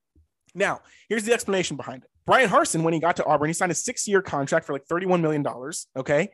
now, 0.55 0.81
here's 1.07 1.23
the 1.23 1.33
explanation 1.33 1.77
behind 1.77 2.03
it. 2.03 2.09
Bryan 2.25 2.49
Harsin, 2.49 2.83
when 2.83 2.93
he 2.93 2.99
got 2.99 3.15
to 3.17 3.25
Auburn, 3.25 3.49
he 3.49 3.53
signed 3.53 3.71
a 3.71 3.75
six-year 3.75 4.21
contract 4.21 4.65
for 4.65 4.73
like 4.73 4.85
$31 4.85 5.21
million. 5.21 5.45
Okay. 5.95 6.29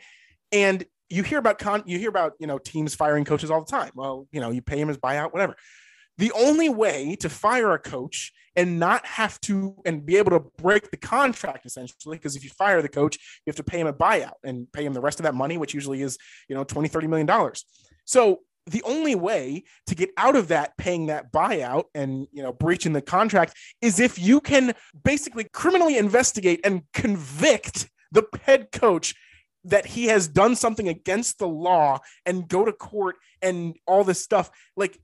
And 0.52 0.86
you 1.10 1.24
hear 1.24 1.38
about 1.38 1.60
con 1.60 1.84
you 1.86 2.00
hear 2.00 2.10
about 2.10 2.34
you 2.40 2.48
know 2.48 2.58
teams 2.58 2.96
firing 2.96 3.26
coaches 3.26 3.52
all 3.52 3.60
the 3.64 3.70
time. 3.70 3.92
Well, 3.94 4.28
you 4.32 4.42
know, 4.42 4.50
you 4.50 4.62
pay 4.62 4.80
him 4.80 4.88
his 4.88 4.98
buyout, 4.98 5.34
whatever. 5.34 5.56
The 6.17 6.32
only 6.32 6.69
way 6.69 7.15
to 7.19 7.30
fire 7.30 7.73
a 7.73 7.80
coach 7.80 8.32
and 8.56 8.80
not 8.80 9.06
have 9.06 9.39
to 9.41 9.75
and 9.86 10.06
be 10.06 10.15
able 10.15 10.32
to 10.32 10.39
break 10.58 10.89
the 10.89 10.97
contract 10.97 11.65
essentially, 11.65 12.17
because 12.17 12.36
if 12.36 12.43
you 12.43 12.49
fire 12.49 12.82
the 12.82 12.89
coach, 12.89 13.17
you 13.45 13.49
have 13.49 13.58
to 13.58 13.63
pay 13.63 13.80
him 13.80 13.88
a 13.88 13.93
buyout 13.93 14.36
and 14.43 14.71
pay 14.71 14.86
him 14.86 14.93
the 14.93 15.01
rest 15.01 15.19
of 15.19 15.23
that 15.23 15.36
money, 15.36 15.58
which 15.58 15.73
usually 15.73 16.01
is, 16.01 16.17
you 16.47 16.56
know, 16.56 16.63
20, 16.63 16.88
30 16.88 17.08
million 17.08 17.28
dollars. 17.28 17.65
So 18.06 18.39
the 18.67 18.84
only 18.84 19.15
way 19.15 19.63
to 19.88 19.95
get 19.95 20.10
out 20.17 20.36
of 20.36 20.47
that 20.47 20.75
paying 20.78 21.08
that 21.08 21.32
buyout 21.32 21.86
and 21.93 22.28
you 22.32 22.41
know 22.41 22.51
breaching 22.51 22.93
the 22.93 23.01
contract 23.01 23.56
is 23.82 23.99
if 23.99 24.17
you 24.17 24.41
can 24.41 24.73
basically 25.04 25.43
criminally 25.54 25.97
investigate 25.97 26.62
and 26.63 26.82
convict 26.93 27.89
the 28.12 28.23
head 28.43 28.71
coach 28.71 29.13
that 29.63 29.86
he 29.86 30.06
has 30.06 30.28
done 30.28 30.56
something 30.56 30.88
against 30.88 31.39
the 31.39 31.47
law 31.47 31.99
and 32.25 32.47
go 32.47 32.65
to 32.65 32.71
court 32.71 33.15
and 33.41 33.75
all 33.88 34.04
this 34.04 34.21
stuff 34.21 34.49
like 34.75 34.99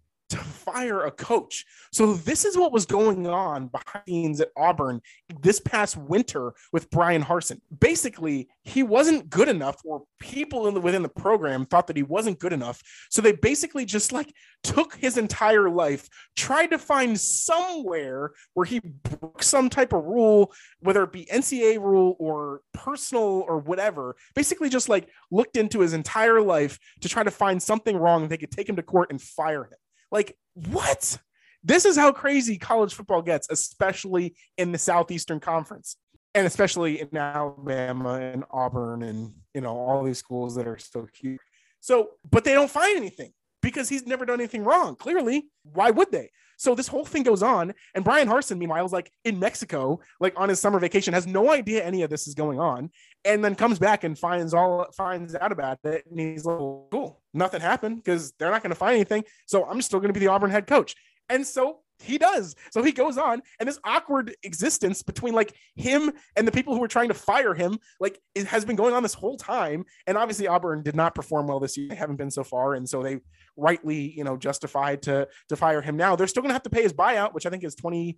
fire 0.66 1.06
a 1.06 1.12
coach. 1.12 1.66
So 1.92 2.14
this 2.14 2.46
is 2.46 2.58
what 2.58 2.72
was 2.72 2.86
going 2.86 3.28
on 3.28 3.68
behind 3.68 4.04
the 4.06 4.12
scenes 4.12 4.42
at 4.42 4.50
Auburn 4.58 5.02
this 5.42 5.60
past 5.60 5.98
winter 5.98 6.54
with 6.72 6.90
Bryan 6.90 7.24
Harsin. 7.24 7.60
Basically, 7.80 8.50
he 8.64 8.84
wasn't 8.84 9.30
good 9.30 9.48
enough, 9.48 9.78
or 9.84 10.04
people 10.20 10.68
in 10.68 10.74
the, 10.74 10.82
within 10.82 11.02
the 11.02 11.10
program 11.10 11.66
thought 11.66 11.88
that 11.88 11.98
he 11.98 12.04
wasn't 12.04 12.40
good 12.40 12.54
enough. 12.54 12.82
So 13.10 13.22
they 13.22 13.32
basically 13.32 13.86
just 13.86 14.12
like 14.12 14.34
took 14.64 14.96
his 14.96 15.18
entire 15.18 15.70
life, 15.70 16.08
tried 16.36 16.68
to 16.68 16.78
find 16.78 17.20
somewhere 17.20 18.32
where 18.54 18.66
he 18.66 18.80
broke 18.80 19.44
some 19.44 19.70
type 19.70 19.94
of 19.94 20.06
rule, 20.06 20.54
whether 20.80 21.04
it 21.04 21.12
be 21.12 21.26
NCAA 21.26 21.80
rule 21.80 22.16
or 22.20 22.62
personal 22.74 23.46
or 23.48 23.60
whatever. 23.60 24.16
Basically, 24.36 24.70
just 24.70 24.90
like 24.90 25.10
looked 25.32 25.58
into 25.58 25.80
his 25.80 25.94
entire 25.94 26.42
life 26.42 26.80
to 27.02 27.10
try 27.10 27.24
to 27.24 27.32
find 27.32 27.62
something 27.62 27.98
wrong. 27.98 28.28
They 28.28 28.38
could 28.38 28.52
take 28.52 28.70
him 28.70 28.76
to 28.76 28.84
court 28.84 29.12
and 29.12 29.22
fire 29.22 29.64
him. 29.64 29.78
Like, 30.12 30.38
what? 30.54 31.18
This 31.64 31.86
is 31.86 31.96
how 31.96 32.12
crazy 32.12 32.58
college 32.58 32.94
football 32.94 33.22
gets, 33.22 33.48
especially 33.50 34.36
in 34.58 34.72
the 34.72 34.78
Southeastern 34.78 35.40
Conference 35.40 35.96
and 36.34 36.48
especially 36.48 37.02
in 37.02 37.16
Alabama 37.16 38.14
and 38.16 38.44
Auburn 38.52 39.04
and 39.04 39.34
you 39.54 39.62
know 39.62 39.78
all 39.78 40.04
these 40.04 40.18
schools 40.18 40.56
that 40.56 40.68
are 40.68 40.78
so 40.78 41.08
cute. 41.14 41.40
So, 41.80 42.12
but 42.30 42.44
they 42.44 42.54
don't 42.54 42.70
find 42.70 42.96
anything 42.98 43.32
because 43.62 43.90
he's 43.90 44.06
never 44.06 44.26
done 44.26 44.40
anything 44.40 44.64
wrong. 44.64 44.96
Clearly, 44.96 45.48
why 45.64 45.92
would 45.92 46.12
they? 46.12 46.30
So 46.62 46.76
this 46.76 46.88
whole 46.88 47.06
thing 47.06 47.24
goes 47.24 47.42
on, 47.42 47.74
and 47.96 48.06
Bryan 48.06 48.28
Harsin, 48.28 48.60
meanwhile, 48.60 48.86
is 48.86 48.92
like 48.92 49.12
in 49.26 49.40
Mexico, 49.40 50.00
like 50.20 50.40
on 50.40 50.48
his 50.48 50.60
summer 50.60 50.78
vacation, 50.78 51.12
has 51.12 51.26
no 51.26 51.52
idea 51.52 51.84
any 51.84 52.04
of 52.04 52.12
this 52.12 52.28
is 52.28 52.36
going 52.36 52.60
on, 52.60 52.92
and 53.26 53.44
then 53.44 53.56
comes 53.56 53.80
back 53.80 54.04
and 54.04 54.16
finds 54.16 54.54
all 54.54 54.86
finds 54.96 55.34
out 55.34 55.52
about 55.52 55.80
it, 55.84 56.06
and 56.06 56.20
he's 56.20 56.46
like, 56.46 56.60
"Cool, 56.92 57.20
nothing 57.34 57.62
happened 57.62 58.04
because 58.04 58.34
they're 58.34 58.52
not 58.52 58.62
going 58.62 58.70
to 58.70 58.76
find 58.76 58.94
anything, 58.94 59.24
so 59.48 59.66
I'm 59.66 59.82
still 59.82 60.00
going 60.00 60.14
to 60.14 60.20
be 60.20 60.24
the 60.24 60.32
Auburn 60.32 60.52
head 60.52 60.68
coach." 60.68 60.94
And 61.30 61.48
so 61.48 61.80
he 62.02 62.18
does. 62.18 62.56
So 62.72 62.84
he 62.84 62.92
goes 62.92 63.18
on, 63.18 63.42
and 63.60 63.68
this 63.68 63.80
awkward 63.84 64.36
existence 64.44 65.04
between 65.04 65.34
like 65.34 65.56
him 65.76 66.12
and 66.36 66.48
the 66.48 66.52
people 66.52 66.74
who 66.74 66.80
were 66.80 66.88
trying 66.88 67.10
to 67.10 67.14
fire 67.14 67.54
him, 67.54 67.80
like 68.00 68.20
it 68.36 68.48
has 68.48 68.66
been 68.66 68.76
going 68.76 68.94
on 68.94 69.04
this 69.04 69.14
whole 69.14 69.38
time. 69.38 69.86
And 70.08 70.18
obviously, 70.18 70.48
Auburn 70.48 70.84
did 70.84 70.96
not 70.96 71.16
perform 71.16 71.48
well 71.48 71.60
this 71.60 71.78
year. 71.78 71.90
They 71.90 71.96
haven't 71.96 72.18
been 72.18 72.32
so 72.32 72.44
far, 72.44 72.74
and 72.74 72.88
so 72.88 73.04
they 73.04 73.20
rightly, 73.58 74.12
you 74.16 74.24
know, 74.24 74.38
justified 74.38 75.04
to 75.04 75.28
to 75.50 75.56
fire 75.56 75.82
him. 75.82 75.98
Now 75.98 76.16
they're 76.16 76.28
still 76.28 76.42
going 76.42 76.50
to 76.50 76.56
have 76.56 76.64
to 76.64 76.70
pay 76.70 76.84
his 76.84 76.94
buyout, 76.94 77.34
which 77.34 77.46
I 77.46 77.50
think 77.50 77.64
is 77.64 77.76
20, 77.76 78.18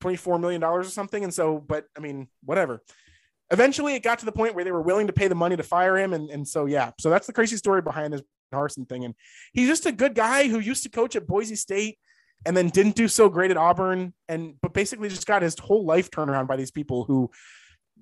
24 0.00 0.38
million 0.38 0.60
dollars 0.60 0.86
or 0.86 0.90
something. 0.90 1.24
And 1.24 1.32
so, 1.32 1.58
but 1.58 1.86
I 1.96 2.00
mean, 2.00 2.28
whatever. 2.44 2.82
Eventually, 3.50 3.94
it 3.94 4.02
got 4.02 4.20
to 4.20 4.24
the 4.24 4.32
point 4.32 4.54
where 4.54 4.64
they 4.64 4.72
were 4.72 4.82
willing 4.82 5.06
to 5.06 5.12
pay 5.12 5.28
the 5.28 5.34
money 5.34 5.56
to 5.56 5.62
fire 5.62 5.98
him, 5.98 6.12
and 6.12 6.30
and 6.30 6.48
so 6.48 6.66
yeah. 6.66 6.92
So 6.98 7.10
that's 7.10 7.26
the 7.26 7.32
crazy 7.32 7.56
story 7.56 7.82
behind 7.82 8.12
this 8.12 8.22
Harsin 8.52 8.88
thing. 8.88 9.04
And 9.04 9.14
he's 9.52 9.68
just 9.68 9.86
a 9.86 9.92
good 9.92 10.14
guy 10.14 10.48
who 10.48 10.58
used 10.58 10.82
to 10.84 10.88
coach 10.88 11.16
at 11.16 11.26
Boise 11.26 11.56
State 11.56 11.98
and 12.46 12.56
then 12.56 12.68
didn't 12.68 12.96
do 12.96 13.08
so 13.08 13.28
great 13.28 13.50
at 13.50 13.56
Auburn, 13.56 14.12
and 14.28 14.54
but 14.60 14.72
basically 14.72 15.08
just 15.08 15.26
got 15.26 15.42
his 15.42 15.58
whole 15.58 15.84
life 15.84 16.10
turned 16.10 16.30
around 16.30 16.46
by 16.46 16.56
these 16.56 16.70
people 16.70 17.04
who 17.04 17.30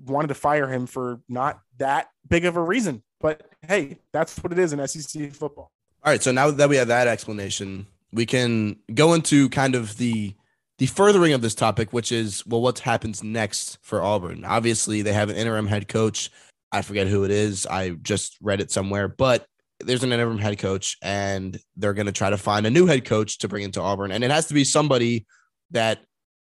wanted 0.05 0.29
to 0.29 0.35
fire 0.35 0.69
him 0.69 0.87
for 0.87 1.21
not 1.29 1.61
that 1.79 2.09
big 2.29 2.45
of 2.45 2.57
a 2.57 2.63
reason. 2.63 3.03
But 3.21 3.43
hey, 3.67 3.99
that's 4.13 4.37
what 4.39 4.53
it 4.53 4.59
is 4.59 4.73
in 4.73 4.87
SEC 4.87 5.33
football. 5.33 5.71
All 6.05 6.13
right, 6.13 6.23
so 6.23 6.33
now 6.33 6.51
that 6.51 6.69
we 6.69 6.77
have 6.77 6.89
that 6.89 7.07
explanation, 7.07 7.87
we 8.13 8.27
can 8.27 8.77
go 8.95 9.15
into 9.15 9.49
kind 9.49 9.75
of 9.75 9.97
the 9.97 10.35
the 10.79 10.87
furthering 10.87 11.33
of 11.33 11.43
this 11.43 11.55
topic, 11.55 11.93
which 11.93 12.11
is 12.11 12.45
well, 12.47 12.61
what 12.61 12.81
happens 12.81 13.23
next 13.23 13.79
for 13.83 14.03
Auburn? 14.03 14.45
Obviously, 14.45 15.03
they 15.03 15.13
have 15.13 15.31
an 15.31 15.37
interim 15.37 15.69
head 15.69 15.87
coach. 15.87 16.31
I 16.73 16.83
forget 16.83 17.07
who 17.07 17.25
it 17.25 17.31
is. 17.31 17.67
I 17.67 17.91
just 17.91 18.37
read 18.41 18.61
it 18.61 18.73
somewhere, 18.73 19.07
but 19.07 19.47
there's 19.85 20.05
an 20.05 20.13
interim 20.13 20.39
head 20.39 20.59
coach, 20.59 20.97
and 21.03 21.59
they're 21.77 21.95
going 21.95 22.07
to 22.07 22.13
try 22.13 22.31
to 22.31 22.39
find 22.39 22.67
a 22.67 22.71
new 22.71 22.87
head 22.87 23.05
coach 23.05 23.39
to 23.39 23.49
bring 23.49 23.65
into 23.65 23.81
Auburn, 23.81 24.13
and 24.13 24.25
it 24.25 24.31
has 24.31 24.47
to 24.47 24.55
be 24.55 24.65
somebody 24.65 25.27
that 25.71 26.01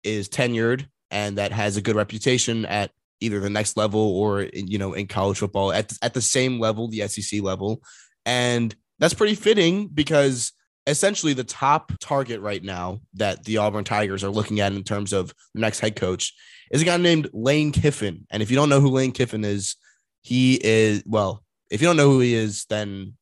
is 0.03 0.29
tenured 0.29 0.87
and 1.11 1.37
that 1.37 1.51
has 1.51 1.77
a 1.77 1.81
good 1.81 1.95
reputation 1.95 2.65
at 2.65 2.91
either 3.19 3.39
the 3.39 3.49
next 3.49 3.77
level 3.77 4.01
or 4.01 4.47
you 4.53 4.79
know 4.79 4.93
in 4.93 5.05
college 5.05 5.37
football 5.37 5.71
at 5.71 5.93
at 6.01 6.13
the 6.13 6.21
same 6.21 6.59
level, 6.59 6.87
the 6.87 7.07
SEC 7.07 7.41
level, 7.41 7.81
and 8.25 8.75
that's 8.99 9.13
pretty 9.13 9.35
fitting 9.35 9.87
because 9.87 10.51
essentially 10.87 11.33
the 11.33 11.43
top 11.43 11.91
target 11.99 12.41
right 12.41 12.63
now 12.63 12.99
that 13.13 13.43
the 13.43 13.57
Auburn 13.57 13.83
Tigers 13.83 14.23
are 14.23 14.29
looking 14.29 14.59
at 14.59 14.73
in 14.73 14.83
terms 14.83 15.13
of 15.13 15.33
the 15.53 15.61
next 15.61 15.79
head 15.79 15.95
coach 15.95 16.33
is 16.71 16.81
a 16.81 16.85
guy 16.85 16.97
named 16.97 17.29
Lane 17.33 17.71
Kiffin. 17.71 18.25
And 18.31 18.41
if 18.41 18.49
you 18.49 18.55
don't 18.55 18.69
know 18.69 18.79
who 18.79 18.89
Lane 18.89 19.11
Kiffin 19.11 19.43
is, 19.43 19.75
he 20.21 20.55
is 20.55 21.03
well, 21.05 21.43
if 21.69 21.81
you 21.81 21.87
don't 21.87 21.97
know 21.97 22.09
who 22.09 22.19
he 22.19 22.33
is, 22.33 22.65
then 22.69 23.15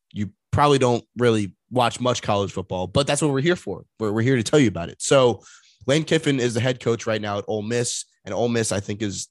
probably 0.59 0.77
don't 0.77 1.05
really 1.17 1.53
watch 1.71 2.01
much 2.01 2.21
college 2.21 2.51
football, 2.51 2.85
but 2.85 3.07
that's 3.07 3.21
what 3.21 3.31
we're 3.31 3.39
here 3.39 3.55
for. 3.55 3.85
We're, 3.97 4.11
we're 4.11 4.23
here 4.23 4.35
to 4.35 4.43
tell 4.43 4.59
you 4.59 4.67
about 4.67 4.89
it. 4.89 5.01
So 5.01 5.41
Lane 5.87 6.03
Kiffin 6.03 6.37
is 6.37 6.53
the 6.53 6.59
head 6.59 6.81
coach 6.81 7.07
right 7.07 7.21
now 7.21 7.37
at 7.37 7.45
Ole 7.47 7.61
Miss, 7.61 8.03
and 8.25 8.33
Ole 8.33 8.49
Miss, 8.49 8.73
I 8.73 8.81
think, 8.81 9.01
is 9.01 9.29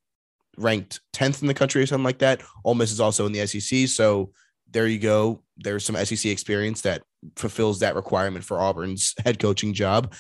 ranked 0.57 1.01
10th 1.15 1.43
in 1.43 1.49
the 1.49 1.53
country 1.53 1.83
or 1.83 1.87
something 1.87 2.03
like 2.03 2.21
that. 2.21 2.41
Ole 2.65 2.75
Miss 2.75 2.91
is 2.91 2.99
also 2.99 3.27
in 3.27 3.33
the 3.33 3.47
SEC. 3.47 3.89
So 3.89 4.31
there 4.71 4.87
you 4.87 4.99
go. 4.99 5.43
There's 5.59 5.85
some 5.85 6.03
SEC 6.03 6.33
experience 6.33 6.81
that 6.81 7.03
fulfills 7.37 7.81
that 7.81 7.95
requirement 7.95 8.43
for 8.43 8.59
Auburn's 8.59 9.13
head 9.23 9.39
coaching 9.39 9.75
job. 9.75 10.15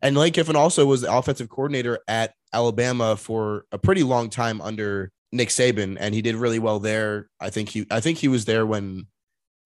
And 0.00 0.16
Lane 0.16 0.32
Kiffin 0.32 0.54
also 0.54 0.86
was 0.86 1.00
the 1.00 1.12
offensive 1.12 1.48
coordinator 1.48 1.98
at 2.06 2.34
Alabama 2.52 3.16
for 3.16 3.64
a 3.72 3.78
pretty 3.78 4.04
long 4.04 4.30
time 4.30 4.60
under 4.60 5.10
Nick 5.32 5.48
Saban, 5.48 5.96
and 5.98 6.14
he 6.14 6.22
did 6.22 6.36
really 6.36 6.60
well 6.60 6.78
there. 6.78 7.28
I 7.40 7.50
think 7.50 7.70
he, 7.70 7.84
I 7.90 7.98
think 7.98 8.18
he 8.18 8.28
was 8.28 8.44
there 8.44 8.64
when, 8.64 9.08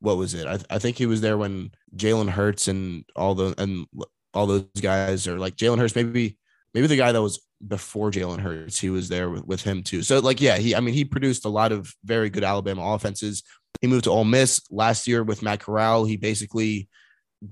what 0.00 0.16
was 0.16 0.35
it? 0.35 0.46
I, 0.46 0.59
I 0.70 0.78
think 0.78 0.98
he 0.98 1.06
was 1.06 1.20
there 1.20 1.38
when 1.38 1.70
Jalen 1.96 2.30
Hurts 2.30 2.68
and 2.68 3.04
all 3.14 3.35
the 3.35 3.54
and 3.59 3.87
all 4.35 4.46
those 4.46 4.66
guys, 4.80 5.26
or 5.26 5.38
like 5.38 5.56
Jalen 5.56 5.78
Hurts, 5.78 5.96
maybe 5.96 6.38
maybe 6.74 6.87
the 6.87 6.96
guy 6.96 7.12
that 7.12 7.22
was 7.22 7.40
before 7.66 8.11
Jalen 8.11 8.40
Hurts, 8.40 8.78
he 8.78 8.90
was 8.90 9.09
there 9.09 9.30
with, 9.30 9.46
with 9.46 9.62
him 9.62 9.82
too. 9.82 10.02
So 10.02 10.18
like, 10.18 10.40
yeah, 10.40 10.56
he 10.59 10.74
I 10.74 10.80
mean 10.80 10.94
he 10.94 11.04
produced 11.04 11.44
a 11.44 11.50
lot 11.50 11.72
of 11.72 11.92
very 12.04 12.30
good 12.30 12.44
Alabama 12.44 12.82
offenses. 12.82 13.42
He 13.80 13.87
moved 13.87 14.04
to 14.04 14.11
Ole 14.11 14.24
Miss 14.24 14.62
last 14.70 15.06
year 15.06 15.22
with 15.22 15.42
Matt 15.42 15.61
Corral. 15.61 16.04
He 16.04 16.16
basically 16.16 16.88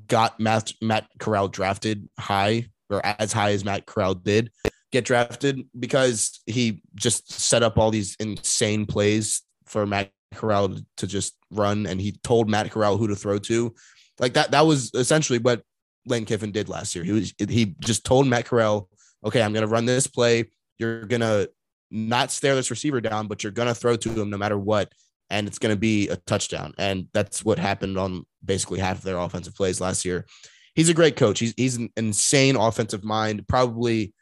got 0.07 0.39
Matt 0.41 0.73
Matt 0.81 1.07
Corral 1.19 1.49
drafted 1.49 2.09
high 2.19 2.69
or 2.91 3.05
as 3.05 3.33
high 3.33 3.53
as 3.53 3.65
Matt 3.65 3.87
Corral 3.87 4.15
did 4.15 4.51
get 4.93 5.05
drafted 5.05 5.67
because 5.79 6.41
he 6.47 6.81
just 6.95 7.33
set 7.33 7.63
up 7.63 7.79
all 7.79 7.91
these 7.91 8.17
insane 8.21 8.87
plays 8.87 9.43
for 9.67 9.87
Matt 9.87 10.11
Corral 10.37 10.77
to 10.97 11.07
just 11.07 11.37
run, 11.51 11.87
and 11.87 12.01
he 12.01 12.13
told 12.23 12.49
Matt 12.49 12.71
Corral 12.71 12.97
who 12.97 13.09
to 13.09 13.17
throw 13.17 13.39
to. 13.41 13.75
Like 14.19 14.35
that, 14.35 14.53
that 14.53 14.67
was 14.67 14.91
essentially 14.95 15.39
what 15.39 15.63
Lane 16.07 16.25
Kiffin 16.25 16.53
did 16.53 16.69
last 16.69 16.95
year. 16.95 17.05
He 17.05 17.13
was 17.13 17.35
he 17.39 17.75
just 17.81 18.05
told 18.05 18.27
Matt 18.27 18.47
Corral, 18.47 18.89
"Okay, 19.25 19.43
I'm 19.43 19.53
to 19.67 19.73
run 19.73 19.87
this 19.87 20.07
play. 20.07 20.51
You're 20.79 21.05
to 21.21 21.51
not 21.91 22.31
stare 22.31 22.55
this 22.55 22.71
receiver 22.71 23.01
down, 23.01 23.27
but 23.27 23.43
you're 23.43 23.53
to 23.69 23.75
throw 23.75 23.97
to 23.97 24.09
him 24.11 24.31
no 24.31 24.39
matter 24.39 24.59
what, 24.59 24.93
and 25.31 25.47
it's 25.47 25.59
to 25.75 25.81
be 25.81 26.09
a 26.09 26.17
touchdown." 26.17 26.75
And 26.79 27.09
that's 27.13 27.45
what 27.45 27.59
happened 27.59 27.99
on 27.99 28.25
basically 28.45 28.81
half 28.81 28.99
of 28.99 29.05
their 29.05 29.19
offensive 29.19 29.55
plays 29.55 29.81
last 29.81 30.05
year. 30.05 30.27
He's 30.75 30.89
a 30.89 30.95
great 30.95 31.17
coach. 31.17 31.39
He's 31.39 31.55
he's 31.57 31.77
an 31.77 31.91
insane 31.97 32.57
offensive 32.57 33.05
mind. 33.05 33.47
Probably 33.49 34.13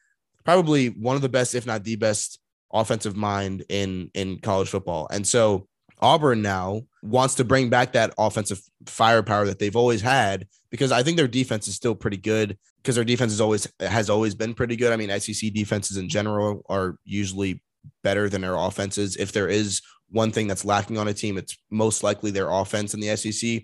probably 0.44 0.88
one 0.88 1.16
of 1.16 1.22
the 1.22 1.28
best, 1.28 1.54
if 1.54 1.66
not 1.66 1.84
the 1.84 1.96
best, 1.96 2.38
offensive 2.72 3.16
mind 3.16 3.64
in 3.68 4.10
in 4.14 4.38
college 4.38 4.68
football. 4.68 5.06
And 5.10 5.26
so 5.26 5.68
Auburn 6.02 6.42
now 6.42 6.82
wants 7.02 7.36
to 7.36 7.44
bring 7.44 7.70
back 7.70 7.92
that 7.92 8.12
offensive 8.18 8.60
firepower 8.86 9.46
that 9.46 9.60
they've 9.60 9.76
always 9.76 10.02
had 10.02 10.48
because 10.70 10.90
I 10.90 11.02
think 11.02 11.16
their 11.16 11.28
defense 11.28 11.68
is 11.68 11.76
still 11.76 11.94
pretty 11.94 12.16
good 12.16 12.58
because 12.82 12.96
their 12.96 13.04
defense 13.04 13.32
is 13.32 13.40
always 13.40 13.72
has 13.80 14.10
always 14.10 14.34
been 14.34 14.52
pretty 14.52 14.74
good. 14.74 14.92
I 14.92 14.96
mean, 14.96 15.18
SEC 15.20 15.52
defenses 15.52 15.96
in 15.96 16.08
general 16.08 16.62
are 16.68 16.96
usually 17.04 17.62
better 18.02 18.28
than 18.28 18.40
their 18.40 18.56
offenses. 18.56 19.16
If 19.16 19.32
there 19.32 19.48
is 19.48 19.80
one 20.10 20.32
thing 20.32 20.48
that's 20.48 20.64
lacking 20.64 20.98
on 20.98 21.08
a 21.08 21.14
team, 21.14 21.38
it's 21.38 21.56
most 21.70 22.02
likely 22.02 22.32
their 22.32 22.50
offense 22.50 22.94
in 22.94 23.00
the 23.00 23.16
SEC. 23.16 23.62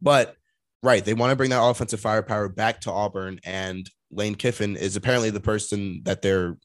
But 0.00 0.36
right, 0.82 1.04
they 1.04 1.14
want 1.14 1.30
to 1.30 1.36
bring 1.36 1.50
that 1.50 1.62
offensive 1.62 2.00
firepower 2.00 2.48
back 2.48 2.80
to 2.82 2.92
Auburn, 2.92 3.40
and 3.44 3.90
Lane 4.12 4.36
Kiffin 4.36 4.76
is 4.76 4.94
apparently 4.94 5.30
the 5.30 5.40
person 5.40 6.02
that 6.04 6.22
they're 6.22 6.56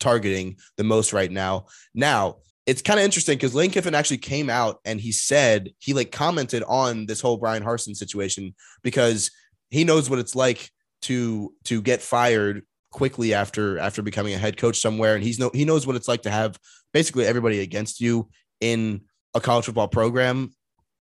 targeting 0.00 0.56
the 0.76 0.84
most 0.84 1.12
right 1.12 1.30
now. 1.30 1.66
Now, 1.94 2.38
it's 2.66 2.82
kind 2.82 2.98
of 2.98 3.04
interesting 3.04 3.36
because 3.36 3.54
Lane 3.54 3.70
Kiffin 3.70 3.94
actually 3.94 4.18
came 4.18 4.48
out 4.48 4.80
and 4.84 5.00
he 5.00 5.12
said 5.12 5.70
he 5.78 5.92
like 5.92 6.10
commented 6.10 6.62
on 6.66 7.06
this 7.06 7.20
whole 7.20 7.36
Bryan 7.36 7.62
Harsin 7.62 7.94
situation 7.94 8.54
because 8.82 9.30
he 9.70 9.84
knows 9.84 10.08
what 10.08 10.18
it's 10.18 10.34
like 10.34 10.70
to 11.02 11.52
to 11.64 11.82
get 11.82 12.00
fired 12.00 12.62
quickly 12.90 13.34
after 13.34 13.78
after 13.78 14.00
becoming 14.02 14.34
a 14.34 14.38
head 14.38 14.56
coach 14.56 14.80
somewhere. 14.80 15.14
And 15.14 15.22
he's 15.22 15.38
no 15.38 15.50
he 15.52 15.64
knows 15.64 15.86
what 15.86 15.96
it's 15.96 16.08
like 16.08 16.22
to 16.22 16.30
have 16.30 16.58
basically 16.92 17.26
everybody 17.26 17.60
against 17.60 18.00
you 18.00 18.30
in 18.60 19.02
a 19.34 19.40
college 19.40 19.66
football 19.66 19.88
program. 19.88 20.50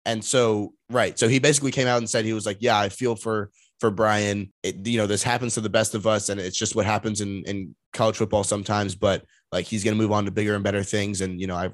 And 0.05 0.25
so 0.25 0.75
right. 0.91 1.17
So 1.17 1.29
he 1.29 1.39
basically 1.39 1.71
came 1.71 1.87
out 1.87 1.99
and 1.99 2.11
said 2.11 2.25
he 2.25 2.33
was 2.33 2.47
like 2.47 2.59
yeah 2.61 2.79
I 2.79 2.89
feel 2.89 3.15
for 3.15 3.51
for 3.79 3.91
Bryan. 3.93 4.53
it, 4.65 4.85
you 4.87 4.99
know 4.99 5.07
this 5.07 5.23
happens 5.23 5.55
to 5.55 5.61
the 5.61 5.69
best 5.69 5.95
of 5.95 6.07
us 6.07 6.29
and 6.29 6.41
it's 6.41 6.59
just 6.59 6.75
what 6.75 6.87
happens 6.87 7.21
in 7.21 7.45
in 7.45 7.77
college 7.93 8.17
football 8.17 8.43
sometimes. 8.43 8.97
But 8.97 9.25
like 9.53 9.67
he's 9.67 9.85
going 9.85 9.97
to 9.97 10.03
move 10.03 10.13
on 10.13 10.25
to 10.25 10.31
bigger 10.31 10.55
and 10.55 10.65
better 10.65 10.83
things. 10.83 11.21
And, 11.21 11.41
you 11.41 11.47
know, 11.47 11.57
I, 11.57 11.71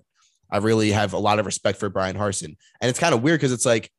I 0.51 0.59
really 0.59 0.91
have 0.91 1.13
a 1.13 1.19
lot 1.19 1.39
of 1.39 1.47
respect 1.47 1.79
for 1.79 1.89
Bryan 1.89 2.17
Harsin. 2.17 2.57
And 2.81 2.91
it's 2.91 2.99
kind 2.99 3.15
of 3.15 3.23
weird 3.23 3.39
because 3.39 3.53
it's 3.53 3.67
like, 3.67 3.91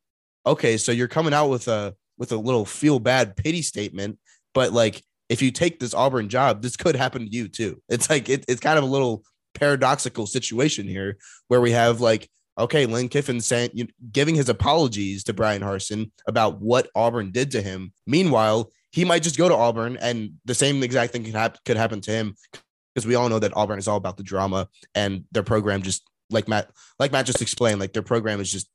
okay, 0.46 0.76
so 0.76 0.92
you're 0.92 1.08
coming 1.08 1.34
out 1.34 1.48
with 1.48 1.68
a, 1.68 1.94
with 2.18 2.32
a 2.32 2.36
little 2.36 2.64
feel 2.64 2.98
bad 2.98 3.36
pity 3.36 3.62
statement, 3.62 4.18
but 4.52 4.72
like, 4.72 5.02
if 5.28 5.40
you 5.40 5.52
take 5.52 5.78
this 5.78 5.94
Auburn 5.94 6.28
job, 6.28 6.60
this 6.60 6.76
could 6.76 6.96
happen 6.96 7.22
to 7.22 7.32
you 7.32 7.46
too. 7.46 7.80
It's 7.88 8.10
like, 8.10 8.28
it, 8.28 8.44
it's 8.48 8.60
kind 8.60 8.76
of 8.76 8.84
a 8.84 8.88
little 8.88 9.22
paradoxical 9.54 10.26
situation 10.26 10.88
here 10.88 11.18
where 11.48 11.60
we 11.60 11.70
have 11.70 12.00
like, 12.00 12.28
okay, 12.58 12.84
Lane 12.84 13.08
Kiffin 13.08 13.40
saying, 13.40 13.70
you 13.72 13.84
know, 13.84 13.90
giving 14.12 14.34
his 14.34 14.48
apologies 14.48 15.22
to 15.24 15.32
Bryan 15.32 15.62
Harsin 15.62 16.10
about 16.26 16.60
what 16.60 16.90
Auburn 16.96 17.30
did 17.30 17.52
to 17.52 17.62
him. 17.62 17.92
Meanwhile, 18.06 18.70
he 18.90 19.04
might 19.04 19.22
just 19.22 19.38
go 19.38 19.48
to 19.48 19.54
Auburn 19.54 19.96
and 19.98 20.32
the 20.44 20.54
same 20.54 20.82
exact 20.82 21.12
thing 21.12 21.24
could, 21.24 21.34
hap- 21.34 21.64
could 21.64 21.76
happen 21.76 22.00
to 22.02 22.10
him 22.10 22.34
because 22.94 23.06
we 23.06 23.14
all 23.14 23.28
know 23.28 23.38
that 23.38 23.56
Auburn 23.56 23.78
is 23.78 23.88
all 23.88 23.96
about 23.96 24.16
the 24.16 24.22
drama 24.22 24.68
and 24.94 25.24
their 25.32 25.42
program 25.42 25.82
just 25.82 26.08
like 26.30 26.48
Matt 26.48 26.70
like 26.98 27.12
Matt 27.12 27.26
just 27.26 27.42
explained 27.42 27.80
like 27.80 27.92
their 27.92 28.02
program 28.02 28.40
is 28.40 28.50
just 28.50 28.68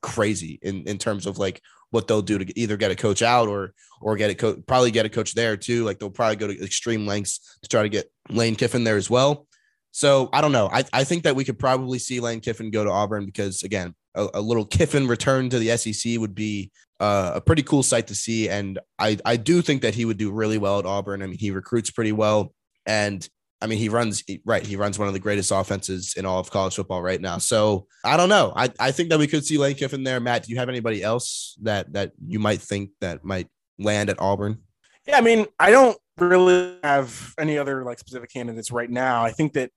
crazy 0.00 0.58
in 0.62 0.82
in 0.84 0.98
terms 0.98 1.26
of 1.26 1.38
like 1.38 1.60
what 1.90 2.08
they'll 2.08 2.22
do 2.22 2.38
to 2.38 2.58
either 2.58 2.76
get 2.76 2.90
a 2.90 2.96
coach 2.96 3.22
out 3.22 3.48
or 3.48 3.74
or 4.00 4.16
get 4.16 4.30
a 4.30 4.34
coach 4.34 4.58
probably 4.66 4.90
get 4.90 5.06
a 5.06 5.10
coach 5.10 5.34
there 5.34 5.56
too. 5.56 5.84
Like 5.84 5.98
they'll 5.98 6.10
probably 6.10 6.36
go 6.36 6.48
to 6.48 6.64
extreme 6.64 7.06
lengths 7.06 7.58
to 7.62 7.68
try 7.68 7.82
to 7.82 7.88
get 7.88 8.10
Lane 8.30 8.56
Kiffin 8.56 8.84
there 8.84 8.96
as 8.96 9.08
well. 9.08 9.46
So 9.92 10.30
I 10.32 10.40
don't 10.40 10.52
know. 10.52 10.70
I, 10.72 10.84
I 10.92 11.04
think 11.04 11.24
that 11.24 11.36
we 11.36 11.44
could 11.44 11.58
probably 11.58 11.98
see 11.98 12.18
Lane 12.18 12.40
Kiffin 12.40 12.70
go 12.70 12.82
to 12.82 12.90
Auburn 12.90 13.26
because 13.26 13.62
again 13.62 13.94
a, 14.14 14.26
a 14.34 14.40
little 14.40 14.64
Kiffin 14.64 15.06
return 15.06 15.50
to 15.50 15.58
the 15.58 15.76
SEC 15.76 16.18
would 16.18 16.34
be 16.34 16.70
uh, 16.98 17.32
a 17.34 17.40
pretty 17.40 17.62
cool 17.62 17.82
sight 17.82 18.06
to 18.06 18.14
see. 18.14 18.48
And 18.48 18.78
I 18.98 19.18
I 19.24 19.36
do 19.36 19.60
think 19.60 19.82
that 19.82 19.94
he 19.94 20.06
would 20.06 20.18
do 20.18 20.32
really 20.32 20.58
well 20.58 20.78
at 20.78 20.86
Auburn. 20.86 21.22
I 21.22 21.26
mean 21.26 21.38
he 21.38 21.50
recruits 21.50 21.90
pretty 21.90 22.12
well. 22.12 22.54
And 22.86 23.28
I 23.62 23.66
mean, 23.66 23.78
he 23.78 23.88
runs 23.88 24.24
right. 24.44 24.66
He 24.66 24.76
runs 24.76 24.98
one 24.98 25.06
of 25.08 25.14
the 25.14 25.20
greatest 25.20 25.50
offenses 25.52 26.14
in 26.16 26.26
all 26.26 26.40
of 26.40 26.50
college 26.50 26.74
football 26.74 27.00
right 27.00 27.20
now. 27.20 27.38
So 27.38 27.86
I 28.04 28.16
don't 28.16 28.28
know. 28.28 28.52
I, 28.56 28.70
I 28.80 28.90
think 28.90 29.08
that 29.10 29.18
we 29.18 29.28
could 29.28 29.46
see 29.46 29.56
Lane 29.56 29.76
Kiffin 29.76 30.02
there. 30.02 30.20
Matt, 30.20 30.44
do 30.44 30.52
you 30.52 30.58
have 30.58 30.68
anybody 30.68 31.02
else 31.02 31.56
that 31.62 31.92
that 31.92 32.12
you 32.26 32.38
might 32.38 32.60
think 32.60 32.90
that 33.00 33.24
might 33.24 33.46
land 33.78 34.10
at 34.10 34.20
Auburn? 34.20 34.58
Yeah, 35.06 35.18
I 35.18 35.20
mean, 35.20 35.46
I 35.58 35.70
don't 35.70 35.96
really 36.18 36.76
have 36.82 37.34
any 37.38 37.56
other 37.56 37.84
like 37.84 37.98
specific 37.98 38.32
candidates 38.32 38.70
right 38.70 38.90
now. 38.90 39.24
I 39.24 39.30
think 39.30 39.52
that 39.54 39.70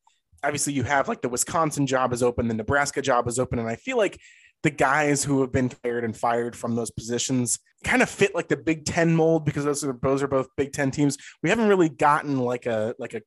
obviously 0.43 0.73
you 0.73 0.83
have 0.83 1.07
like 1.07 1.21
the 1.21 1.29
Wisconsin 1.29 1.87
job 1.87 2.11
is 2.13 2.23
open, 2.23 2.47
the 2.47 2.53
Nebraska 2.53 3.01
job 3.01 3.27
is 3.27 3.39
open, 3.39 3.59
and 3.59 3.69
I 3.69 3.75
feel 3.75 3.97
like 3.97 4.19
the 4.63 4.71
guys 4.71 5.23
who 5.23 5.41
have 5.41 5.51
been 5.51 5.69
fired 5.69 6.03
and 6.03 6.15
fired 6.15 6.55
from 6.55 6.75
those 6.75 6.91
positions 6.91 7.59
kind 7.83 8.01
of 8.01 8.09
fit 8.09 8.33
like 8.33 8.47
the 8.47 8.57
Big 8.57 8.85
Ten 8.85 9.15
mold 9.15 9.45
because 9.45 9.63
those 9.63 9.83
are 9.83 9.97
those 10.01 10.23
are 10.23 10.27
both 10.27 10.47
Big 10.57 10.73
Ten 10.73 10.91
teams. 10.91 11.17
We 11.43 11.49
haven't 11.49 11.67
really 11.67 11.89
gotten 11.89 12.39
like 12.39 12.65
a 12.65 12.95
like 12.97 13.13
a 13.13 13.21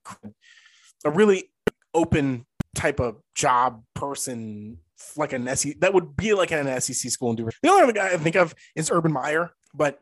a 1.05 1.11
really 1.11 1.51
open 1.95 2.45
type 2.75 3.01
of 3.01 3.17
job 3.35 3.83
person 3.95 4.79
like 5.17 5.33
an 5.33 5.57
SEC 5.57 5.79
that 5.81 5.95
would 5.95 6.17
be 6.17 6.35
like 6.35 6.51
an 6.51 6.81
SEC 6.81 7.11
school 7.11 7.31
and 7.31 7.39
do. 7.39 7.49
The 7.63 7.69
only 7.69 7.83
other 7.83 7.93
guy 7.93 8.09
I 8.09 8.17
think 8.17 8.37
of 8.37 8.55
is 8.75 8.91
Urban 8.91 9.13
Meyer, 9.13 9.51
but 9.75 10.01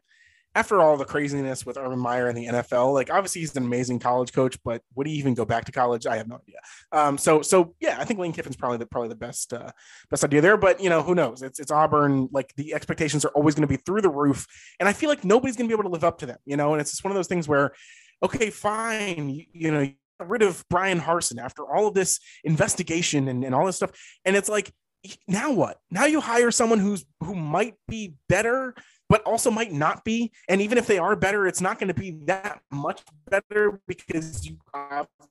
after 0.57 0.81
all 0.81 0.97
the 0.97 1.05
craziness 1.05 1.66
with 1.66 1.77
Urban 1.77 1.99
Meyer 1.99 2.29
and 2.29 2.37
the 2.37 2.47
NFL, 2.47 2.95
like 2.95 3.11
obviously 3.11 3.42
he's 3.42 3.55
an 3.55 3.62
amazing 3.62 3.99
college 3.99 4.33
coach, 4.33 4.57
but 4.64 4.81
would 4.95 5.07
he 5.07 5.12
even 5.12 5.35
go 5.35 5.45
back 5.45 5.66
to 5.66 5.73
college? 5.73 6.07
I 6.07 6.16
have 6.16 6.29
no 6.29 6.37
idea. 6.37 6.57
Um, 6.92 7.19
so 7.19 7.42
so 7.42 7.75
yeah, 7.79 7.99
I 8.01 8.07
think 8.07 8.19
Lane 8.19 8.33
Kiffin's 8.33 8.57
probably 8.57 8.79
the 8.79 8.87
probably 8.87 9.11
the 9.11 9.16
best 9.16 9.53
uh, 9.53 9.71
best 10.09 10.25
idea 10.25 10.40
there. 10.40 10.57
But 10.57 10.81
you 10.81 10.88
know, 10.88 11.03
who 11.03 11.14
knows? 11.14 11.42
It's 11.42 11.61
it's 11.61 11.71
Auburn. 11.71 12.31
Like 12.33 12.55
the 12.57 12.73
expectations 12.73 13.23
are 13.27 13.33
always 13.33 13.55
going 13.55 13.69
to 13.69 13.73
be 13.73 13.77
through 13.77 14.01
the 14.01 14.09
roof, 14.09 14.47
and 14.81 14.88
I 14.88 14.95
feel 14.95 15.11
like 15.11 15.25
nobody's 15.25 15.57
going 15.57 15.69
to 15.69 15.77
be 15.77 15.79
able 15.79 15.90
to 15.90 15.92
live 15.92 16.05
up 16.05 16.19
to 16.21 16.27
them. 16.27 16.38
You 16.47 16.57
know, 16.57 16.73
and 16.73 16.81
it's 16.81 16.90
just 16.90 17.05
one 17.05 17.11
of 17.11 17.16
those 17.16 17.29
things 17.29 17.47
where, 17.47 17.73
okay, 18.23 18.49
fine, 18.49 19.29
you, 19.29 19.45
you 19.53 19.71
know, 19.71 19.87
rid 20.25 20.40
of 20.40 20.64
Bryan 20.71 21.01
Harsin 21.01 21.38
after 21.38 21.71
all 21.71 21.87
of 21.87 21.92
this 21.92 22.19
investigation 22.45 23.29
and, 23.29 23.45
and 23.45 23.55
all 23.55 23.66
this 23.66 23.77
stuff, 23.77 23.92
and 24.25 24.35
it's 24.35 24.49
like 24.49 24.73
now 25.29 25.53
what? 25.53 25.77
Now 25.90 26.07
you 26.07 26.23
hire 26.23 26.51
someone 26.51 26.79
who's 26.79 27.05
who 27.21 27.35
might 27.35 27.75
be 27.88 28.14
better 28.27 28.75
but 29.09 29.23
also 29.23 29.51
might 29.51 29.73
not 29.73 30.05
be. 30.05 30.33
And 30.49 30.61
even 30.61 30.79
if 30.79 30.87
they 30.87 30.99
are 30.99 31.14
better, 31.16 31.47
it's 31.47 31.61
not 31.61 31.79
going 31.79 31.88
to 31.88 31.95
be 31.95 32.19
that 32.25 32.61
much 32.71 33.03
better 33.29 33.81
because 33.87 34.47
you, 34.47 34.57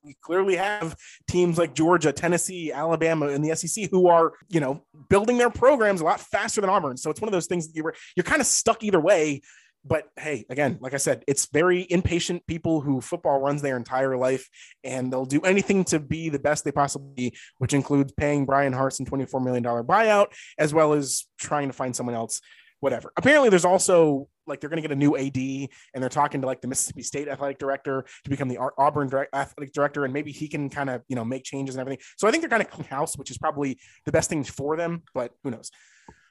you 0.03 0.13
clearly 0.21 0.55
have 0.55 0.95
teams 1.27 1.57
like 1.57 1.73
Georgia, 1.73 2.11
Tennessee, 2.11 2.71
Alabama, 2.71 3.27
and 3.27 3.43
the 3.43 3.55
SEC 3.55 3.89
who 3.91 4.07
are, 4.07 4.33
you 4.49 4.59
know, 4.59 4.83
building 5.09 5.37
their 5.37 5.49
programs 5.49 6.01
a 6.01 6.05
lot 6.05 6.19
faster 6.19 6.61
than 6.61 6.69
Auburn. 6.69 6.97
So 6.97 7.09
it's 7.09 7.21
one 7.21 7.27
of 7.27 7.33
those 7.33 7.47
things 7.47 7.67
that 7.67 7.75
you're 7.75 7.93
you're 8.15 8.23
kind 8.23 8.41
of 8.41 8.47
stuck 8.47 8.83
either 8.83 8.99
way. 8.99 9.41
But 9.87 10.05
hey, 10.17 10.45
again, 10.49 10.79
like 10.81 10.95
I 10.95 10.97
said, 10.97 11.23
it's 11.27 11.47
very 11.53 11.85
impatient 11.91 12.47
people 12.47 12.81
who 12.81 13.01
football 13.01 13.39
runs 13.39 13.61
their 13.61 13.77
entire 13.77 14.17
life, 14.17 14.49
and 14.83 15.13
they'll 15.13 15.25
do 15.25 15.41
anything 15.41 15.83
to 15.85 15.99
be 15.99 16.29
the 16.29 16.39
best 16.39 16.63
they 16.65 16.71
possibly 16.71 17.11
be, 17.15 17.37
which 17.59 17.75
includes 17.75 18.11
paying 18.13 18.47
Bryan 18.47 18.73
Harsin 18.73 19.07
$24 19.07 19.43
million 19.43 19.63
buyout, 19.63 20.27
as 20.57 20.73
well 20.73 20.93
as 20.93 21.25
trying 21.37 21.67
to 21.67 21.73
find 21.73 21.95
someone 21.95 22.15
else 22.15 22.41
whatever. 22.79 23.11
Apparently, 23.17 23.49
there's 23.49 23.65
also 23.65 24.27
like 24.47 24.61
they're 24.61 24.69
going 24.69 24.81
to 24.81 24.87
get 24.87 24.91
a 24.91 24.95
new 24.95 25.15
AD, 25.17 25.37
and 25.37 26.01
they're 26.01 26.09
talking 26.09 26.41
to 26.41 26.47
like 26.47 26.61
the 26.61 26.67
Mississippi 26.67 27.01
State 27.01 27.27
athletic 27.27 27.57
director 27.57 28.05
to 28.23 28.29
become 28.29 28.47
the 28.47 28.59
Auburn 28.77 29.09
athletic 29.33 29.73
director, 29.73 30.05
and 30.05 30.13
maybe 30.13 30.31
he 30.31 30.47
can 30.47 30.69
kind 30.69 30.89
of 30.89 31.01
you 31.07 31.15
know 31.15 31.25
make 31.25 31.43
changes 31.43 31.75
and 31.75 31.81
everything. 31.81 32.03
So 32.17 32.27
I 32.27 32.31
think 32.31 32.41
they're 32.41 32.49
kind 32.49 32.63
of 32.63 32.69
clean 32.69 32.87
house, 32.87 33.17
which 33.17 33.31
is 33.31 33.37
probably 33.37 33.79
the 34.05 34.11
best 34.11 34.29
thing 34.29 34.43
for 34.43 34.77
them. 34.77 35.03
But 35.13 35.31
who 35.43 35.51
knows? 35.51 35.71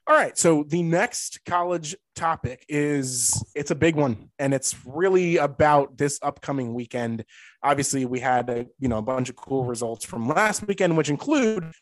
All 0.06 0.14
right, 0.14 0.36
so 0.36 0.64
the 0.68 0.82
next 0.82 1.40
college 1.46 1.96
topic 2.14 2.66
is 2.68 3.42
it's 3.54 3.70
a 3.70 3.74
big 3.74 3.96
one, 3.96 4.28
and 4.38 4.52
it's 4.52 4.76
really 4.84 5.38
about 5.38 5.96
this 5.96 6.18
upcoming 6.22 6.74
weekend. 6.74 7.24
Obviously, 7.62 8.04
we 8.04 8.20
had 8.20 8.50
a 8.50 8.66
you 8.78 8.88
know 8.88 8.98
a 8.98 9.02
bunch 9.02 9.30
of 9.30 9.36
cool 9.36 9.64
results 9.64 10.04
from 10.04 10.28
last 10.28 10.66
weekend, 10.66 10.98
which 10.98 11.08
include 11.08 11.72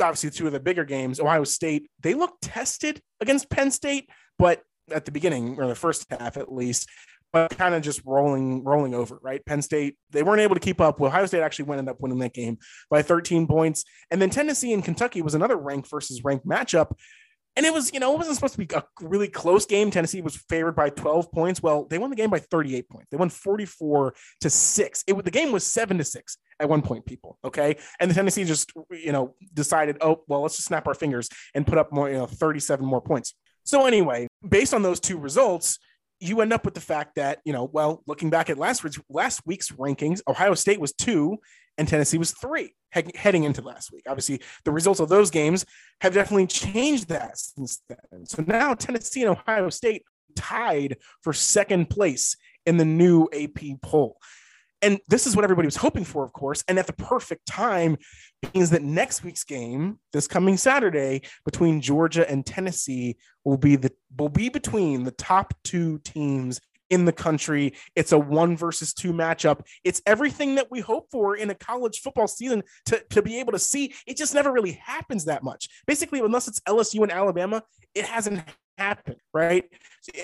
obviously 0.00 0.30
two 0.30 0.46
of 0.46 0.52
the 0.52 0.60
bigger 0.60 0.84
games, 0.84 1.20
Ohio 1.20 1.44
State, 1.44 1.90
they 2.00 2.14
looked 2.14 2.42
tested 2.42 3.00
against 3.20 3.50
Penn 3.50 3.70
State, 3.70 4.08
but 4.38 4.62
at 4.90 5.04
the 5.04 5.12
beginning 5.12 5.56
or 5.58 5.66
the 5.66 5.74
first 5.74 6.06
half 6.10 6.36
at 6.36 6.52
least, 6.52 6.88
but 7.32 7.56
kind 7.56 7.74
of 7.74 7.82
just 7.82 8.02
rolling 8.04 8.64
rolling 8.64 8.94
over, 8.94 9.18
right? 9.22 9.44
Penn 9.44 9.62
State 9.62 9.96
they 10.10 10.22
weren't 10.22 10.40
able 10.40 10.54
to 10.54 10.60
keep 10.60 10.80
up. 10.80 10.98
With 10.98 11.08
Ohio 11.08 11.26
State 11.26 11.42
actually 11.42 11.66
went 11.66 11.78
ended 11.78 11.94
up 11.94 12.00
winning 12.00 12.18
that 12.18 12.34
game 12.34 12.58
by 12.90 13.02
13 13.02 13.46
points, 13.46 13.84
and 14.10 14.20
then 14.20 14.30
Tennessee 14.30 14.72
and 14.72 14.84
Kentucky 14.84 15.22
was 15.22 15.34
another 15.34 15.56
ranked 15.56 15.88
versus 15.90 16.24
ranked 16.24 16.46
matchup. 16.46 16.92
And 17.56 17.66
it 17.66 17.74
was, 17.74 17.92
you 17.92 18.00
know, 18.00 18.14
it 18.14 18.18
wasn't 18.18 18.36
supposed 18.36 18.54
to 18.54 18.64
be 18.64 18.74
a 18.74 18.84
really 19.00 19.28
close 19.28 19.66
game. 19.66 19.90
Tennessee 19.90 20.20
was 20.20 20.36
favored 20.36 20.76
by 20.76 20.90
12 20.90 21.32
points. 21.32 21.62
Well, 21.62 21.84
they 21.84 21.98
won 21.98 22.10
the 22.10 22.16
game 22.16 22.30
by 22.30 22.38
38 22.38 22.88
points. 22.88 23.08
They 23.10 23.16
won 23.16 23.28
44 23.28 24.14
to 24.42 24.50
six. 24.50 25.02
It 25.06 25.24
the 25.24 25.30
game 25.30 25.52
was 25.52 25.66
seven 25.66 25.98
to 25.98 26.04
six 26.04 26.38
at 26.60 26.68
one 26.68 26.82
point, 26.82 27.06
people. 27.06 27.38
Okay. 27.44 27.76
And 27.98 28.10
the 28.10 28.14
Tennessee 28.14 28.44
just, 28.44 28.72
you 28.90 29.12
know, 29.12 29.34
decided, 29.52 29.98
oh, 30.00 30.22
well, 30.28 30.42
let's 30.42 30.56
just 30.56 30.68
snap 30.68 30.86
our 30.86 30.94
fingers 30.94 31.28
and 31.54 31.66
put 31.66 31.78
up 31.78 31.92
more, 31.92 32.08
you 32.08 32.16
know, 32.16 32.26
37 32.26 32.86
more 32.86 33.00
points. 33.00 33.34
So 33.64 33.86
anyway, 33.86 34.28
based 34.48 34.72
on 34.72 34.82
those 34.82 35.00
two 35.00 35.18
results, 35.18 35.78
you 36.20 36.40
end 36.40 36.52
up 36.52 36.64
with 36.64 36.74
the 36.74 36.80
fact 36.80 37.16
that 37.16 37.40
you 37.44 37.52
know, 37.52 37.64
well, 37.72 38.02
looking 38.06 38.30
back 38.30 38.50
at 38.50 38.58
last 38.58 38.84
week's 38.84 39.00
last 39.08 39.42
week's 39.46 39.70
rankings, 39.70 40.20
Ohio 40.28 40.54
State 40.54 40.80
was 40.80 40.92
two 40.92 41.38
and 41.78 41.88
Tennessee 41.88 42.18
was 42.18 42.32
three 42.32 42.74
he- 42.94 43.12
heading 43.14 43.44
into 43.44 43.62
last 43.62 43.92
week. 43.92 44.04
Obviously, 44.06 44.40
the 44.64 44.72
results 44.72 45.00
of 45.00 45.08
those 45.08 45.30
games 45.30 45.64
have 46.00 46.14
definitely 46.14 46.46
changed 46.46 47.08
that 47.08 47.38
since 47.38 47.82
then. 47.88 48.26
So 48.26 48.44
now 48.46 48.74
Tennessee 48.74 49.22
and 49.22 49.30
Ohio 49.30 49.70
State 49.70 50.04
tied 50.36 50.98
for 51.22 51.32
second 51.32 51.90
place 51.90 52.36
in 52.66 52.76
the 52.76 52.84
new 52.84 53.28
AP 53.32 53.80
poll. 53.82 54.18
And 54.82 54.98
this 55.08 55.26
is 55.26 55.36
what 55.36 55.44
everybody 55.44 55.66
was 55.66 55.76
hoping 55.76 56.04
for, 56.04 56.24
of 56.24 56.32
course. 56.32 56.64
And 56.66 56.78
at 56.78 56.86
the 56.86 56.92
perfect 56.92 57.46
time 57.46 57.98
means 58.54 58.70
that 58.70 58.82
next 58.82 59.22
week's 59.22 59.44
game, 59.44 59.98
this 60.12 60.26
coming 60.26 60.56
Saturday, 60.56 61.22
between 61.44 61.80
Georgia 61.80 62.28
and 62.30 62.44
Tennessee, 62.44 63.16
will 63.44 63.58
be 63.58 63.76
the 63.76 63.92
will 64.16 64.28
be 64.28 64.48
between 64.48 65.04
the 65.04 65.10
top 65.12 65.54
two 65.64 65.98
teams 66.00 66.60
in 66.90 67.04
the 67.04 67.12
country. 67.12 67.74
It's 67.94 68.12
a 68.12 68.18
one 68.18 68.56
versus 68.56 68.92
two 68.92 69.12
matchup. 69.12 69.64
It's 69.84 70.02
everything 70.06 70.56
that 70.56 70.70
we 70.70 70.80
hope 70.80 71.08
for 71.10 71.36
in 71.36 71.48
a 71.50 71.54
college 71.54 72.00
football 72.00 72.26
season 72.26 72.64
to, 72.86 73.02
to 73.10 73.22
be 73.22 73.38
able 73.38 73.52
to 73.52 73.58
see. 73.58 73.94
It 74.06 74.16
just 74.16 74.34
never 74.34 74.52
really 74.52 74.72
happens 74.72 75.24
that 75.26 75.42
much. 75.42 75.68
Basically, 75.86 76.18
unless 76.18 76.48
it's 76.48 76.60
LSU 76.60 77.02
and 77.02 77.12
Alabama, 77.12 77.62
it 77.94 78.04
hasn't 78.04 78.42
happen, 78.80 79.16
right? 79.34 79.64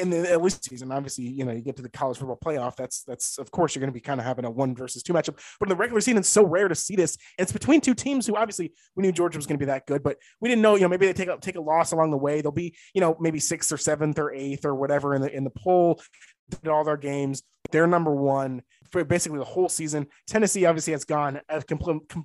In 0.01 0.11
the 0.11 0.31
at 0.31 0.43
least 0.43 0.65
season, 0.65 0.91
obviously, 0.91 1.25
you 1.25 1.45
know, 1.45 1.53
you 1.53 1.61
get 1.61 1.77
to 1.77 1.83
the 1.83 1.89
college 1.89 2.19
football 2.19 2.39
playoff. 2.43 2.77
That's 2.77 3.05
that's 3.05 3.39
of 3.39 3.51
course 3.51 3.75
you're 3.75 3.81
going 3.81 3.91
to 3.91 3.95
be 3.95 4.01
kind 4.01 4.19
of 4.19 4.27
having 4.27 4.45
a 4.45 4.51
one 4.51 4.75
versus 4.75 5.03
two 5.03 5.13
matchup. 5.13 5.39
But 5.61 5.67
in 5.67 5.71
the 5.71 5.77
regular 5.77 6.01
season, 6.01 6.19
it's 6.19 6.29
so 6.29 6.45
rare 6.45 6.69
to 6.69 6.75
see 6.75 6.97
this. 6.97 7.17
It's 7.39 7.53
between 7.53 7.81
two 7.81 7.95
teams 7.95 8.27
who 8.27 8.37
obviously 8.37 8.73
we 8.95 9.03
knew 9.03 9.13
Georgia 9.13 9.39
was 9.39 9.47
going 9.47 9.59
to 9.59 9.65
be 9.65 9.71
that 9.71 9.87
good, 9.87 10.03
but 10.03 10.17
we 10.41 10.49
didn't 10.49 10.63
know. 10.63 10.75
You 10.75 10.83
know, 10.83 10.89
maybe 10.89 11.07
they 11.07 11.13
take 11.13 11.29
a 11.29 11.37
take 11.39 11.57
a 11.57 11.61
loss 11.61 11.93
along 11.93 12.11
the 12.11 12.17
way. 12.17 12.41
They'll 12.41 12.53
be, 12.53 12.75
you 12.95 13.01
know, 13.01 13.17
maybe 13.21 13.39
sixth 13.39 13.71
or 13.71 13.77
seventh 13.77 14.19
or 14.19 14.33
eighth 14.33 14.65
or 14.65 14.75
whatever 14.75 15.15
in 15.15 15.23
the 15.23 15.35
in 15.35 15.45
the 15.45 15.51
poll. 15.51 16.01
Did 16.49 16.69
all 16.69 16.85
their 16.85 16.97
games. 16.97 17.43
They're 17.73 17.89
number 17.89 18.15
one 18.15 18.63
for 18.93 19.05
basically 19.05 19.39
the 19.39 19.45
whole 19.45 19.69
season. 19.69 20.07
Tennessee 20.27 20.67
obviously 20.67 20.93
has 20.93 21.05
gone 21.05 21.41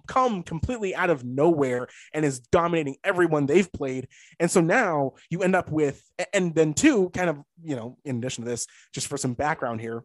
come 0.07 0.43
completely 0.43 0.95
out 0.95 1.09
of 1.09 1.23
nowhere 1.23 1.87
and 2.13 2.25
is 2.25 2.39
dominating 2.39 2.97
everyone 3.03 3.45
they've 3.45 3.71
played. 3.71 4.07
And 4.39 4.49
so 4.49 4.61
now 4.61 5.13
you 5.29 5.43
end 5.43 5.55
up 5.55 5.71
with, 5.71 6.03
and 6.33 6.53
then 6.55 6.73
two, 6.73 7.09
kind 7.11 7.29
of, 7.29 7.39
you 7.63 7.75
know, 7.75 7.97
in 8.05 8.17
addition 8.17 8.43
to 8.43 8.49
this, 8.49 8.67
just 8.93 9.07
for 9.07 9.17
some 9.17 9.33
background 9.33 9.81
here, 9.81 10.03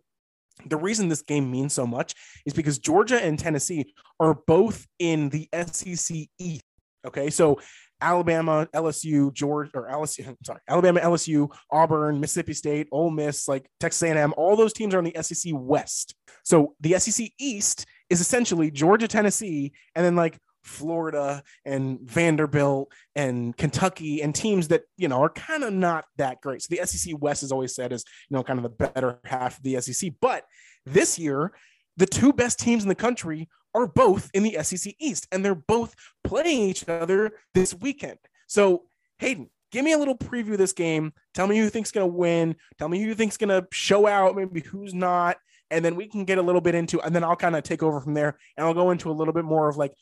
the 0.64 0.76
reason 0.76 1.09
this 1.09 1.22
game 1.22 1.50
means 1.50 1.74
so 1.74 1.86
much 1.86 2.14
is 2.46 2.54
because 2.54 2.78
Georgia 2.78 3.22
and 3.22 3.38
Tennessee 3.38 3.92
are 4.18 4.38
both 4.46 4.86
in 4.98 5.28
the 5.28 5.48
SEC 5.66 6.16
East. 6.38 6.64
Okay, 7.07 7.30
so 7.30 7.61
Alabama, 8.01 8.68
LSU, 8.74 9.32
Georgia, 9.32 9.70
or 9.74 9.88
LSU, 9.88 10.36
sorry, 10.44 10.61
Alabama, 10.68 11.01
LSU, 11.01 11.49
Auburn, 11.70 12.20
Mississippi 12.20 12.53
State, 12.53 12.88
Ole 12.92 13.11
Miss, 13.11 13.49
like 13.49 13.68
Texas 13.80 14.03
A&M, 14.03 14.34
all 14.36 14.57
those 14.57 14.72
teams 14.72 14.94
are 14.94 14.99
in 14.99 15.05
the 15.05 15.22
SEC 15.22 15.53
West. 15.55 16.14
So 16.44 16.74
the 16.80 16.99
SEC 16.99 17.30
East 17.38 17.86
is 18.11 18.20
essentially 18.20 18.70
Georgia, 18.70 19.09
Tennessee, 19.09 19.72
and 19.94 20.05
then 20.05 20.16
like 20.16 20.38
Florida 20.66 21.42
and 21.64 22.01
Vanderbilt 22.01 22.92
and 23.14 23.57
Kentucky 23.57 24.20
and 24.20 24.34
teams 24.34 24.68
that 24.68 24.82
you 24.97 25.09
know 25.09 25.22
are 25.22 25.30
kind 25.30 25.62
of 25.62 25.72
not 25.72 26.05
that 26.16 26.40
great. 26.40 26.62
So 26.62 26.74
the 26.74 26.84
SEC 26.86 27.14
West 27.18 27.42
is 27.42 27.53
always 27.53 27.74
said 27.74 27.92
is 27.92 28.05
you 28.28 28.36
know 28.36 28.42
kind 28.42 28.59
of 28.59 28.64
the 28.64 28.88
better 28.88 29.20
half 29.24 29.59
of 29.59 29.62
the 29.62 29.80
SEC. 29.80 30.12
But 30.20 30.44
this 30.84 31.18
year, 31.18 31.53
the 31.97 32.07
two 32.07 32.32
best 32.32 32.59
teams 32.59 32.82
in 32.82 32.88
the 32.88 32.94
country 32.94 33.49
are 33.77 33.87
both 33.87 34.31
in 34.33 34.43
the 34.43 34.57
SEC 34.62 34.95
East, 34.99 35.29
and 35.31 35.45
they're 35.45 35.55
both 35.55 35.95
playing 36.24 36.62
each 36.62 36.89
other 36.89 37.33
this 37.55 37.74
weekend. 37.74 38.18
So, 38.49 38.85
Hayden, 39.18 39.51
give 39.70 39.85
me 39.85 39.93
a 39.93 39.99
little 39.99 40.16
preview 40.16 40.53
of 40.53 40.59
this 40.59 40.72
game. 40.72 41.12
Tell 41.35 41.47
me 41.47 41.57
who 41.57 41.64
you 41.64 41.70
think's 41.70 41.93
going 41.93 42.09
to 42.09 42.16
win. 42.16 42.57
Tell 42.79 42.89
me 42.89 42.99
who 43.01 43.09
you 43.09 43.14
think's 43.14 43.37
going 43.37 43.51
to 43.51 43.66
show 43.72 44.07
out, 44.07 44.35
maybe 44.35 44.61
who's 44.61 44.95
not, 44.95 45.37
and 45.70 45.85
then 45.85 45.95
we 45.95 46.09
can 46.09 46.24
get 46.24 46.39
a 46.39 46.43
little 46.43 46.61
bit 46.61 46.74
into, 46.74 47.01
and 47.03 47.14
then 47.14 47.22
I'll 47.22 47.37
kind 47.37 47.55
of 47.55 47.62
take 47.64 47.83
over 47.83 48.01
from 48.01 48.14
there, 48.14 48.39
and 48.57 48.66
I'll 48.66 48.74
go 48.74 48.91
into 48.91 49.11
a 49.11 49.12
little 49.12 49.35
bit 49.35 49.45
more 49.45 49.68
of 49.68 49.77
like, 49.77 49.93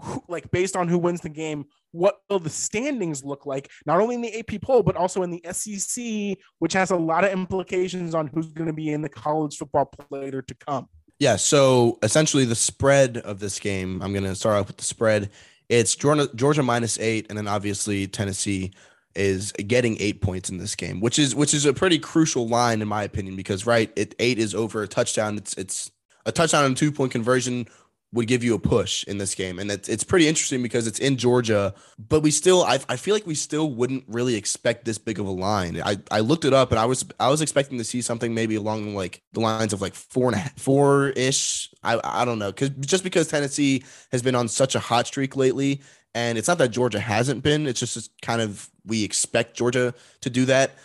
who, 0.00 0.22
like 0.28 0.50
based 0.50 0.76
on 0.76 0.88
who 0.88 0.98
wins 0.98 1.20
the 1.20 1.28
game, 1.28 1.66
what 1.92 2.16
will 2.28 2.40
the 2.40 2.50
standings 2.50 3.24
look 3.24 3.46
like? 3.46 3.70
Not 3.86 4.00
only 4.00 4.16
in 4.16 4.22
the 4.22 4.38
AP 4.38 4.60
poll, 4.60 4.82
but 4.82 4.96
also 4.96 5.22
in 5.22 5.30
the 5.30 5.44
SEC, 5.52 6.36
which 6.58 6.72
has 6.72 6.90
a 6.90 6.96
lot 6.96 7.24
of 7.24 7.32
implications 7.32 8.14
on 8.14 8.26
who's 8.26 8.52
going 8.52 8.66
to 8.66 8.72
be 8.72 8.90
in 8.90 9.02
the 9.02 9.08
college 9.08 9.56
football 9.56 9.92
later 10.10 10.42
to 10.42 10.54
come. 10.54 10.88
Yeah. 11.24 11.36
So 11.36 11.98
essentially, 12.02 12.44
the 12.44 12.54
spread 12.54 13.16
of 13.16 13.38
this 13.38 13.58
game, 13.58 14.02
I'm 14.02 14.12
going 14.12 14.24
to 14.24 14.34
start 14.34 14.56
off 14.56 14.66
with 14.66 14.76
the 14.76 14.84
spread. 14.84 15.30
It's 15.70 15.96
Georgia, 15.96 16.28
Georgia 16.34 16.62
minus 16.62 16.98
eight, 17.00 17.24
and 17.30 17.38
then 17.38 17.48
obviously 17.48 18.06
Tennessee 18.06 18.72
is 19.14 19.50
getting 19.52 19.96
eight 20.00 20.20
points 20.20 20.50
in 20.50 20.58
this 20.58 20.74
game, 20.74 21.00
which 21.00 21.18
is 21.18 21.34
which 21.34 21.54
is 21.54 21.64
a 21.64 21.72
pretty 21.72 21.98
crucial 21.98 22.46
line 22.46 22.82
in 22.82 22.88
my 22.88 23.04
opinion 23.04 23.36
because 23.36 23.64
right, 23.64 23.90
it 23.96 24.14
eight 24.18 24.38
is 24.38 24.54
over 24.54 24.82
a 24.82 24.86
touchdown. 24.86 25.38
It's 25.38 25.54
it's 25.54 25.90
a 26.26 26.32
touchdown 26.32 26.66
and 26.66 26.76
two 26.76 26.92
point 26.92 27.10
conversion 27.10 27.68
would 28.14 28.28
give 28.28 28.44
you 28.44 28.54
a 28.54 28.58
push 28.60 29.02
in 29.04 29.18
this 29.18 29.34
game. 29.34 29.58
And 29.58 29.70
it's, 29.70 29.88
it's 29.88 30.04
pretty 30.04 30.28
interesting 30.28 30.62
because 30.62 30.86
it's 30.86 31.00
in 31.00 31.16
Georgia, 31.16 31.74
but 31.98 32.20
we 32.20 32.30
still, 32.30 32.62
I, 32.62 32.78
I 32.88 32.96
feel 32.96 33.12
like 33.12 33.26
we 33.26 33.34
still 33.34 33.72
wouldn't 33.72 34.04
really 34.06 34.36
expect 34.36 34.84
this 34.84 34.98
big 34.98 35.18
of 35.18 35.26
a 35.26 35.32
line. 35.32 35.82
I, 35.84 35.98
I 36.12 36.20
looked 36.20 36.44
it 36.44 36.52
up 36.52 36.70
and 36.70 36.78
I 36.78 36.86
was, 36.86 37.04
I 37.18 37.28
was 37.28 37.42
expecting 37.42 37.76
to 37.78 37.84
see 37.84 38.00
something 38.00 38.32
maybe 38.32 38.54
along 38.54 38.94
like 38.94 39.20
the 39.32 39.40
lines 39.40 39.72
of 39.72 39.82
like 39.82 39.94
four 39.94 40.28
and 40.28 40.36
a 40.36 40.38
half, 40.38 40.58
four 40.58 41.08
ish. 41.10 41.74
I, 41.82 42.00
I 42.04 42.24
don't 42.24 42.38
know. 42.38 42.52
Cause 42.52 42.70
just 42.80 43.02
because 43.02 43.26
Tennessee 43.26 43.82
has 44.12 44.22
been 44.22 44.36
on 44.36 44.46
such 44.46 44.76
a 44.76 44.80
hot 44.80 45.08
streak 45.08 45.34
lately 45.34 45.82
and 46.14 46.38
it's 46.38 46.46
not 46.46 46.58
that 46.58 46.68
Georgia 46.68 47.00
hasn't 47.00 47.42
been, 47.42 47.66
it's 47.66 47.80
just 47.80 48.12
kind 48.22 48.40
of, 48.40 48.70
we 48.86 49.02
expect 49.02 49.56
Georgia 49.56 49.92
to 50.20 50.30
do 50.30 50.44
that 50.44 50.76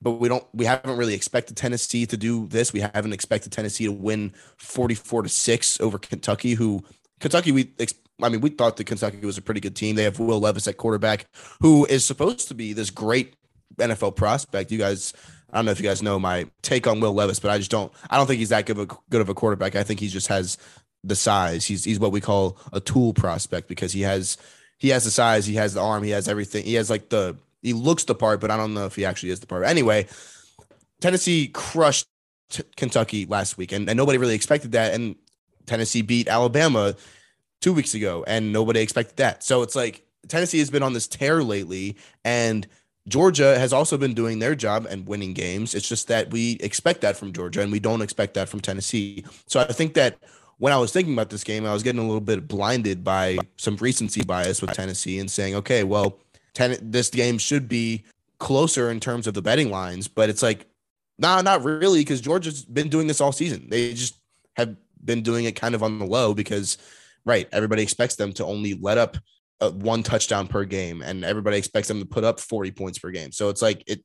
but 0.00 0.12
we 0.12 0.28
don't 0.28 0.44
we 0.52 0.64
haven't 0.64 0.96
really 0.96 1.14
expected 1.14 1.56
Tennessee 1.56 2.06
to 2.06 2.16
do 2.16 2.46
this. 2.48 2.72
We 2.72 2.80
haven't 2.80 3.12
expected 3.12 3.52
Tennessee 3.52 3.84
to 3.84 3.92
win 3.92 4.32
44 4.56 5.22
to 5.22 5.28
6 5.28 5.80
over 5.80 5.98
Kentucky 5.98 6.54
who 6.54 6.84
Kentucky 7.20 7.52
we 7.52 7.72
I 8.22 8.28
mean 8.28 8.40
we 8.40 8.50
thought 8.50 8.76
that 8.76 8.84
Kentucky 8.84 9.24
was 9.24 9.38
a 9.38 9.42
pretty 9.42 9.60
good 9.60 9.76
team. 9.76 9.96
They 9.96 10.04
have 10.04 10.18
Will 10.18 10.40
Levis 10.40 10.68
at 10.68 10.76
quarterback 10.76 11.26
who 11.60 11.84
is 11.86 12.04
supposed 12.04 12.48
to 12.48 12.54
be 12.54 12.72
this 12.72 12.90
great 12.90 13.34
NFL 13.76 14.16
prospect. 14.16 14.70
You 14.70 14.78
guys 14.78 15.12
I 15.52 15.58
don't 15.58 15.64
know 15.64 15.72
if 15.72 15.80
you 15.80 15.88
guys 15.88 16.02
know 16.02 16.18
my 16.18 16.46
take 16.62 16.86
on 16.86 17.00
Will 17.00 17.14
Levis, 17.14 17.40
but 17.40 17.50
I 17.50 17.58
just 17.58 17.70
don't 17.70 17.92
I 18.10 18.16
don't 18.16 18.26
think 18.26 18.38
he's 18.38 18.50
that 18.50 18.66
good 18.66 18.78
of 18.78 18.90
a 18.90 18.96
good 19.10 19.20
of 19.20 19.28
a 19.28 19.34
quarterback. 19.34 19.76
I 19.76 19.82
think 19.82 20.00
he 20.00 20.08
just 20.08 20.28
has 20.28 20.58
the 21.04 21.16
size. 21.16 21.64
He's 21.64 21.84
he's 21.84 21.98
what 21.98 22.12
we 22.12 22.20
call 22.20 22.58
a 22.72 22.80
tool 22.80 23.14
prospect 23.14 23.68
because 23.68 23.92
he 23.92 24.02
has 24.02 24.36
he 24.78 24.90
has 24.90 25.04
the 25.04 25.10
size, 25.10 25.46
he 25.46 25.54
has 25.54 25.74
the 25.74 25.80
arm, 25.80 26.02
he 26.04 26.10
has 26.10 26.28
everything. 26.28 26.64
He 26.64 26.74
has 26.74 26.88
like 26.88 27.08
the 27.08 27.36
he 27.62 27.72
looks 27.72 28.04
the 28.04 28.14
part, 28.14 28.40
but 28.40 28.50
I 28.50 28.56
don't 28.56 28.74
know 28.74 28.86
if 28.86 28.94
he 28.94 29.04
actually 29.04 29.30
is 29.30 29.40
the 29.40 29.46
part. 29.46 29.64
Anyway, 29.64 30.06
Tennessee 31.00 31.48
crushed 31.48 32.06
Kentucky 32.76 33.26
last 33.26 33.58
week, 33.58 33.72
and, 33.72 33.88
and 33.88 33.96
nobody 33.96 34.18
really 34.18 34.34
expected 34.34 34.72
that. 34.72 34.94
And 34.94 35.16
Tennessee 35.66 36.02
beat 36.02 36.28
Alabama 36.28 36.94
two 37.60 37.72
weeks 37.72 37.94
ago, 37.94 38.24
and 38.26 38.52
nobody 38.52 38.80
expected 38.80 39.16
that. 39.16 39.42
So 39.42 39.62
it's 39.62 39.76
like 39.76 40.04
Tennessee 40.28 40.58
has 40.58 40.70
been 40.70 40.82
on 40.82 40.92
this 40.92 41.06
tear 41.06 41.42
lately, 41.42 41.96
and 42.24 42.66
Georgia 43.08 43.58
has 43.58 43.72
also 43.72 43.96
been 43.96 44.14
doing 44.14 44.38
their 44.38 44.54
job 44.54 44.86
and 44.88 45.06
winning 45.06 45.32
games. 45.32 45.74
It's 45.74 45.88
just 45.88 46.08
that 46.08 46.30
we 46.30 46.52
expect 46.60 47.00
that 47.00 47.16
from 47.16 47.32
Georgia, 47.32 47.62
and 47.62 47.72
we 47.72 47.80
don't 47.80 48.02
expect 48.02 48.34
that 48.34 48.48
from 48.48 48.60
Tennessee. 48.60 49.24
So 49.46 49.60
I 49.60 49.72
think 49.72 49.94
that 49.94 50.18
when 50.58 50.72
I 50.72 50.76
was 50.76 50.92
thinking 50.92 51.12
about 51.12 51.30
this 51.30 51.44
game, 51.44 51.64
I 51.64 51.72
was 51.72 51.82
getting 51.82 52.00
a 52.00 52.04
little 52.04 52.20
bit 52.20 52.48
blinded 52.48 53.04
by 53.04 53.38
some 53.56 53.76
recency 53.76 54.22
bias 54.24 54.60
with 54.60 54.72
Tennessee 54.72 55.18
and 55.20 55.30
saying, 55.30 55.54
okay, 55.54 55.84
well, 55.84 56.18
ten, 56.58 56.76
this 56.82 57.08
game 57.08 57.38
should 57.38 57.68
be 57.68 58.04
closer 58.38 58.90
in 58.90 58.98
terms 58.98 59.28
of 59.28 59.34
the 59.34 59.42
betting 59.42 59.70
lines, 59.70 60.08
but 60.08 60.28
it's 60.28 60.42
like, 60.42 60.66
nah, 61.16 61.40
not 61.40 61.62
really, 61.62 62.00
because 62.00 62.20
Georgia's 62.20 62.64
been 62.64 62.88
doing 62.88 63.06
this 63.06 63.20
all 63.20 63.30
season. 63.30 63.68
They 63.70 63.94
just 63.94 64.20
have 64.56 64.74
been 65.04 65.22
doing 65.22 65.44
it 65.44 65.54
kind 65.54 65.76
of 65.76 65.84
on 65.84 66.00
the 66.00 66.04
low 66.04 66.34
because, 66.34 66.76
right, 67.24 67.48
everybody 67.52 67.82
expects 67.82 68.16
them 68.16 68.32
to 68.34 68.44
only 68.44 68.74
let 68.74 68.98
up 68.98 69.16
uh, 69.60 69.70
one 69.70 70.02
touchdown 70.02 70.48
per 70.48 70.64
game, 70.64 71.00
and 71.00 71.24
everybody 71.24 71.56
expects 71.56 71.86
them 71.86 72.00
to 72.00 72.06
put 72.06 72.24
up 72.24 72.40
40 72.40 72.72
points 72.72 72.98
per 72.98 73.10
game. 73.10 73.30
So 73.30 73.50
it's 73.50 73.62
like 73.62 73.84
it, 73.86 74.02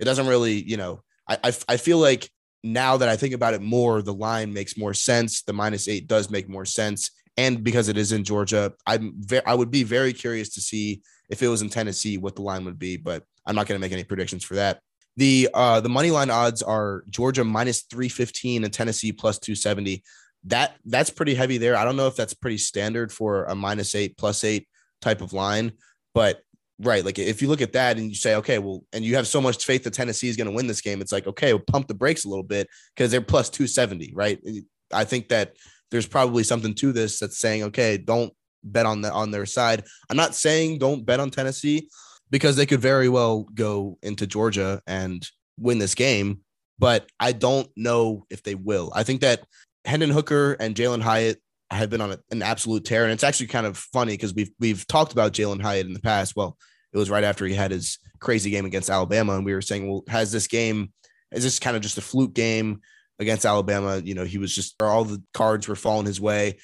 it 0.00 0.04
doesn't 0.04 0.26
really, 0.26 0.62
you 0.62 0.76
know, 0.76 1.00
I, 1.28 1.38
I, 1.44 1.52
I 1.68 1.76
feel 1.76 1.98
like 1.98 2.28
now 2.64 2.96
that 2.96 3.08
I 3.08 3.16
think 3.16 3.34
about 3.34 3.54
it 3.54 3.62
more, 3.62 4.02
the 4.02 4.14
line 4.14 4.52
makes 4.52 4.76
more 4.76 4.94
sense. 4.94 5.42
The 5.42 5.52
minus 5.52 5.86
eight 5.86 6.08
does 6.08 6.28
make 6.28 6.48
more 6.48 6.64
sense, 6.64 7.12
and 7.36 7.62
because 7.62 7.88
it 7.88 7.96
is 7.96 8.10
in 8.10 8.24
Georgia, 8.24 8.72
I'm 8.84 9.14
ve- 9.16 9.46
I 9.46 9.54
would 9.54 9.70
be 9.70 9.84
very 9.84 10.12
curious 10.12 10.50
to 10.54 10.60
see 10.60 11.02
if 11.28 11.42
it 11.42 11.48
was 11.48 11.62
in 11.62 11.68
Tennessee, 11.68 12.18
what 12.18 12.36
the 12.36 12.42
line 12.42 12.64
would 12.64 12.78
be, 12.78 12.96
but 12.96 13.24
I'm 13.46 13.54
not 13.54 13.66
going 13.66 13.78
to 13.78 13.84
make 13.84 13.92
any 13.92 14.04
predictions 14.04 14.44
for 14.44 14.54
that. 14.56 14.80
The 15.16 15.48
uh 15.54 15.80
the 15.80 15.88
money 15.88 16.10
line 16.10 16.28
odds 16.28 16.60
are 16.60 17.04
Georgia 17.08 17.44
minus 17.44 17.82
315 17.82 18.64
and 18.64 18.72
Tennessee 18.72 19.12
plus 19.12 19.38
270. 19.38 20.02
That 20.44 20.74
that's 20.84 21.10
pretty 21.10 21.34
heavy 21.34 21.56
there. 21.56 21.76
I 21.76 21.84
don't 21.84 21.96
know 21.96 22.08
if 22.08 22.16
that's 22.16 22.34
pretty 22.34 22.58
standard 22.58 23.12
for 23.12 23.44
a 23.44 23.54
minus 23.54 23.94
eight 23.94 24.16
plus 24.16 24.42
eight 24.42 24.66
type 25.00 25.20
of 25.20 25.32
line, 25.32 25.72
but 26.14 26.40
right, 26.80 27.04
like 27.04 27.18
if 27.18 27.40
you 27.42 27.48
look 27.48 27.60
at 27.60 27.72
that 27.72 27.96
and 27.96 28.08
you 28.08 28.14
say, 28.14 28.34
okay, 28.36 28.58
well, 28.58 28.84
and 28.92 29.04
you 29.04 29.14
have 29.16 29.26
so 29.26 29.40
much 29.40 29.64
faith 29.64 29.84
that 29.84 29.94
Tennessee 29.94 30.28
is 30.28 30.36
going 30.36 30.48
to 30.48 30.54
win 30.54 30.66
this 30.66 30.80
game, 30.80 31.00
it's 31.00 31.12
like, 31.12 31.26
okay, 31.26 31.52
we'll 31.52 31.62
pump 31.64 31.86
the 31.86 31.94
brakes 31.94 32.24
a 32.24 32.28
little 32.28 32.44
bit 32.44 32.68
because 32.94 33.10
they're 33.10 33.20
plus 33.20 33.48
270, 33.50 34.12
right? 34.14 34.40
I 34.92 35.04
think 35.04 35.28
that 35.28 35.54
there's 35.90 36.06
probably 36.06 36.42
something 36.42 36.74
to 36.74 36.92
this 36.92 37.20
that's 37.20 37.38
saying, 37.38 37.64
okay, 37.64 37.96
don't 37.96 38.32
bet 38.64 38.86
on 38.86 39.02
the 39.02 39.12
on 39.12 39.30
their 39.30 39.46
side. 39.46 39.84
I'm 40.10 40.16
not 40.16 40.34
saying 40.34 40.78
don't 40.78 41.04
bet 41.04 41.20
on 41.20 41.30
Tennessee 41.30 41.88
because 42.30 42.56
they 42.56 42.66
could 42.66 42.80
very 42.80 43.08
well 43.08 43.46
go 43.54 43.98
into 44.02 44.26
Georgia 44.26 44.80
and 44.86 45.26
win 45.58 45.78
this 45.78 45.94
game, 45.94 46.40
but 46.78 47.08
I 47.20 47.32
don't 47.32 47.68
know 47.76 48.26
if 48.30 48.42
they 48.42 48.54
will. 48.54 48.92
I 48.94 49.02
think 49.02 49.20
that 49.20 49.44
Hendon 49.84 50.10
Hooker 50.10 50.54
and 50.54 50.74
Jalin 50.74 51.02
Hyatt 51.02 51.38
have 51.70 51.90
been 51.90 52.00
on 52.00 52.12
a, 52.12 52.18
an 52.30 52.42
absolute 52.42 52.84
tear, 52.84 53.04
and 53.04 53.12
it's 53.12 53.24
actually 53.24 53.48
kind 53.48 53.66
of 53.66 53.76
funny 53.76 54.14
because 54.14 54.34
we've 54.34 54.50
we've 54.58 54.86
talked 54.86 55.12
about 55.12 55.32
Jalin 55.32 55.62
Hyatt 55.62 55.86
in 55.86 55.94
the 55.94 56.00
past. 56.00 56.34
Well, 56.36 56.56
it 56.92 56.98
was 56.98 57.10
right 57.10 57.24
after 57.24 57.46
he 57.46 57.54
had 57.54 57.70
his 57.70 57.98
crazy 58.20 58.50
game 58.50 58.64
against 58.64 58.90
Alabama, 58.90 59.34
and 59.34 59.44
we 59.44 59.54
were 59.54 59.60
saying, 59.60 59.88
well, 59.88 60.04
has 60.08 60.32
this 60.32 60.46
game 60.46 60.92
is 61.34 61.42
this 61.42 61.58
kind 61.58 61.76
of 61.76 61.82
just 61.82 61.98
a 61.98 62.02
fluke 62.02 62.32
game 62.32 62.80
against 63.18 63.44
Alabama? 63.44 64.00
You 64.02 64.14
know, 64.14 64.24
he 64.24 64.38
was 64.38 64.54
just 64.54 64.80
all 64.80 65.04
the 65.04 65.22
cards 65.34 65.68
were 65.68 65.76
falling 65.76 66.06
his 66.06 66.20
way. 66.20 66.58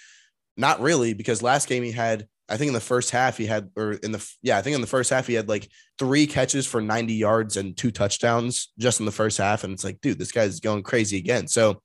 Not 0.60 0.80
really, 0.80 1.14
because 1.14 1.42
last 1.42 1.68
game 1.68 1.82
he 1.82 1.90
had 1.90 2.28
I 2.50 2.56
think 2.56 2.68
in 2.68 2.74
the 2.74 2.80
first 2.80 3.10
half 3.10 3.36
he 3.38 3.46
had, 3.46 3.70
or 3.76 3.92
in 3.92 4.10
the 4.10 4.34
yeah, 4.42 4.58
I 4.58 4.62
think 4.62 4.74
in 4.74 4.80
the 4.80 4.86
first 4.86 5.08
half 5.08 5.28
he 5.28 5.34
had 5.34 5.48
like 5.48 5.70
three 5.98 6.26
catches 6.26 6.66
for 6.66 6.80
90 6.80 7.14
yards 7.14 7.56
and 7.56 7.76
two 7.76 7.92
touchdowns 7.92 8.72
just 8.76 8.98
in 8.98 9.06
the 9.06 9.12
first 9.12 9.38
half, 9.38 9.62
and 9.62 9.72
it's 9.72 9.84
like, 9.84 10.00
dude, 10.00 10.18
this 10.18 10.32
guy's 10.32 10.58
going 10.58 10.82
crazy 10.82 11.16
again. 11.16 11.46
So 11.46 11.80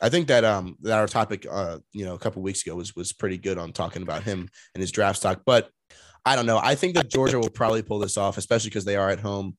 I 0.00 0.08
think 0.08 0.28
that 0.28 0.44
um 0.44 0.76
that 0.80 0.98
our 0.98 1.06
topic 1.06 1.46
uh 1.48 1.78
you 1.92 2.06
know 2.06 2.14
a 2.14 2.18
couple 2.18 2.42
weeks 2.42 2.66
ago 2.66 2.74
was 2.74 2.96
was 2.96 3.12
pretty 3.12 3.36
good 3.36 3.58
on 3.58 3.72
talking 3.72 4.02
about 4.02 4.22
him 4.24 4.48
and 4.74 4.80
his 4.80 4.92
draft 4.92 5.18
stock, 5.18 5.42
but 5.44 5.70
I 6.24 6.34
don't 6.34 6.46
know. 6.46 6.58
I 6.58 6.74
think 6.74 6.94
that 6.94 7.10
Georgia 7.10 7.38
will 7.38 7.50
probably 7.50 7.82
pull 7.82 7.98
this 7.98 8.16
off, 8.16 8.38
especially 8.38 8.70
because 8.70 8.84
they 8.84 8.96
are 8.96 9.10
at 9.10 9.20
home. 9.20 9.56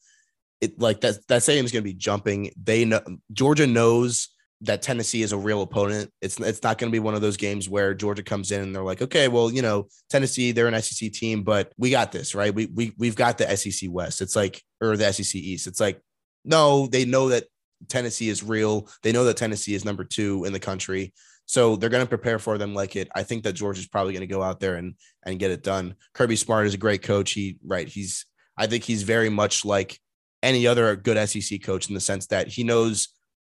It 0.61 0.79
like 0.79 1.01
that 1.01 1.25
that 1.27 1.47
is 1.47 1.47
going 1.47 1.67
to 1.67 1.81
be 1.81 1.93
jumping. 1.93 2.51
They 2.61 2.85
know 2.85 3.01
Georgia 3.31 3.67
knows 3.67 4.29
that 4.61 4.81
Tennessee 4.81 5.21
is 5.21 5.31
a 5.31 5.37
real 5.37 5.61
opponent. 5.61 6.11
It's 6.21 6.39
it's 6.39 6.63
not 6.63 6.77
going 6.77 6.91
to 6.91 6.95
be 6.95 6.99
one 6.99 7.15
of 7.15 7.21
those 7.21 7.37
games 7.37 7.69
where 7.69 7.93
Georgia 7.93 8.23
comes 8.23 8.51
in 8.51 8.61
and 8.61 8.75
they're 8.75 8.83
like, 8.83 9.01
okay, 9.01 9.27
well, 9.27 9.51
you 9.51 9.61
know, 9.61 9.87
Tennessee, 10.09 10.51
they're 10.51 10.67
an 10.67 10.81
SEC 10.81 11.11
team, 11.13 11.43
but 11.43 11.71
we 11.77 11.89
got 11.89 12.11
this, 12.11 12.35
right? 12.35 12.53
We 12.53 12.65
we 12.67 12.93
we've 12.97 13.15
got 13.15 13.37
the 13.37 13.55
SEC 13.55 13.89
West. 13.91 14.21
It's 14.21 14.35
like 14.35 14.61
or 14.81 14.97
the 14.97 15.11
SEC 15.13 15.35
East. 15.35 15.67
It's 15.67 15.79
like 15.79 16.01
no, 16.43 16.87
they 16.87 17.05
know 17.05 17.29
that 17.29 17.45
Tennessee 17.87 18.29
is 18.29 18.43
real. 18.43 18.89
They 19.03 19.11
know 19.11 19.23
that 19.25 19.37
Tennessee 19.37 19.75
is 19.75 19.85
number 19.85 20.03
two 20.03 20.43
in 20.45 20.53
the 20.53 20.59
country. 20.59 21.13
So 21.45 21.75
they're 21.75 21.89
going 21.89 22.03
to 22.03 22.09
prepare 22.09 22.37
for 22.37 22.57
them 22.57 22.75
like 22.75 22.95
it. 22.95 23.09
I 23.15 23.23
think 23.23 23.43
that 23.43 23.53
Georgia's 23.53 23.87
probably 23.87 24.13
going 24.13 24.21
to 24.21 24.27
go 24.27 24.43
out 24.43 24.59
there 24.59 24.75
and 24.75 24.95
and 25.25 25.39
get 25.39 25.51
it 25.51 25.63
done. 25.63 25.95
Kirby 26.13 26.35
Smart 26.35 26.67
is 26.67 26.73
a 26.73 26.77
great 26.77 27.01
coach. 27.01 27.31
He 27.31 27.57
right. 27.65 27.87
He's 27.87 28.25
I 28.57 28.67
think 28.67 28.83
he's 28.83 29.03
very 29.03 29.29
much 29.29 29.63
like 29.63 29.99
any 30.43 30.67
other 30.67 30.95
good 30.95 31.29
SEC 31.29 31.63
coach 31.63 31.87
in 31.87 31.95
the 31.95 32.01
sense 32.01 32.27
that 32.27 32.47
he 32.47 32.63
knows 32.63 33.09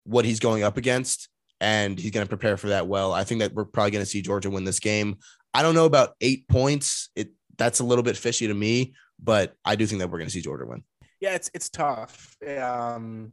what 0.07 0.25
he's 0.25 0.39
going 0.39 0.63
up 0.63 0.77
against 0.77 1.29
and 1.59 1.99
he's 1.99 2.11
going 2.11 2.25
to 2.25 2.29
prepare 2.29 2.57
for 2.57 2.69
that 2.69 2.87
well. 2.87 3.13
I 3.13 3.23
think 3.23 3.41
that 3.41 3.53
we're 3.53 3.65
probably 3.65 3.91
going 3.91 4.03
to 4.03 4.09
see 4.09 4.21
Georgia 4.21 4.49
win 4.49 4.63
this 4.63 4.79
game. 4.79 5.17
I 5.53 5.61
don't 5.61 5.75
know 5.75 5.85
about 5.85 6.15
eight 6.21 6.47
points. 6.47 7.09
It 7.15 7.31
that's 7.57 7.79
a 7.79 7.83
little 7.83 8.03
bit 8.03 8.15
fishy 8.17 8.47
to 8.47 8.53
me, 8.53 8.93
but 9.21 9.55
I 9.65 9.75
do 9.75 9.85
think 9.85 9.99
that 9.99 10.09
we're 10.09 10.19
going 10.19 10.27
to 10.27 10.33
see 10.33 10.41
Georgia 10.41 10.65
win. 10.65 10.83
Yeah, 11.19 11.33
it's 11.33 11.49
it's 11.53 11.69
tough. 11.69 12.37
Um, 12.47 13.31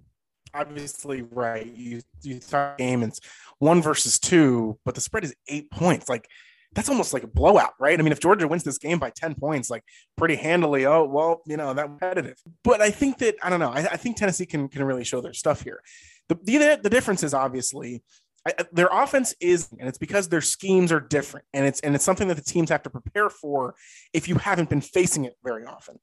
obviously, 0.55 1.22
right. 1.22 1.66
You 1.66 2.01
you 2.22 2.41
start 2.41 2.79
game 2.79 3.03
it's 3.03 3.20
one 3.59 3.83
versus 3.83 4.18
two, 4.18 4.79
but 4.85 4.95
the 4.95 5.01
spread 5.01 5.25
is 5.25 5.35
eight 5.49 5.70
points. 5.70 6.09
Like 6.09 6.27
that's 6.75 6.89
almost 6.89 7.14
like 7.14 7.22
a 7.22 7.29
blowout, 7.29 7.75
right? 7.79 7.99
I 7.99 8.03
mean, 8.03 8.12
if 8.12 8.20
Georgia 8.20 8.49
wins 8.49 8.64
this 8.64 8.79
game 8.79 8.99
by 8.99 9.11
10 9.11 9.37
points, 9.37 9.70
like 9.70 9.85
pretty 10.16 10.35
handily, 10.35 10.87
oh, 10.87 11.05
well, 11.05 11.41
you 11.47 11.57
know, 11.57 11.72
that 11.72 11.85
competitive. 11.85 12.37
But 12.64 12.81
I 12.81 12.91
think 12.91 13.18
that, 13.18 13.37
I 13.43 13.49
don't 13.49 13.61
know, 13.61 13.70
I, 13.70 13.87
I 13.93 13.97
think 13.97 14.16
Tennessee 14.16 14.47
can, 14.47 14.68
can 14.68 14.83
really 14.83 15.05
show 15.05 15.20
their 15.20 15.33
stuff 15.33 15.62
here. 15.62 15.81
The, 16.29 16.37
the, 16.43 16.81
the 16.83 16.91
difference 16.91 17.22
is 17.22 17.35
obviously 17.35 18.03
I, 18.47 18.53
their 18.72 18.89
offense 18.89 19.35
is, 19.41 19.68
and 19.79 19.89
it's 19.89 19.99
because 19.99 20.29
their 20.29 20.43
schemes 20.43 20.93
are 20.93 21.01
different, 21.01 21.47
and 21.55 21.66
it's 21.66 21.81
and 21.81 21.95
it's 21.95 22.05
something 22.05 22.29
that 22.29 22.35
the 22.35 22.43
teams 22.43 22.68
have 22.68 22.83
to 22.83 22.91
prepare 22.91 23.31
for 23.31 23.75
if 24.12 24.29
you 24.29 24.35
haven't 24.35 24.68
been 24.68 24.83
facing 24.83 25.25
it 25.25 25.35
very 25.43 25.64
often. 25.64 25.99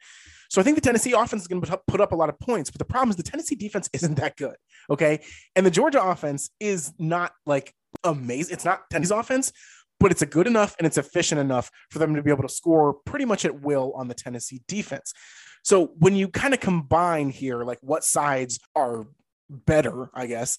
So 0.50 0.60
I 0.60 0.64
think 0.64 0.76
the 0.76 0.82
Tennessee 0.82 1.14
offense 1.14 1.44
is 1.44 1.48
going 1.48 1.62
to 1.62 1.80
put 1.88 2.02
up 2.02 2.12
a 2.12 2.16
lot 2.16 2.30
of 2.30 2.40
points, 2.40 2.72
but 2.72 2.80
the 2.80 2.86
problem 2.86 3.10
is 3.10 3.16
the 3.16 3.24
Tennessee 3.24 3.56
defense 3.56 3.90
isn't 3.94 4.16
that 4.16 4.38
good, 4.38 4.56
okay? 4.90 5.22
And 5.56 5.66
the 5.66 5.72
Georgia 5.72 6.04
offense 6.04 6.50
is 6.60 6.94
not 6.98 7.32
like 7.46 7.74
amazing. 8.04 8.54
It's 8.54 8.66
not 8.66 8.90
Tennessee's 8.90 9.12
offense, 9.12 9.54
but 10.00 10.12
it's 10.12 10.24
a 10.24 10.26
good 10.26 10.48
enough 10.48 10.76
and 10.80 10.88
it's 10.88 10.98
efficient 10.98 11.40
enough 11.40 11.70
for 11.92 12.00
them 12.00 12.16
to 12.16 12.24
be 12.24 12.32
able 12.32 12.44
to 12.44 12.50
score 12.50 12.96
pretty 13.06 13.26
much 13.26 13.46
at 13.46 13.62
will 13.62 13.94
on 13.96 14.08
the 14.08 14.16
Tennessee 14.16 14.62
defense. 14.68 15.14
So 15.64 15.94
when 16.00 16.16
you 16.16 16.28
kind 16.28 16.56
of 16.56 16.60
combine 16.60 17.30
here, 17.30 17.64
like 17.64 17.78
what 17.82 18.04
sides 18.04 18.60
are 18.76 19.06
better, 19.52 20.10
I 20.14 20.28
guess. 20.28 20.58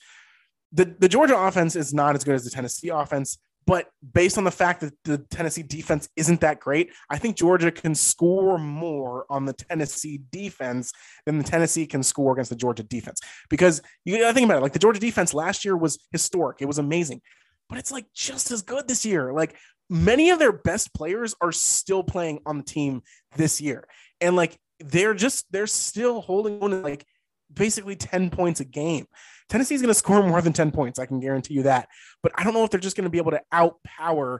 The, 0.72 0.94
the 0.98 1.08
Georgia 1.08 1.36
offense 1.36 1.76
is 1.76 1.92
not 1.92 2.14
as 2.14 2.24
good 2.24 2.34
as 2.34 2.44
the 2.44 2.50
Tennessee 2.50 2.88
offense, 2.88 3.38
but 3.66 3.88
based 4.12 4.38
on 4.38 4.44
the 4.44 4.50
fact 4.50 4.80
that 4.80 4.92
the 5.04 5.18
Tennessee 5.18 5.62
defense 5.62 6.08
isn't 6.16 6.40
that 6.40 6.58
great, 6.58 6.90
I 7.10 7.18
think 7.18 7.36
Georgia 7.36 7.70
can 7.70 7.94
score 7.94 8.58
more 8.58 9.24
on 9.30 9.44
the 9.44 9.52
Tennessee 9.52 10.20
defense 10.32 10.92
than 11.26 11.38
the 11.38 11.44
Tennessee 11.44 11.86
can 11.86 12.02
score 12.02 12.32
against 12.32 12.50
the 12.50 12.56
Georgia 12.56 12.82
defense. 12.82 13.20
Because 13.48 13.80
you 14.04 14.18
gotta 14.18 14.34
think 14.34 14.46
about 14.46 14.58
it, 14.58 14.62
like 14.62 14.72
the 14.72 14.78
Georgia 14.78 15.00
defense 15.00 15.32
last 15.32 15.64
year 15.64 15.76
was 15.76 15.98
historic, 16.10 16.58
it 16.60 16.66
was 16.66 16.78
amazing, 16.78 17.20
but 17.68 17.78
it's 17.78 17.92
like 17.92 18.06
just 18.14 18.50
as 18.50 18.62
good 18.62 18.88
this 18.88 19.04
year. 19.04 19.32
Like 19.32 19.56
many 19.88 20.30
of 20.30 20.38
their 20.38 20.52
best 20.52 20.92
players 20.92 21.34
are 21.40 21.52
still 21.52 22.02
playing 22.02 22.40
on 22.44 22.58
the 22.58 22.64
team 22.64 23.02
this 23.36 23.60
year, 23.60 23.86
and 24.20 24.34
like 24.34 24.58
they're 24.80 25.14
just 25.14 25.50
they're 25.52 25.68
still 25.68 26.20
holding 26.20 26.60
on 26.62 26.82
like 26.82 27.06
basically 27.54 27.96
10 27.96 28.30
points 28.30 28.60
a 28.60 28.64
game. 28.64 29.06
Tennessee's 29.48 29.82
going 29.82 29.92
to 29.92 29.98
score 29.98 30.22
more 30.22 30.40
than 30.40 30.52
10 30.52 30.70
points. 30.70 30.98
I 30.98 31.06
can 31.06 31.20
guarantee 31.20 31.54
you 31.54 31.64
that. 31.64 31.88
But 32.22 32.32
I 32.34 32.44
don't 32.44 32.54
know 32.54 32.64
if 32.64 32.70
they're 32.70 32.80
just 32.80 32.96
going 32.96 33.04
to 33.04 33.10
be 33.10 33.18
able 33.18 33.32
to 33.32 33.42
outpower 33.52 34.38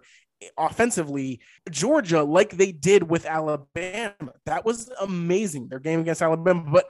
offensively 0.59 1.41
Georgia 1.71 2.23
like 2.23 2.51
they 2.51 2.73
did 2.73 3.03
with 3.03 3.27
Alabama. 3.27 4.33
That 4.47 4.65
was 4.65 4.91
amazing. 5.01 5.69
Their 5.69 5.81
game 5.81 6.01
against 6.01 6.23
Alabama. 6.23 6.65
But 6.71 6.87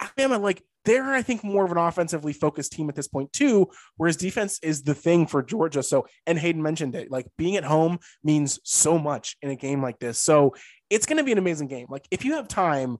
Alabama, 0.00 0.38
like, 0.38 0.62
they're, 0.84 1.12
I 1.12 1.22
think, 1.22 1.42
more 1.42 1.64
of 1.64 1.70
an 1.70 1.78
offensively 1.78 2.32
focused 2.32 2.72
team 2.72 2.88
at 2.88 2.94
this 2.94 3.08
point, 3.08 3.32
too, 3.32 3.70
whereas 3.96 4.16
defense 4.16 4.58
is 4.62 4.82
the 4.82 4.94
thing 4.94 5.26
for 5.26 5.42
Georgia. 5.42 5.82
So, 5.82 6.06
and 6.26 6.38
Hayden 6.38 6.62
mentioned 6.62 6.94
it, 6.94 7.10
like 7.10 7.26
being 7.38 7.56
at 7.56 7.64
home 7.64 7.98
means 8.22 8.60
so 8.64 8.98
much 8.98 9.36
in 9.40 9.50
a 9.50 9.56
game 9.56 9.82
like 9.82 9.98
this. 9.98 10.18
So, 10.18 10.54
it's 10.90 11.06
going 11.06 11.16
to 11.16 11.24
be 11.24 11.32
an 11.32 11.38
amazing 11.38 11.68
game. 11.68 11.86
Like, 11.88 12.06
if 12.10 12.24
you 12.24 12.34
have 12.34 12.48
time, 12.48 12.98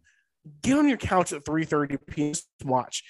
get 0.63 0.79
on 0.79 0.89
your 0.89 0.99
couch 0.99 1.33
at 1.33 1.45
3:30 1.45 1.99
p.m. 2.07 2.35
watch. 2.65 3.03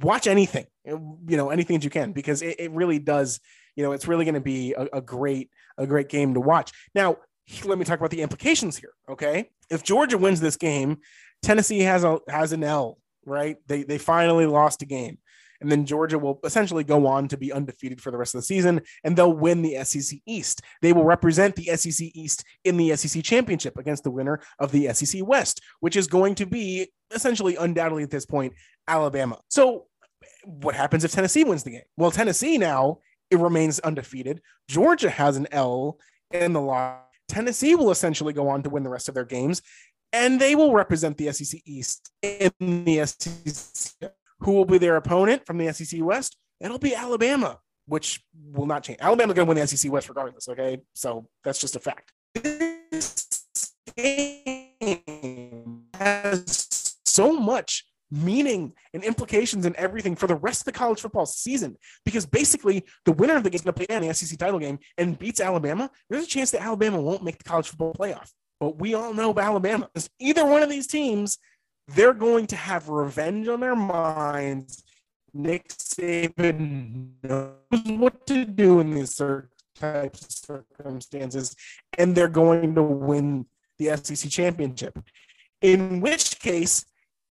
Watch 0.00 0.26
anything 0.26 0.66
you 0.84 1.36
know 1.36 1.50
anything 1.50 1.76
that 1.76 1.84
you 1.84 1.90
can 1.90 2.12
because 2.12 2.42
it, 2.42 2.56
it 2.58 2.70
really 2.72 2.98
does 2.98 3.40
you 3.76 3.84
know 3.84 3.92
it's 3.92 4.08
really 4.08 4.24
going 4.24 4.34
to 4.34 4.40
be 4.40 4.74
a, 4.74 4.86
a, 4.94 5.00
great 5.00 5.50
a 5.76 5.86
great 5.86 6.08
game 6.08 6.34
to 6.34 6.40
watch. 6.40 6.72
Now 6.94 7.18
let 7.64 7.78
me 7.78 7.84
talk 7.84 7.98
about 7.98 8.10
the 8.10 8.22
implications 8.22 8.76
here 8.76 8.92
okay? 9.08 9.50
If 9.70 9.82
georgia 9.82 10.18
wins 10.18 10.40
this 10.40 10.56
game 10.56 10.98
tennessee 11.42 11.80
has 11.80 12.04
a 12.04 12.18
has 12.28 12.52
an 12.52 12.64
l 12.64 12.98
right? 13.24 13.56
They 13.66 13.82
they 13.84 13.98
finally 13.98 14.46
lost 14.46 14.82
a 14.82 14.86
game 14.86 15.18
and 15.60 15.70
then 15.70 15.86
Georgia 15.86 16.18
will 16.18 16.40
essentially 16.44 16.84
go 16.84 17.06
on 17.06 17.28
to 17.28 17.36
be 17.36 17.52
undefeated 17.52 18.00
for 18.00 18.10
the 18.10 18.18
rest 18.18 18.34
of 18.34 18.40
the 18.40 18.46
season, 18.46 18.80
and 19.04 19.16
they'll 19.16 19.32
win 19.32 19.62
the 19.62 19.82
SEC 19.84 20.18
East. 20.26 20.62
They 20.82 20.92
will 20.92 21.04
represent 21.04 21.56
the 21.56 21.76
SEC 21.76 22.08
East 22.14 22.44
in 22.64 22.76
the 22.76 22.94
SEC 22.96 23.22
Championship 23.22 23.76
against 23.78 24.04
the 24.04 24.10
winner 24.10 24.40
of 24.58 24.72
the 24.72 24.92
SEC 24.92 25.26
West, 25.26 25.60
which 25.80 25.96
is 25.96 26.06
going 26.06 26.34
to 26.36 26.46
be 26.46 26.88
essentially, 27.14 27.56
undoubtedly 27.56 28.02
at 28.02 28.10
this 28.10 28.26
point, 28.26 28.52
Alabama. 28.86 29.38
So, 29.48 29.86
what 30.44 30.74
happens 30.74 31.04
if 31.04 31.12
Tennessee 31.12 31.44
wins 31.44 31.64
the 31.64 31.70
game? 31.70 31.82
Well, 31.96 32.10
Tennessee 32.10 32.58
now 32.58 32.98
it 33.30 33.38
remains 33.38 33.80
undefeated. 33.80 34.40
Georgia 34.68 35.10
has 35.10 35.36
an 35.36 35.46
L 35.50 35.98
in 36.30 36.52
the 36.52 36.60
law. 36.60 36.98
Tennessee 37.28 37.74
will 37.74 37.90
essentially 37.90 38.32
go 38.32 38.48
on 38.48 38.62
to 38.62 38.70
win 38.70 38.82
the 38.82 38.90
rest 38.90 39.08
of 39.08 39.14
their 39.14 39.24
games, 39.24 39.60
and 40.12 40.40
they 40.40 40.54
will 40.54 40.72
represent 40.72 41.16
the 41.18 41.30
SEC 41.32 41.60
East 41.66 42.10
in 42.22 42.52
the 42.58 43.04
SEC 43.04 44.12
who 44.40 44.52
will 44.52 44.64
be 44.64 44.78
their 44.78 44.96
opponent 44.96 45.46
from 45.46 45.58
the 45.58 45.72
SEC 45.72 46.00
West? 46.02 46.36
It'll 46.60 46.78
be 46.78 46.94
Alabama, 46.94 47.58
which 47.86 48.24
will 48.52 48.66
not 48.66 48.82
change. 48.82 48.98
Alabama's 49.00 49.34
going 49.34 49.46
to 49.46 49.48
win 49.48 49.58
the 49.58 49.66
SEC 49.66 49.90
West 49.90 50.08
regardless. 50.08 50.48
Okay, 50.48 50.78
so 50.94 51.28
that's 51.44 51.60
just 51.60 51.76
a 51.76 51.80
fact. 51.80 52.12
This 52.34 53.28
game 53.96 55.82
has 55.94 56.96
so 57.04 57.32
much 57.32 57.84
meaning 58.10 58.72
and 58.94 59.04
implications 59.04 59.66
and 59.66 59.76
everything 59.76 60.16
for 60.16 60.26
the 60.26 60.36
rest 60.36 60.62
of 60.62 60.64
the 60.66 60.72
college 60.72 61.00
football 61.00 61.26
season. 61.26 61.76
Because 62.04 62.26
basically, 62.26 62.84
the 63.04 63.12
winner 63.12 63.36
of 63.36 63.44
the 63.44 63.50
game 63.50 63.56
is 63.56 63.62
going 63.62 63.74
to 63.74 63.86
play 63.86 63.96
in 63.96 64.06
the 64.06 64.14
SEC 64.14 64.38
title 64.38 64.58
game 64.58 64.78
and 64.96 65.18
beats 65.18 65.40
Alabama. 65.40 65.90
There's 66.08 66.24
a 66.24 66.28
chance 66.28 66.50
that 66.52 66.62
Alabama 66.62 67.00
won't 67.00 67.24
make 67.24 67.38
the 67.38 67.44
college 67.44 67.68
football 67.68 67.94
playoff. 67.94 68.30
But 68.60 68.78
we 68.78 68.94
all 68.94 69.14
know 69.14 69.30
about 69.30 69.44
Alabama. 69.44 69.88
Either 70.18 70.44
one 70.44 70.62
of 70.62 70.70
these 70.70 70.86
teams 70.86 71.38
they're 71.88 72.14
going 72.14 72.46
to 72.48 72.56
have 72.56 72.88
revenge 72.88 73.48
on 73.48 73.60
their 73.60 73.76
minds. 73.76 74.84
Nick 75.34 75.68
Saban 75.68 77.10
knows 77.22 77.98
what 77.98 78.26
to 78.26 78.44
do 78.44 78.80
in 78.80 78.94
these 78.94 79.20
types 79.74 80.22
of 80.24 80.32
circumstances, 80.32 81.54
and 81.96 82.14
they're 82.14 82.28
going 82.28 82.74
to 82.74 82.82
win 82.82 83.46
the 83.78 83.96
SEC 83.96 84.30
championship. 84.30 84.98
In 85.60 86.00
which 86.00 86.38
case, 86.38 86.84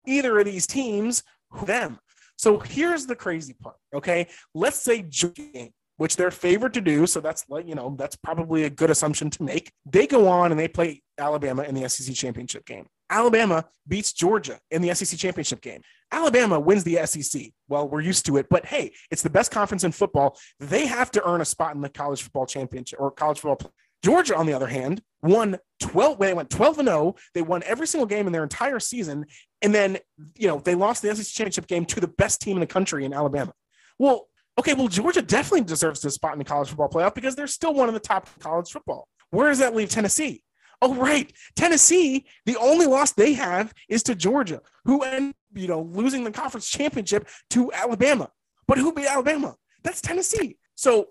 either 0.06 0.40
of 0.40 0.46
these 0.46 0.68
teams, 0.68 1.24
them. 1.66 2.00
So 2.38 2.60
here's 2.60 3.06
the 3.06 3.16
crazy 3.16 3.54
part. 3.54 3.78
Okay, 3.94 4.28
let's 4.54 4.78
say 4.78 5.02
Georgia 5.02 5.70
which 5.98 6.16
they're 6.16 6.32
favored 6.32 6.74
to 6.76 6.82
do. 6.82 7.06
So 7.06 7.20
that's 7.20 7.44
like, 7.50 7.68
you 7.68 7.76
know, 7.76 7.96
that's 7.98 8.16
probably 8.16 8.64
a 8.64 8.70
good 8.70 8.90
assumption 8.90 9.30
to 9.32 9.44
make. 9.44 9.72
They 9.86 10.08
go 10.08 10.28
on 10.28 10.52
and 10.52 10.60
they 10.60 10.68
play 10.68 11.02
Alabama 11.18 11.64
in 11.64 11.76
the 11.76 11.90
SEC 11.90 12.16
championship 12.16 12.66
game. 12.66 12.88
Alabama 13.10 13.66
beats 13.88 14.14
Georgia 14.14 14.60
in 14.72 14.82
the 14.82 14.94
SEC 14.94 15.18
championship 15.18 15.62
game. 15.62 15.82
Alabama 16.12 16.60
wins 16.60 16.84
the 16.84 17.06
SEC. 17.06 17.52
Well, 17.68 17.88
we're 17.88 18.02
used 18.02 18.26
to 18.28 18.38
it, 18.38 18.48
but 18.50 18.66
hey, 18.66 18.94
it's 19.12 19.22
the 19.22 19.30
best 19.30 19.52
conference 19.52 19.84
in 19.84 19.92
football. 19.92 20.38
They 20.60 20.86
have 20.86 21.12
to 21.12 21.28
earn 21.28 21.42
a 21.42 21.46
spot 21.46 21.76
in 21.76 21.82
the 21.82 21.90
college 21.90 22.22
football 22.22 22.46
championship 22.46 23.00
or 23.00 23.12
college 23.12 23.40
football. 23.40 23.72
Georgia, 24.04 24.36
on 24.36 24.46
the 24.46 24.54
other 24.54 24.68
hand, 24.68 25.02
won 25.22 25.58
12. 25.82 26.20
They 26.20 26.34
went 26.34 26.50
12 26.50 26.80
and 26.80 26.88
0. 26.88 27.16
They 27.34 27.42
won 27.42 27.64
every 27.66 27.88
single 27.88 28.06
game 28.06 28.28
in 28.28 28.34
their 28.34 28.44
entire 28.44 28.80
season. 28.80 29.26
And 29.62 29.74
then, 29.74 29.98
you 30.36 30.48
know, 30.48 30.60
they 30.60 30.76
lost 30.76 31.02
the 31.02 31.14
SEC 31.16 31.26
championship 31.26 31.68
game 31.68 31.86
to 31.86 32.00
the 32.00 32.08
best 32.08 32.42
team 32.42 32.58
in 32.58 32.62
the 32.62 32.68
country 32.68 33.06
in 33.06 33.14
Alabama. 33.14 33.54
Well, 33.98 34.28
Okay, 34.60 34.74
well, 34.74 34.88
Georgia 34.88 35.22
definitely 35.22 35.62
deserves 35.62 36.02
this 36.02 36.16
spot 36.16 36.34
in 36.34 36.40
the 36.40 36.46
college 36.46 36.70
football 36.70 36.90
playoff 36.90 37.14
because 37.14 37.36
they're 37.36 37.46
still 37.46 37.76
one 37.76 37.88
of 37.88 37.94
the 37.94 38.00
top 38.00 38.28
college 38.40 38.72
football. 38.72 39.08
Where 39.30 39.50
does 39.50 39.60
that 39.60 39.76
leave 39.76 39.90
Tennessee? 39.90 40.42
Oh, 40.82 40.94
right. 40.94 41.32
Tennessee, 41.56 42.26
the 42.46 42.58
only 42.58 42.86
loss 42.86 43.14
they 43.14 43.34
have 43.34 43.74
is 43.90 44.04
to 44.04 44.16
Georgia, 44.16 44.62
who 44.86 45.02
end, 45.02 45.34
you 45.54 45.68
know, 45.68 45.82
losing 45.82 46.24
the 46.24 46.32
conference 46.32 46.70
championship 46.70 47.28
to 47.52 47.72
Alabama. 47.74 48.30
But 48.68 48.78
who 48.78 48.94
beat 48.94 49.08
Alabama? 49.08 49.56
That's 49.84 50.02
Tennessee. 50.02 50.58
So 50.76 51.08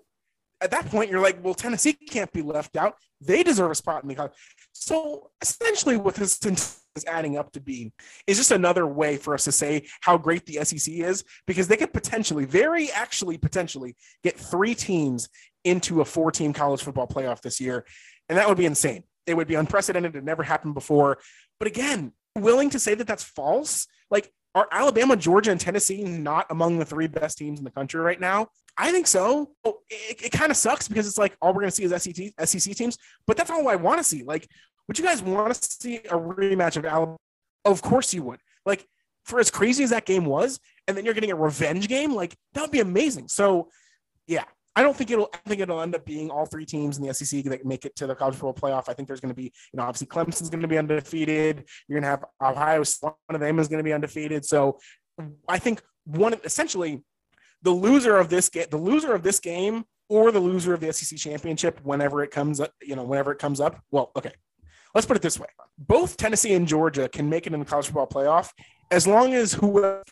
at 0.61 0.71
that 0.71 0.89
point, 0.89 1.11
you're 1.11 1.21
like, 1.21 1.43
well, 1.43 1.53
Tennessee 1.53 1.93
can't 1.93 2.31
be 2.31 2.41
left 2.41 2.77
out. 2.77 2.95
They 3.19 3.43
deserve 3.43 3.71
a 3.71 3.75
spot 3.75 4.03
in 4.03 4.09
the 4.09 4.15
college. 4.15 4.33
So 4.71 5.31
essentially, 5.41 5.97
what 5.97 6.15
this 6.15 6.39
is 6.45 7.05
adding 7.05 7.37
up 7.37 7.51
to 7.51 7.59
be 7.59 7.91
is 8.25 8.37
just 8.37 8.51
another 8.51 8.87
way 8.87 9.17
for 9.17 9.33
us 9.33 9.43
to 9.45 9.51
say 9.51 9.87
how 10.01 10.17
great 10.17 10.45
the 10.45 10.63
SEC 10.63 10.93
is 10.93 11.23
because 11.45 11.67
they 11.67 11.77
could 11.77 11.93
potentially, 11.93 12.45
very 12.45 12.91
actually 12.91 13.37
potentially, 13.37 13.95
get 14.23 14.37
three 14.37 14.75
teams 14.75 15.29
into 15.63 16.01
a 16.01 16.05
four 16.05 16.31
team 16.31 16.53
college 16.53 16.81
football 16.81 17.07
playoff 17.07 17.41
this 17.41 17.59
year. 17.59 17.85
And 18.29 18.37
that 18.37 18.47
would 18.47 18.57
be 18.57 18.65
insane. 18.65 19.03
It 19.27 19.35
would 19.35 19.47
be 19.47 19.55
unprecedented. 19.55 20.15
It 20.15 20.23
never 20.23 20.41
happened 20.41 20.73
before. 20.73 21.19
But 21.59 21.67
again, 21.67 22.13
willing 22.35 22.69
to 22.71 22.79
say 22.79 22.95
that 22.95 23.05
that's 23.05 23.23
false? 23.23 23.87
Like, 24.09 24.31
are 24.55 24.67
Alabama, 24.71 25.15
Georgia, 25.15 25.51
and 25.51 25.59
Tennessee 25.59 26.03
not 26.03 26.47
among 26.49 26.79
the 26.79 26.85
three 26.85 27.07
best 27.07 27.37
teams 27.37 27.59
in 27.59 27.65
the 27.65 27.71
country 27.71 27.99
right 27.99 28.19
now? 28.19 28.47
I 28.77 28.91
think 28.91 29.05
so. 29.05 29.51
It, 29.63 30.23
it 30.25 30.31
kind 30.31 30.49
of 30.49 30.57
sucks 30.57 30.87
because 30.87 31.07
it's 31.07 31.17
like 31.17 31.35
all 31.41 31.49
we're 31.49 31.61
going 31.61 31.71
to 31.71 31.75
see 31.75 31.83
is 31.83 32.03
SEC, 32.03 32.47
SEC 32.47 32.75
teams, 32.75 32.97
but 33.27 33.37
that's 33.37 33.51
all 33.51 33.67
I 33.67 33.75
want 33.75 33.99
to 33.99 34.03
see. 34.03 34.23
Like, 34.23 34.47
would 34.87 34.97
you 34.97 35.05
guys 35.05 35.21
want 35.21 35.53
to 35.53 35.61
see 35.61 35.97
a 35.97 36.17
rematch 36.17 36.77
of 36.77 36.85
Alabama? 36.85 37.17
Of 37.65 37.81
course 37.81 38.13
you 38.13 38.23
would. 38.23 38.39
Like, 38.65 38.87
for 39.25 39.39
as 39.39 39.51
crazy 39.51 39.83
as 39.83 39.89
that 39.89 40.05
game 40.05 40.25
was, 40.25 40.59
and 40.87 40.95
then 40.95 41.03
you're 41.03 41.13
getting 41.13 41.31
a 41.31 41.35
revenge 41.35 41.87
game, 41.87 42.15
like 42.15 42.35
that 42.53 42.61
would 42.61 42.71
be 42.71 42.79
amazing. 42.79 43.27
So, 43.27 43.69
yeah, 44.25 44.45
I 44.77 44.83
don't 44.83 44.95
think 44.95 45.09
it'll. 45.09 45.27
I 45.33 45.37
think 45.49 45.59
it'll 45.59 45.81
end 45.81 45.95
up 45.95 46.05
being 46.05 46.29
all 46.29 46.45
three 46.45 46.63
teams 46.63 46.99
in 46.99 47.03
the 47.03 47.11
SEC 47.11 47.43
that 47.45 47.65
make 47.65 47.83
it 47.83 47.95
to 47.95 48.05
the 48.05 48.13
college 48.13 48.35
football 48.35 48.53
playoff. 48.53 48.87
I 48.87 48.93
think 48.93 49.07
there's 49.07 49.19
going 49.19 49.33
to 49.33 49.35
be, 49.35 49.45
you 49.45 49.77
know, 49.77 49.81
obviously 49.81 50.05
Clemson's 50.05 50.51
going 50.51 50.61
to 50.61 50.67
be 50.67 50.77
undefeated. 50.77 51.65
You're 51.87 51.99
going 51.99 52.03
to 52.03 52.09
have 52.09 52.25
Ohio. 52.39 52.83
One 53.01 53.13
of 53.29 53.39
them 53.39 53.57
is 53.57 53.67
going 53.67 53.79
to 53.79 53.83
be 53.83 53.91
undefeated. 53.91 54.45
So, 54.45 54.77
I 55.49 55.57
think 55.57 55.81
one 56.05 56.35
essentially 56.43 57.03
the 57.63 57.71
loser 57.71 58.17
of 58.17 58.29
this 58.29 58.49
game, 58.49 58.67
the 58.69 58.77
loser 58.77 59.15
of 59.15 59.23
this 59.23 59.39
game, 59.39 59.83
or 60.09 60.31
the 60.31 60.39
loser 60.39 60.75
of 60.75 60.79
the 60.79 60.93
SEC 60.93 61.17
championship, 61.17 61.79
whenever 61.81 62.21
it 62.21 62.29
comes 62.29 62.59
up, 62.59 62.71
you 62.79 62.95
know, 62.95 63.03
whenever 63.03 63.31
it 63.31 63.39
comes 63.39 63.59
up. 63.59 63.81
Well, 63.89 64.11
okay, 64.15 64.33
let's 64.93 65.07
put 65.07 65.17
it 65.17 65.23
this 65.23 65.39
way: 65.39 65.47
both 65.79 66.17
Tennessee 66.17 66.53
and 66.53 66.67
Georgia 66.67 67.09
can 67.09 67.27
make 67.27 67.47
it 67.47 67.53
in 67.53 67.59
the 67.59 67.65
college 67.65 67.87
football 67.87 68.05
playoff 68.05 68.51
as 68.91 69.07
long 69.07 69.33
as 69.33 69.53
whoever 69.53 70.03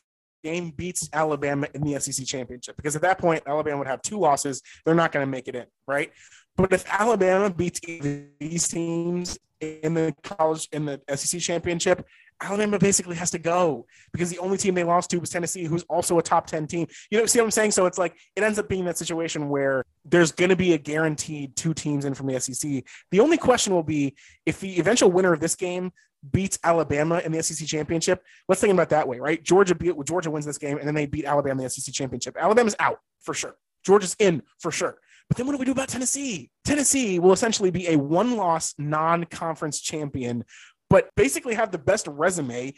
game 0.46 0.70
beats 0.70 1.10
Alabama 1.12 1.68
in 1.74 1.82
the 1.82 2.00
SEC 2.00 2.26
championship. 2.26 2.78
Because 2.78 2.96
at 2.96 3.02
that 3.02 3.18
point, 3.18 3.42
Alabama 3.48 3.80
would 3.80 3.88
have 3.88 4.02
two 4.04 4.20
losses; 4.20 4.62
they're 4.86 4.96
not 4.96 5.12
going 5.12 5.26
to 5.26 5.30
make 5.30 5.48
it 5.48 5.56
in, 5.56 5.66
right? 5.88 6.12
But 6.56 6.72
if 6.72 6.86
Alabama 6.88 7.50
beats 7.50 7.80
these 7.82 8.68
teams 8.68 9.40
in 9.60 9.96
the 9.96 10.14
college 10.24 10.70
in 10.72 10.86
the 10.86 11.02
SEC 11.16 11.42
championship, 11.42 12.06
Alabama 12.42 12.78
basically 12.78 13.16
has 13.16 13.32
to 13.32 13.40
go 13.40 13.86
because 14.12 14.30
the 14.30 14.38
only 14.40 14.58
team 14.58 14.76
they 14.76 14.84
lost 14.84 15.10
to 15.10 15.18
was 15.18 15.30
Tennessee, 15.30 15.64
who's 15.64 15.84
also 15.84 16.20
a 16.20 16.22
top 16.22 16.46
10 16.46 16.68
team. 16.68 16.88
You 17.10 17.20
know, 17.20 17.26
see 17.26 17.40
what 17.40 17.46
I'm 17.46 17.52
saying? 17.52 17.72
So 17.72 17.86
it's 17.86 17.98
like 17.98 18.16
it 18.36 18.44
ends 18.44 18.60
up 18.60 18.70
being 18.70 18.86
that 18.86 18.98
situation 18.98 19.50
where 19.50 19.84
there's 20.04 20.32
going 20.32 20.50
to 20.50 20.56
be 20.56 20.74
a 20.74 20.78
guaranteed 20.78 21.56
two 21.56 21.74
teams 21.74 22.06
in 22.06 22.14
from 22.14 22.28
the 22.28 22.40
SEC. 22.40 22.84
The 23.12 23.20
only 23.20 23.38
question 23.38 23.74
will 23.74 23.84
be 23.84 24.16
if 24.46 24.60
the 24.60 24.80
eventual 24.80 25.12
winner 25.12 25.34
of 25.34 25.40
this 25.40 25.56
game 25.56 25.92
beats 26.32 26.58
Alabama 26.64 27.22
in 27.24 27.32
the 27.32 27.42
SEC 27.42 27.68
championship. 27.68 28.24
Let's 28.48 28.62
think 28.62 28.74
about 28.74 28.90
that 28.90 29.08
way, 29.08 29.20
right? 29.20 29.44
Georgia 29.44 29.76
beat 29.76 29.94
Georgia 30.06 30.32
wins 30.32 30.46
this 30.46 30.58
game 30.58 30.78
and 30.78 30.88
then 30.88 30.96
they 30.96 31.06
beat 31.06 31.26
Alabama 31.26 31.62
in 31.62 31.66
the 31.66 31.70
SEC 31.70 31.94
championship. 31.94 32.38
Alabama's 32.40 32.76
out 32.80 33.00
for 33.22 33.34
sure. 33.34 33.56
Georgia's 33.86 34.16
in 34.20 34.42
for 34.60 34.72
sure. 34.72 34.98
But 35.28 35.38
then 35.38 35.48
what 35.48 35.54
do 35.54 35.58
we 35.58 35.66
do 35.66 35.72
about 35.72 35.90
Tennessee? 35.90 36.52
Tennessee 36.66 37.18
will 37.20 37.34
essentially 37.34 37.72
be 37.72 37.88
a 37.88 37.98
one 37.98 38.38
loss 38.38 38.74
non 38.78 39.26
conference 39.26 39.80
champion 39.80 40.46
but 40.90 41.10
basically 41.16 41.56
have 41.56 41.72
the 41.72 41.78
best 41.78 42.08
resume 42.08 42.74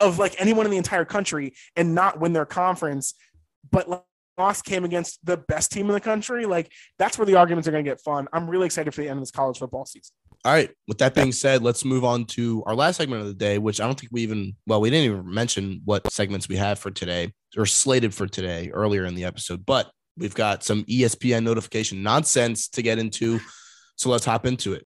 of 0.00 0.18
like 0.18 0.34
anyone 0.38 0.66
in 0.66 0.70
the 0.70 0.76
entire 0.76 1.04
country 1.04 1.54
and 1.76 1.94
not 1.94 2.20
win 2.20 2.32
their 2.32 2.46
conference, 2.46 3.14
but 3.70 4.04
loss 4.38 4.62
came 4.62 4.84
against 4.84 5.24
the 5.24 5.36
best 5.36 5.72
team 5.72 5.86
in 5.86 5.92
the 5.92 6.00
country. 6.00 6.46
Like 6.46 6.70
that's 6.98 7.18
where 7.18 7.26
the 7.26 7.36
arguments 7.36 7.68
are 7.68 7.70
going 7.70 7.84
to 7.84 7.90
get 7.90 8.00
fun. 8.00 8.28
I'm 8.32 8.48
really 8.48 8.66
excited 8.66 8.92
for 8.94 9.02
the 9.02 9.08
end 9.08 9.18
of 9.18 9.22
this 9.22 9.30
college 9.30 9.58
football 9.58 9.84
season. 9.84 10.14
All 10.44 10.52
right. 10.52 10.70
With 10.88 10.98
that 10.98 11.14
being 11.14 11.30
said, 11.30 11.62
let's 11.62 11.84
move 11.84 12.04
on 12.04 12.24
to 12.26 12.64
our 12.66 12.74
last 12.74 12.96
segment 12.96 13.22
of 13.22 13.28
the 13.28 13.34
day, 13.34 13.58
which 13.58 13.80
I 13.80 13.86
don't 13.86 13.98
think 13.98 14.10
we 14.10 14.22
even, 14.22 14.56
well, 14.66 14.80
we 14.80 14.90
didn't 14.90 15.12
even 15.12 15.32
mention 15.32 15.82
what 15.84 16.10
segments 16.12 16.48
we 16.48 16.56
have 16.56 16.80
for 16.80 16.90
today 16.90 17.32
or 17.56 17.64
slated 17.64 18.12
for 18.12 18.26
today 18.26 18.70
earlier 18.74 19.04
in 19.04 19.14
the 19.14 19.24
episode, 19.24 19.64
but 19.64 19.92
we've 20.16 20.34
got 20.34 20.64
some 20.64 20.82
ESPN 20.84 21.44
notification 21.44 22.02
nonsense 22.02 22.68
to 22.70 22.82
get 22.82 22.98
into. 22.98 23.38
So 23.94 24.10
let's 24.10 24.24
hop 24.24 24.44
into 24.44 24.72
it. 24.72 24.84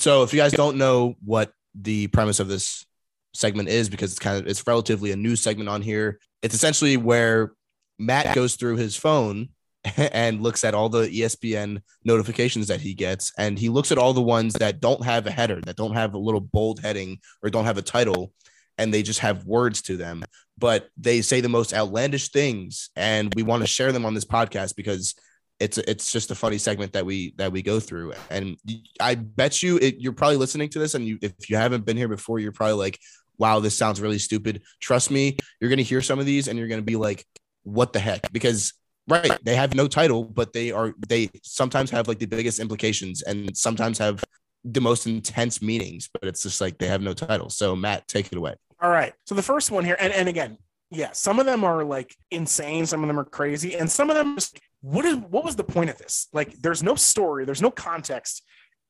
So 0.00 0.24
if 0.24 0.32
you 0.32 0.40
guys 0.40 0.52
don't 0.52 0.76
know 0.76 1.14
what 1.24 1.52
the 1.74 2.08
premise 2.08 2.40
of 2.40 2.48
this 2.48 2.84
segment 3.32 3.68
is, 3.68 3.88
because 3.88 4.10
it's 4.10 4.18
kind 4.18 4.38
of 4.38 4.48
it's 4.48 4.66
relatively 4.66 5.12
a 5.12 5.16
new 5.16 5.36
segment 5.36 5.68
on 5.68 5.82
here, 5.82 6.18
it's 6.42 6.54
essentially 6.54 6.96
where 6.96 7.52
Matt 7.98 8.34
goes 8.34 8.56
through 8.56 8.76
his 8.76 8.96
phone 8.96 9.50
and 9.96 10.42
looks 10.42 10.64
at 10.64 10.74
all 10.74 10.88
the 10.88 11.08
ESPN 11.08 11.80
notifications 12.04 12.68
that 12.68 12.80
he 12.80 12.94
gets, 12.94 13.32
and 13.38 13.58
he 13.58 13.68
looks 13.68 13.92
at 13.92 13.98
all 13.98 14.12
the 14.12 14.22
ones 14.22 14.54
that 14.54 14.80
don't 14.80 15.04
have 15.04 15.26
a 15.26 15.30
header, 15.30 15.60
that 15.62 15.76
don't 15.76 15.94
have 15.94 16.14
a 16.14 16.18
little 16.18 16.40
bold 16.40 16.80
heading 16.80 17.18
or 17.42 17.50
don't 17.50 17.64
have 17.64 17.78
a 17.78 17.82
title, 17.82 18.32
and 18.78 18.92
they 18.92 19.02
just 19.02 19.20
have 19.20 19.44
words 19.44 19.82
to 19.82 19.96
them, 19.96 20.24
but 20.58 20.88
they 20.96 21.22
say 21.22 21.40
the 21.40 21.48
most 21.48 21.72
outlandish 21.72 22.30
things, 22.30 22.90
and 22.96 23.32
we 23.34 23.42
want 23.42 23.62
to 23.62 23.66
share 23.66 23.92
them 23.92 24.04
on 24.04 24.14
this 24.14 24.24
podcast 24.24 24.76
because 24.76 25.14
it's 25.58 25.78
it's 25.78 26.12
just 26.12 26.30
a 26.30 26.34
funny 26.34 26.58
segment 26.58 26.92
that 26.92 27.06
we 27.06 27.32
that 27.36 27.52
we 27.52 27.62
go 27.62 27.80
through. 27.80 28.12
And 28.30 28.58
i 29.00 29.14
bet 29.14 29.62
you 29.62 29.78
it, 29.78 29.96
you're 29.98 30.12
probably 30.12 30.36
listening 30.36 30.68
to 30.70 30.78
this 30.78 30.94
and 30.94 31.06
you 31.06 31.18
if 31.22 31.48
you 31.48 31.56
haven't 31.56 31.86
been 31.86 31.96
here 31.96 32.08
before 32.08 32.38
you're 32.38 32.52
probably 32.52 32.74
like 32.74 32.98
wow 33.38 33.60
this 33.60 33.76
sounds 33.76 34.00
really 34.00 34.18
stupid. 34.18 34.62
Trust 34.80 35.10
me 35.10 35.38
you're 35.58 35.70
going 35.70 35.78
to 35.78 35.82
hear 35.82 36.02
some 36.02 36.18
of 36.18 36.26
these 36.26 36.48
and 36.48 36.58
you're 36.58 36.68
going 36.68 36.80
to 36.80 36.84
be 36.84 36.96
like 36.96 37.24
what 37.62 37.92
the 37.92 37.98
heck? 37.98 38.30
Because 38.32 38.74
right 39.08 39.38
they 39.44 39.54
have 39.54 39.74
no 39.74 39.86
title 39.86 40.24
but 40.24 40.52
they 40.52 40.70
are 40.70 40.94
they 41.08 41.30
sometimes 41.42 41.90
have 41.90 42.08
like 42.08 42.18
the 42.18 42.26
biggest 42.26 42.58
implications 42.58 43.22
and 43.22 43.56
sometimes 43.56 43.98
have 43.98 44.22
the 44.64 44.80
most 44.80 45.06
intense 45.06 45.62
meanings 45.62 46.08
but 46.12 46.24
it's 46.24 46.42
just 46.42 46.60
like 46.60 46.78
they 46.78 46.88
have 46.88 47.02
no 47.02 47.12
title 47.12 47.48
so 47.48 47.76
matt 47.76 48.06
take 48.08 48.26
it 48.26 48.38
away 48.38 48.54
all 48.80 48.90
right 48.90 49.12
so 49.24 49.34
the 49.34 49.42
first 49.42 49.70
one 49.70 49.84
here 49.84 49.96
and, 50.00 50.12
and 50.12 50.28
again 50.28 50.58
yeah 50.90 51.12
some 51.12 51.38
of 51.38 51.46
them 51.46 51.62
are 51.64 51.84
like 51.84 52.14
insane 52.30 52.84
some 52.84 53.02
of 53.02 53.08
them 53.08 53.18
are 53.18 53.24
crazy 53.24 53.76
and 53.76 53.90
some 53.90 54.10
of 54.10 54.16
them 54.16 54.34
just 54.34 54.58
what 54.86 55.04
is 55.04 55.16
what 55.16 55.44
was 55.44 55.56
the 55.56 55.64
point 55.64 55.90
of 55.90 55.98
this? 55.98 56.28
Like, 56.32 56.52
there's 56.60 56.82
no 56.82 56.94
story, 56.94 57.44
there's 57.44 57.62
no 57.62 57.72
context, 57.72 58.44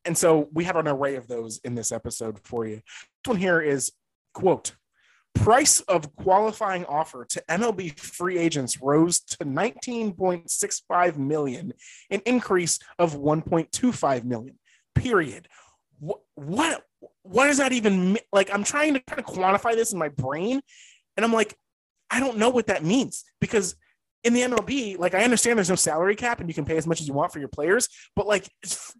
and 0.05 0.17
so 0.17 0.49
we 0.53 0.65
have 0.65 0.77
an 0.77 0.89
array 0.89 1.17
of 1.17 1.27
those 1.27 1.59
in 1.65 1.75
this 1.75 1.91
episode 1.91 2.39
for 2.45 2.67
you. 2.67 2.77
This 2.77 3.29
one 3.29 3.39
here 3.39 3.61
is 3.61 3.93
quote 4.35 4.75
price 5.39 5.81
of 5.83 6.15
qualifying 6.17 6.85
offer 6.87 7.25
to 7.25 7.43
MLB 7.49 7.99
free 7.99 8.39
agents 8.39 8.81
rose 8.81 9.21
to 9.21 9.39
19.65 9.39 11.17
million, 11.17 11.73
an 12.11 12.23
increase 12.27 12.79
of 12.99 13.17
1.25 13.17 14.25
million. 14.25 14.59
Period. 14.95 15.49
What 15.99 16.83
what 17.23 17.47
does 17.47 17.59
that 17.59 17.73
even 17.73 18.19
like? 18.33 18.53
I'm 18.53 18.65
trying 18.65 18.95
to 18.95 19.01
kind 19.01 19.19
of 19.19 19.27
quantify 19.27 19.75
this 19.75 19.93
in 19.93 19.99
my 19.99 20.09
brain, 20.09 20.61
and 21.17 21.25
I'm 21.25 21.33
like, 21.33 21.57
I 22.11 22.21
don't 22.21 22.39
know 22.39 22.51
what 22.51 22.67
that 22.69 22.85
means 22.85 23.25
because 23.41 23.75
in 24.27 24.33
the 24.33 24.41
MLB, 24.41 24.99
like 24.99 25.15
I 25.15 25.23
understand 25.23 25.57
there's 25.57 25.71
no 25.71 25.77
salary 25.77 26.17
cap 26.17 26.41
and 26.41 26.49
you 26.49 26.55
can 26.55 26.65
pay 26.65 26.77
as 26.77 26.85
much 26.85 27.01
as 27.01 27.07
you 27.07 27.15
want 27.15 27.33
for 27.33 27.39
your 27.39 27.49
players, 27.49 27.89
but 28.17 28.27
like, 28.27 28.51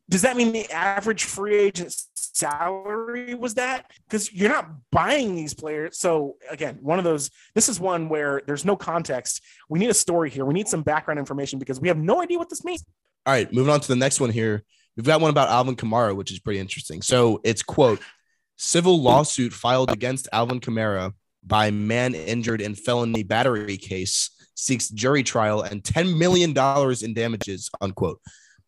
does 0.09 0.23
that 0.23 0.37
mean 0.37 0.53
the 0.53 0.71
average 0.71 1.25
free 1.25 1.59
agent 1.59 1.93
salary 2.15 3.35
was 3.35 3.55
that? 3.55 3.91
Because 4.09 4.33
you're 4.33 4.49
not 4.49 4.71
buying 4.93 5.35
these 5.35 5.53
players. 5.53 5.99
So 5.99 6.37
again, 6.49 6.79
one 6.81 6.99
of 6.99 7.05
those. 7.05 7.33
This 7.57 7.69
is 7.69 7.81
one 7.81 8.09
where 8.09 8.41
there's 8.47 8.65
no 8.65 8.77
context. 8.77 9.43
We 9.69 9.81
need 9.81 9.91
a 9.91 9.95
story 9.95 10.31
here. 10.31 10.45
We 10.45 10.55
need 10.55 10.69
some 10.69 10.83
background 10.83 11.19
information 11.19 11.59
because 11.59 11.81
we 11.81 11.89
have 11.89 11.99
no 11.99 12.23
idea 12.23 12.39
what 12.39 12.49
this 12.49 12.65
means. 12.65 12.85
All 13.27 13.33
right, 13.33 13.53
moving 13.53 13.73
on 13.73 13.81
to 13.81 13.89
the 13.89 13.97
next 13.97 14.21
one 14.21 14.31
here. 14.31 14.63
We've 14.97 15.05
got 15.05 15.21
one 15.21 15.31
about 15.31 15.49
Alvin 15.49 15.75
Kamara, 15.75 16.15
which 16.15 16.31
is 16.31 16.39
pretty 16.39 16.61
interesting. 16.61 17.03
So 17.03 17.41
it's 17.43 17.65
quote 17.65 18.01
civil 18.55 19.03
lawsuit 19.03 19.53
filed 19.53 19.91
against 19.91 20.29
Alvin 20.33 20.61
Kamara 20.61 21.15
by 21.45 21.73
man 21.73 22.15
injured 22.15 22.61
in 22.61 22.77
felony 22.77 23.25
battery 23.25 23.77
case 23.77 24.31
seeks 24.57 24.89
jury 24.89 25.23
trial 25.23 25.63
and 25.63 25.83
$10 25.83 26.19
million 26.19 26.51
in 26.51 27.15
damages, 27.15 27.71
unquote. 27.81 28.21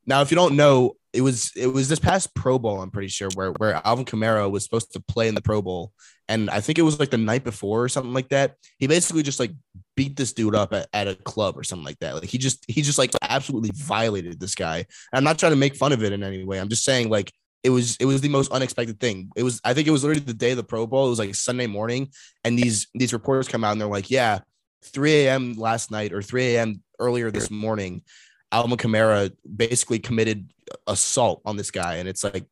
Now, 0.07 0.22
if 0.22 0.30
you 0.30 0.36
don't 0.36 0.57
know, 0.57 0.95
it 1.12 1.22
was 1.22 1.53
it 1.57 1.66
was 1.66 1.89
this 1.89 1.99
past 1.99 2.34
Pro 2.34 2.59
Bowl, 2.59 2.80
I'm 2.80 2.91
pretty 2.91 3.09
sure, 3.09 3.28
where 3.34 3.51
where 3.53 3.80
Alvin 3.84 4.05
Kamara 4.05 4.51
was 4.51 4.62
supposed 4.62 4.93
to 4.93 5.01
play 5.01 5.28
in 5.28 5.34
the 5.34 5.43
Pro 5.43 5.61
Bowl. 5.61 5.93
And 6.28 6.51
I 6.51 6.61
think 6.61 6.78
it 6.78 6.82
was 6.82 7.01
like 7.01 7.11
the 7.11 7.18
night 7.18 7.45
before 7.45 7.82
or 7.82 7.89
something 7.89 8.12
like 8.12 8.28
that. 8.28 8.57
He 8.78 8.86
basically 8.86 9.22
just 9.22 9.41
like 9.41 9.53
beat 9.97 10.16
this 10.16 10.32
dude 10.32 10.55
up 10.55 10.72
at, 10.72 10.89
at 10.93 11.09
a 11.09 11.14
club 11.14 11.59
or 11.59 11.64
something 11.64 11.84
like 11.84 11.99
that. 12.01 12.14
Like 12.14 12.28
he 12.28 12.39
just 12.39 12.64
he 12.68 12.82
just 12.82 12.99
like 12.99 13.11
absolutely 13.22 13.70
violated 13.74 14.39
this 14.39 14.55
guy. 14.55 14.78
And 14.78 14.86
I'm 15.12 15.24
not 15.24 15.39
trying 15.39 15.53
to 15.53 15.57
make 15.57 15.76
fun 15.76 15.93
of 15.93 16.03
it 16.03 16.12
in 16.12 16.22
any 16.22 16.45
way. 16.45 16.61
I'm 16.61 16.68
just 16.68 16.84
saying 16.84 17.09
like 17.09 17.32
it 17.64 17.70
was 17.70 17.97
it 17.97 18.05
was 18.05 18.20
the 18.20 18.28
most 18.28 18.53
unexpected 18.53 19.01
thing. 19.01 19.30
It 19.36 19.43
was 19.43 19.61
I 19.64 19.74
think 19.74 19.89
it 19.89 19.93
was 19.93 20.05
literally 20.05 20.20
the 20.24 20.34
day 20.34 20.53
of 20.53 20.57
the 20.59 20.64
Pro 20.64 20.86
Bowl. 20.86 21.07
It 21.07 21.11
was 21.11 21.18
like 21.18 21.34
Sunday 21.34 21.66
morning, 21.66 22.11
and 22.45 22.59
these 22.59 22.89
these 22.95 23.12
reporters 23.12 23.49
come 23.49 23.64
out 23.64 23.72
and 23.72 23.80
they're 23.80 23.89
like, 23.89 24.11
yeah, 24.11 24.41
3 24.83 25.26
a.m. 25.26 25.55
last 25.55 25.91
night 25.91 26.12
or 26.12 26.22
3 26.22 26.57
a.m. 26.57 26.83
earlier 26.99 27.31
this 27.31 27.51
morning, 27.51 28.03
Alvin 28.51 28.76
Kamara 28.76 29.31
basically 29.57 29.99
committed 29.99 30.51
assault 30.87 31.43
on 31.45 31.57
this 31.57 31.70
guy, 31.70 31.97
and 31.97 32.09
it's 32.09 32.24
like, 32.24 32.45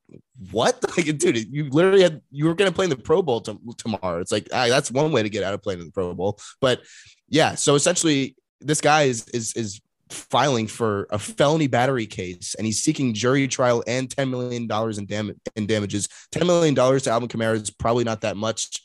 what, 0.51 0.83
like, 0.97 1.17
dude, 1.17 1.51
you 1.51 1.69
literally 1.69 2.03
had 2.03 2.21
you 2.31 2.45
were 2.45 2.53
gonna 2.53 2.71
play 2.71 2.85
in 2.85 2.89
the 2.89 2.95
Pro 2.95 3.21
Bowl 3.21 3.41
t- 3.41 3.57
tomorrow. 3.77 4.19
It's 4.19 4.31
like 4.31 4.47
ah, 4.53 4.67
that's 4.67 4.91
one 4.91 5.11
way 5.11 5.23
to 5.23 5.29
get 5.29 5.43
out 5.43 5.53
of 5.53 5.61
playing 5.61 5.79
in 5.79 5.87
the 5.87 5.91
Pro 5.91 6.13
Bowl, 6.13 6.39
but 6.61 6.81
yeah. 7.29 7.55
So 7.55 7.75
essentially, 7.75 8.35
this 8.61 8.81
guy 8.81 9.03
is 9.03 9.27
is 9.29 9.53
is 9.53 9.81
filing 10.09 10.67
for 10.67 11.07
a 11.09 11.19
felony 11.19 11.67
battery 11.67 12.05
case, 12.05 12.55
and 12.55 12.65
he's 12.65 12.81
seeking 12.81 13.13
jury 13.13 13.47
trial 13.47 13.83
and 13.87 14.09
ten 14.09 14.29
million 14.29 14.67
dollars 14.67 14.97
in 14.97 15.05
damage 15.05 15.37
in 15.55 15.65
damages. 15.65 16.07
Ten 16.31 16.45
million 16.45 16.73
dollars 16.73 17.03
to 17.03 17.11
Alvin 17.11 17.29
Kamara 17.29 17.55
is 17.55 17.71
probably 17.71 18.03
not 18.03 18.21
that 18.21 18.37
much 18.37 18.83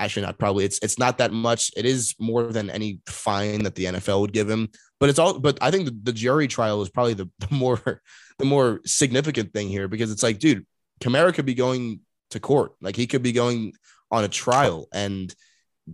actually 0.00 0.26
not 0.26 0.38
probably. 0.38 0.64
It's 0.64 0.78
it's 0.82 0.98
not 0.98 1.18
that 1.18 1.32
much. 1.32 1.70
It 1.76 1.86
is 1.86 2.14
more 2.18 2.44
than 2.44 2.70
any 2.70 3.00
fine 3.06 3.62
that 3.64 3.74
the 3.74 3.84
nfl 3.84 4.20
would 4.20 4.32
give 4.32 4.48
him 4.48 4.68
but 4.98 5.08
it's 5.08 5.18
all 5.18 5.38
but 5.38 5.58
i 5.60 5.70
think 5.70 5.86
the, 5.86 5.98
the 6.02 6.12
jury 6.12 6.46
trial 6.46 6.82
is 6.82 6.90
probably 6.90 7.14
the, 7.14 7.28
the, 7.38 7.48
more 7.54 8.02
the 8.38 8.44
more 8.44 8.80
significant 8.84 9.52
thing 9.52 9.68
here 9.68 9.88
because 9.88 10.10
it's 10.12 10.22
like 10.22 10.38
dude 10.38 10.66
Kamara 11.00 11.32
could 11.32 11.46
be 11.46 11.54
going 11.54 12.00
to 12.30 12.40
court. 12.40 12.72
Like 12.80 12.94
he 12.96 13.06
could 13.06 13.22
be 13.22 13.32
going 13.32 13.72
on 14.10 14.24
a 14.24 14.28
trial 14.28 14.86
and 14.92 15.34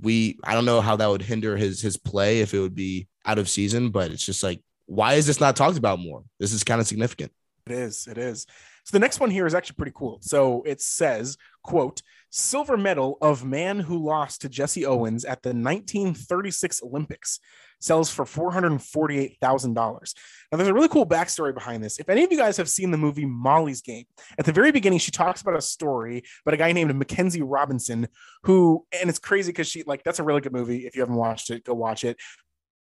we 0.03 0.39
i 0.45 0.55
don't 0.55 0.65
know 0.65 0.81
how 0.81 0.97
that 0.97 1.07
would 1.07 1.23
hinder 1.23 1.57
his 1.57 1.81
his 1.81 1.97
play 1.97 2.41
if 2.41 2.53
it 2.53 2.61
would 2.61 2.75
be 2.75 3.09
out 3.25 3.39
of 3.39 3.49
season 3.49 3.91
but 3.91 4.11
it's 4.11 4.25
just 4.25 4.43
like 4.43 4.63
why 4.87 5.15
is 5.15 5.27
this 5.27 5.41
not 5.41 5.57
talked 5.57 5.79
about 5.79 5.99
more? 5.99 6.23
This 6.39 6.53
is 6.53 6.63
kind 6.63 6.81
of 6.81 6.87
significant. 6.87 7.33
It 7.67 7.73
is 7.73 8.07
it 8.07 8.19
is. 8.19 8.47
So 8.85 8.93
the 8.93 9.01
next 9.01 9.19
one 9.19 9.31
here 9.31 9.47
is 9.47 9.55
actually 9.55 9.77
pretty 9.77 9.93
cool. 9.95 10.19
So 10.23 10.63
it 10.65 10.81
says 10.81 11.37
quote 11.63 12.03
silver 12.37 12.77
medal 12.77 13.17
of 13.23 13.45
man 13.45 13.81
who 13.81 13.97
lost 13.97 14.43
to 14.43 14.49
Jesse 14.49 14.85
Owens 14.85 15.25
at 15.25 15.43
the 15.43 15.49
1936 15.51 16.83
Olympics 16.83 17.41
sells 17.81 18.11
for 18.11 18.25
$448,000. 18.25 19.75
Now, 19.75 20.59
there's 20.59 20.69
a 20.69 20.75
really 20.75 20.89
cool 20.89 21.07
backstory 21.07 21.55
behind 21.55 21.83
this. 21.83 21.99
If 21.99 22.09
any 22.09 22.25
of 22.25 22.31
you 22.31 22.39
guys 22.39 22.57
have 22.59 22.69
seen 22.69 22.91
the 22.91 22.99
movie 22.99 23.25
Molly's 23.25 23.81
Game, 23.81 24.05
at 24.39 24.45
the 24.45 24.53
very 24.53 24.71
beginning, 24.71 24.99
she 24.99 25.11
talks 25.11 25.41
about 25.41 25.57
a 25.57 25.63
story 25.63 26.25
about 26.45 26.55
a 26.55 26.59
guy 26.59 26.73
named 26.73 26.95
Mackenzie 26.95 27.43
Robinson, 27.43 28.09
who, 28.43 28.85
and 28.93 29.09
it's 29.09 29.19
crazy 29.19 29.53
because 29.53 29.69
she, 29.69 29.83
like, 29.85 30.05
that's 30.05 30.19
a 30.19 30.25
really 30.25 30.41
good 30.43 30.53
movie. 30.53 30.87
If 30.87 30.95
you 30.95 31.03
haven't 31.03 31.17
watched 31.17 31.51
it, 31.51 31.65
go 31.65 31.75
watch 31.75 32.05
it. 32.05 32.19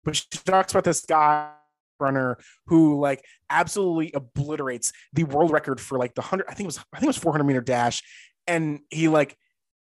But 0.04 0.18
she 0.18 0.26
talks 0.46 0.74
about 0.74 0.84
this 0.84 1.06
guy 1.06 1.52
runner 1.98 2.38
who 2.68 3.00
like 3.00 3.24
absolutely 3.50 4.12
obliterates 4.14 4.92
the 5.14 5.24
world 5.24 5.50
record 5.50 5.80
for 5.80 5.98
like 5.98 6.14
the 6.14 6.20
100 6.20 6.46
I 6.50 6.54
think 6.54 6.66
it 6.66 6.68
was 6.68 6.80
I 6.92 7.00
think 7.00 7.04
it 7.04 7.08
was 7.08 7.18
400 7.18 7.46
meter 7.46 7.62
dash 7.62 8.04
and 8.48 8.82
he 8.90 9.08
like 9.08 9.38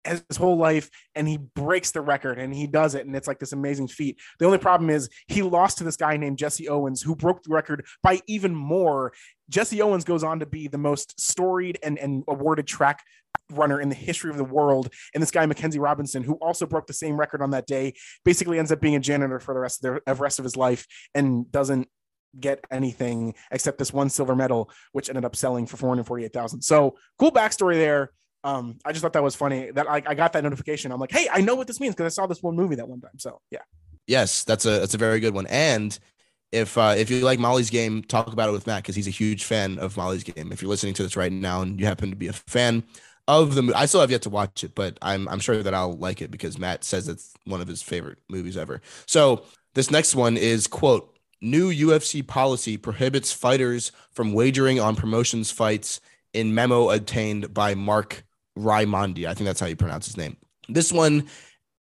his 0.05 0.37
whole 0.37 0.57
life 0.57 0.89
and 1.15 1.27
he 1.27 1.37
breaks 1.37 1.91
the 1.91 2.01
record 2.01 2.39
and 2.39 2.53
he 2.53 2.67
does 2.67 2.95
it 2.95 3.05
and 3.05 3.15
it's 3.15 3.27
like 3.27 3.39
this 3.39 3.53
amazing 3.53 3.87
feat. 3.87 4.17
The 4.39 4.45
only 4.45 4.57
problem 4.57 4.89
is 4.89 5.09
he 5.27 5.41
lost 5.41 5.77
to 5.79 5.83
this 5.83 5.97
guy 5.97 6.17
named 6.17 6.37
Jesse 6.37 6.69
Owens 6.69 7.01
who 7.01 7.15
broke 7.15 7.43
the 7.43 7.53
record 7.53 7.85
by 8.01 8.21
even 8.27 8.55
more. 8.55 9.13
Jesse 9.49 9.81
Owens 9.81 10.03
goes 10.03 10.23
on 10.23 10.39
to 10.39 10.45
be 10.45 10.67
the 10.67 10.77
most 10.77 11.19
storied 11.19 11.79
and, 11.83 11.97
and 11.97 12.23
awarded 12.27 12.67
track 12.67 13.03
runner 13.51 13.81
in 13.81 13.89
the 13.89 13.95
history 13.95 14.29
of 14.29 14.37
the 14.37 14.43
world. 14.43 14.93
And 15.13 15.21
this 15.21 15.31
guy, 15.31 15.45
Mackenzie 15.45 15.79
Robinson, 15.79 16.23
who 16.23 16.35
also 16.35 16.65
broke 16.65 16.87
the 16.87 16.93
same 16.93 17.17
record 17.17 17.41
on 17.41 17.51
that 17.51 17.65
day, 17.65 17.93
basically 18.23 18.59
ends 18.59 18.71
up 18.71 18.79
being 18.79 18.95
a 18.95 18.99
janitor 18.99 19.39
for 19.39 19.53
the 19.53 19.59
rest 19.59 19.83
of 19.83 19.99
the 20.05 20.13
rest 20.15 20.39
of 20.39 20.45
his 20.45 20.55
life 20.55 20.85
and 21.15 21.51
doesn't 21.51 21.87
get 22.39 22.63
anything 22.69 23.33
except 23.51 23.79
this 23.79 23.91
one 23.91 24.09
silver 24.09 24.35
medal, 24.35 24.69
which 24.91 25.09
ended 25.09 25.25
up 25.25 25.35
selling 25.35 25.65
for 25.65 25.77
448,000. 25.77 26.61
So 26.61 26.95
cool 27.17 27.31
backstory 27.31 27.75
there 27.75 28.11
um, 28.43 28.77
I 28.85 28.91
just 28.91 29.01
thought 29.01 29.13
that 29.13 29.23
was 29.23 29.35
funny 29.35 29.71
that 29.71 29.89
I, 29.89 30.01
I 30.05 30.13
got 30.15 30.33
that 30.33 30.43
notification. 30.43 30.91
I'm 30.91 30.99
like, 30.99 31.11
hey, 31.11 31.27
I 31.31 31.41
know 31.41 31.55
what 31.55 31.67
this 31.67 31.79
means 31.79 31.95
because 31.95 32.13
I 32.13 32.13
saw 32.13 32.27
this 32.27 32.41
one 32.41 32.55
movie 32.55 32.75
that 32.75 32.87
one 32.87 33.01
time. 33.01 33.17
So 33.17 33.41
yeah. 33.51 33.59
Yes, 34.07 34.43
that's 34.43 34.65
a 34.65 34.79
that's 34.79 34.95
a 34.95 34.97
very 34.97 35.19
good 35.19 35.33
one. 35.33 35.45
And 35.47 35.97
if 36.51 36.77
uh, 36.77 36.95
if 36.97 37.11
you 37.11 37.21
like 37.21 37.39
Molly's 37.39 37.69
game, 37.69 38.01
talk 38.01 38.31
about 38.33 38.49
it 38.49 38.53
with 38.53 38.65
Matt 38.65 38.83
because 38.83 38.95
he's 38.95 39.07
a 39.07 39.11
huge 39.11 39.43
fan 39.43 39.77
of 39.77 39.97
Molly's 39.97 40.23
game. 40.23 40.51
If 40.51 40.61
you're 40.61 40.69
listening 40.69 40.95
to 40.95 41.03
this 41.03 41.15
right 41.15 41.31
now 41.31 41.61
and 41.61 41.79
you 41.79 41.85
happen 41.85 42.09
to 42.09 42.15
be 42.15 42.27
a 42.27 42.33
fan 42.33 42.83
of 43.27 43.53
the 43.55 43.61
movie, 43.61 43.75
I 43.75 43.85
still 43.85 44.01
have 44.01 44.09
yet 44.09 44.23
to 44.23 44.29
watch 44.29 44.63
it, 44.63 44.73
but 44.73 44.97
I'm 45.01 45.27
I'm 45.27 45.39
sure 45.39 45.61
that 45.61 45.73
I'll 45.73 45.95
like 45.97 46.21
it 46.21 46.31
because 46.31 46.57
Matt 46.57 46.83
says 46.83 47.07
it's 47.07 47.33
one 47.45 47.61
of 47.61 47.67
his 47.67 47.81
favorite 47.81 48.17
movies 48.29 48.57
ever. 48.57 48.81
So 49.05 49.43
this 49.75 49.91
next 49.91 50.15
one 50.15 50.37
is 50.37 50.65
quote 50.65 51.15
new 51.41 51.71
UFC 51.71 52.25
policy 52.25 52.77
prohibits 52.77 53.31
fighters 53.31 53.91
from 54.11 54.33
wagering 54.33 54.79
on 54.79 54.95
promotions 54.95 55.51
fights 55.51 56.01
in 56.33 56.53
memo 56.53 56.89
obtained 56.89 57.53
by 57.53 57.75
Marc 57.75 58.23
Raimondi. 58.59 59.25
I 59.25 59.33
think 59.33 59.45
that's 59.45 59.59
how 59.59 59.67
you 59.67 59.75
pronounce 59.75 60.05
his 60.05 60.17
name. 60.17 60.37
This 60.67 60.91
one, 60.91 61.27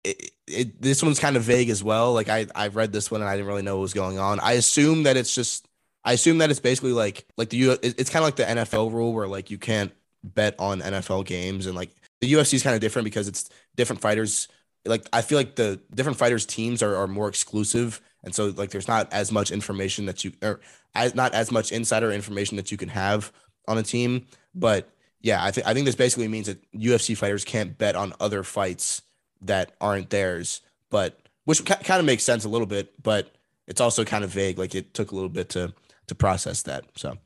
it, 0.03 0.31
it, 0.47 0.81
this 0.81 1.01
one's 1.01 1.19
kind 1.19 1.35
of 1.35 1.43
vague 1.43 1.69
as 1.69 1.83
well. 1.83 2.13
Like 2.13 2.29
I, 2.29 2.47
I 2.55 2.67
read 2.67 2.93
this 2.93 3.09
one 3.09 3.21
and 3.21 3.29
I 3.29 3.35
didn't 3.35 3.47
really 3.47 3.61
know 3.61 3.77
what 3.77 3.81
was 3.81 3.93
going 3.93 4.19
on. 4.19 4.39
I 4.39 4.53
assume 4.53 5.03
that 5.03 5.17
it's 5.17 5.33
just, 5.33 5.67
I 6.03 6.13
assume 6.13 6.37
that 6.39 6.49
it's 6.49 6.59
basically 6.59 6.93
like, 6.93 7.25
like 7.37 7.49
the 7.49 7.57
U. 7.57 7.77
It's 7.81 8.09
kind 8.09 8.23
of 8.23 8.27
like 8.27 8.35
the 8.35 8.43
NFL 8.43 8.93
rule 8.93 9.13
where 9.13 9.27
like 9.27 9.49
you 9.49 9.57
can't 9.57 9.91
bet 10.23 10.55
on 10.59 10.81
NFL 10.81 11.25
games 11.25 11.65
and 11.65 11.75
like 11.75 11.91
the 12.21 12.31
UFC 12.31 12.55
is 12.55 12.63
kind 12.63 12.75
of 12.75 12.81
different 12.81 13.05
because 13.05 13.27
it's 13.27 13.49
different 13.75 14.01
fighters. 14.01 14.47
Like 14.85 15.07
I 15.13 15.21
feel 15.21 15.37
like 15.37 15.55
the 15.55 15.79
different 15.93 16.17
fighters 16.17 16.45
teams 16.45 16.81
are, 16.81 16.95
are 16.95 17.07
more 17.07 17.27
exclusive, 17.27 18.01
and 18.23 18.33
so 18.33 18.47
like 18.55 18.71
there's 18.71 18.87
not 18.87 19.11
as 19.11 19.31
much 19.31 19.51
information 19.51 20.05
that 20.05 20.23
you 20.23 20.31
or 20.41 20.59
as 20.95 21.13
not 21.13 21.33
as 21.33 21.51
much 21.51 21.71
insider 21.71 22.11
information 22.11 22.57
that 22.57 22.71
you 22.71 22.77
can 22.77 22.89
have 22.89 23.31
on 23.67 23.77
a 23.77 23.83
team. 23.83 24.25
But 24.55 24.89
yeah, 25.21 25.43
I 25.43 25.51
think 25.51 25.67
I 25.67 25.73
think 25.73 25.85
this 25.85 25.95
basically 25.95 26.27
means 26.27 26.47
that 26.47 26.59
UFC 26.71 27.17
fighters 27.17 27.43
can't 27.43 27.77
bet 27.77 27.95
on 27.95 28.13
other 28.19 28.43
fights 28.43 29.01
that 29.41 29.73
aren't 29.81 30.09
theirs, 30.09 30.61
but 30.89 31.19
which 31.45 31.65
ca- 31.65 31.77
kind 31.83 31.99
of 31.99 32.05
makes 32.05 32.23
sense 32.23 32.45
a 32.45 32.49
little 32.49 32.67
bit, 32.67 33.01
but 33.01 33.35
it's 33.67 33.81
also 33.81 34.03
kind 34.03 34.23
of 34.23 34.29
vague. 34.29 34.57
Like 34.57 34.75
it 34.75 34.93
took 34.93 35.11
a 35.11 35.15
little 35.15 35.29
bit 35.29 35.49
to 35.49 35.73
to 36.07 36.15
process 36.15 36.61
that. 36.63 36.85
So, 36.95 37.17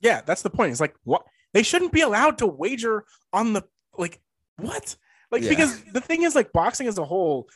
yeah, 0.00 0.20
that's 0.24 0.42
the 0.42 0.50
point. 0.50 0.72
It's 0.72 0.80
like 0.80 0.96
what 1.04 1.24
they 1.54 1.62
shouldn't 1.62 1.92
be 1.92 2.00
allowed 2.00 2.38
to 2.38 2.46
wager 2.46 3.04
on 3.32 3.52
the 3.52 3.62
like 3.96 4.20
what 4.56 4.96
like 5.30 5.42
yeah. 5.42 5.50
because 5.50 5.82
the 5.92 6.00
thing 6.00 6.22
is 6.22 6.34
like 6.34 6.52
boxing 6.52 6.88
as 6.88 6.98
a 6.98 7.04
whole 7.04 7.48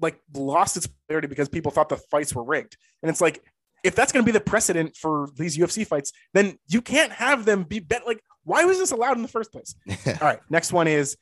like 0.00 0.18
lost 0.34 0.76
its 0.76 0.86
popularity 0.86 1.28
because 1.28 1.48
people 1.48 1.70
thought 1.70 1.88
the 1.88 1.96
fights 1.96 2.34
were 2.34 2.44
rigged, 2.44 2.76
and 3.02 3.10
it's 3.10 3.20
like 3.20 3.42
if 3.84 3.94
that's 3.94 4.12
going 4.12 4.24
to 4.24 4.26
be 4.26 4.36
the 4.36 4.40
precedent 4.40 4.96
for 4.96 5.28
these 5.36 5.56
UFC 5.56 5.86
fights, 5.86 6.12
then 6.32 6.58
you 6.68 6.82
can't 6.82 7.12
have 7.12 7.44
them 7.44 7.62
be 7.62 7.78
bet 7.78 8.06
like 8.06 8.20
why 8.46 8.64
was 8.64 8.78
this 8.78 8.92
allowed 8.92 9.16
in 9.16 9.22
the 9.22 9.28
first 9.28 9.52
place? 9.52 9.74
All 10.06 10.14
right, 10.22 10.38
next 10.48 10.72
one 10.72 10.86
is 10.86 11.16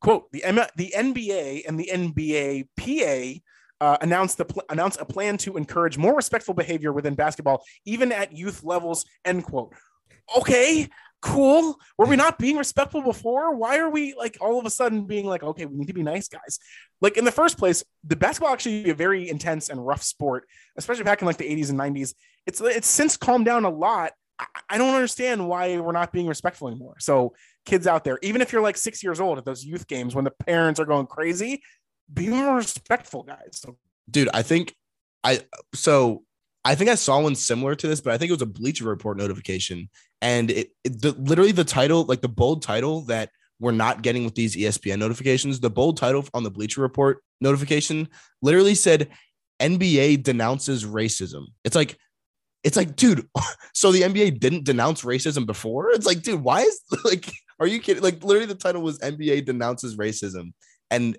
quote 0.00 0.30
the 0.30 0.44
M- 0.44 0.60
the 0.76 0.92
NBA 0.94 1.66
and 1.66 1.80
the 1.80 1.90
NBA 1.92 2.68
PA 2.78 3.40
uh, 3.84 3.96
announced 4.02 4.36
the 4.38 4.44
pl- 4.44 4.62
announced 4.68 5.00
a 5.00 5.06
plan 5.06 5.38
to 5.38 5.56
encourage 5.56 5.96
more 5.98 6.14
respectful 6.14 6.54
behavior 6.54 6.92
within 6.92 7.14
basketball, 7.14 7.64
even 7.86 8.12
at 8.12 8.36
youth 8.36 8.62
levels. 8.62 9.06
End 9.24 9.42
quote. 9.42 9.74
Okay, 10.36 10.88
cool. 11.22 11.78
Were 11.96 12.06
we 12.06 12.16
not 12.16 12.38
being 12.38 12.58
respectful 12.58 13.00
before? 13.00 13.54
Why 13.56 13.78
are 13.78 13.90
we 13.90 14.14
like 14.14 14.36
all 14.42 14.58
of 14.58 14.66
a 14.66 14.70
sudden 14.70 15.06
being 15.06 15.24
like, 15.24 15.42
okay, 15.42 15.64
we 15.64 15.76
need 15.76 15.88
to 15.88 15.94
be 15.94 16.02
nice 16.02 16.28
guys? 16.28 16.58
Like 17.00 17.16
in 17.16 17.24
the 17.24 17.32
first 17.32 17.56
place, 17.56 17.82
the 18.04 18.16
basketball 18.16 18.52
actually 18.52 18.90
a 18.90 18.94
very 18.94 19.30
intense 19.30 19.70
and 19.70 19.84
rough 19.84 20.02
sport, 20.02 20.46
especially 20.76 21.04
back 21.04 21.22
in 21.22 21.26
like 21.26 21.38
the 21.38 21.48
80s 21.48 21.70
and 21.70 21.78
90s. 21.78 22.14
It's 22.46 22.60
it's 22.60 22.86
since 22.86 23.16
calmed 23.16 23.46
down 23.46 23.64
a 23.64 23.70
lot 23.70 24.12
I 24.68 24.78
don't 24.78 24.94
understand 24.94 25.48
why 25.48 25.78
we're 25.78 25.92
not 25.92 26.12
being 26.12 26.26
respectful 26.26 26.68
anymore. 26.68 26.96
So, 26.98 27.34
kids 27.64 27.86
out 27.86 28.04
there, 28.04 28.18
even 28.22 28.42
if 28.42 28.52
you're 28.52 28.62
like 28.62 28.76
six 28.76 29.02
years 29.02 29.20
old 29.20 29.38
at 29.38 29.44
those 29.44 29.64
youth 29.64 29.86
games 29.86 30.14
when 30.14 30.24
the 30.24 30.30
parents 30.30 30.78
are 30.78 30.84
going 30.84 31.06
crazy, 31.06 31.62
be 32.12 32.28
more 32.28 32.56
respectful, 32.56 33.22
guys. 33.22 33.64
Dude, 34.10 34.28
I 34.32 34.42
think 34.42 34.74
I 35.24 35.40
so 35.74 36.22
I 36.64 36.74
think 36.74 36.90
I 36.90 36.94
saw 36.94 37.20
one 37.20 37.34
similar 37.34 37.74
to 37.74 37.86
this, 37.86 38.00
but 38.00 38.12
I 38.12 38.18
think 38.18 38.30
it 38.30 38.34
was 38.34 38.42
a 38.42 38.46
Bleacher 38.46 38.84
Report 38.84 39.16
notification, 39.16 39.88
and 40.20 40.50
it, 40.50 40.70
it 40.84 41.00
the, 41.00 41.12
literally 41.12 41.52
the 41.52 41.64
title, 41.64 42.04
like 42.04 42.20
the 42.20 42.28
bold 42.28 42.62
title 42.62 43.02
that 43.02 43.30
we're 43.58 43.72
not 43.72 44.02
getting 44.02 44.24
with 44.24 44.34
these 44.34 44.56
ESPN 44.56 44.98
notifications. 44.98 45.60
The 45.60 45.70
bold 45.70 45.96
title 45.96 46.24
on 46.34 46.42
the 46.42 46.50
Bleacher 46.50 46.82
Report 46.82 47.22
notification 47.40 48.08
literally 48.42 48.74
said 48.74 49.08
NBA 49.60 50.22
denounces 50.22 50.84
racism. 50.84 51.46
It's 51.64 51.76
like 51.76 51.98
it's 52.66 52.76
like, 52.76 52.96
dude, 52.96 53.28
so 53.74 53.92
the 53.92 54.02
NBA 54.02 54.40
didn't 54.40 54.64
denounce 54.64 55.02
racism 55.02 55.46
before? 55.46 55.90
It's 55.92 56.04
like, 56.04 56.22
dude, 56.22 56.42
why 56.42 56.62
is 56.62 56.80
like, 57.04 57.30
are 57.60 57.66
you 57.66 57.78
kidding? 57.80 58.02
Like, 58.02 58.22
literally, 58.24 58.46
the 58.46 58.56
title 58.56 58.82
was 58.82 58.98
NBA 58.98 59.46
denounces 59.46 59.96
racism. 59.96 60.52
And 60.90 61.16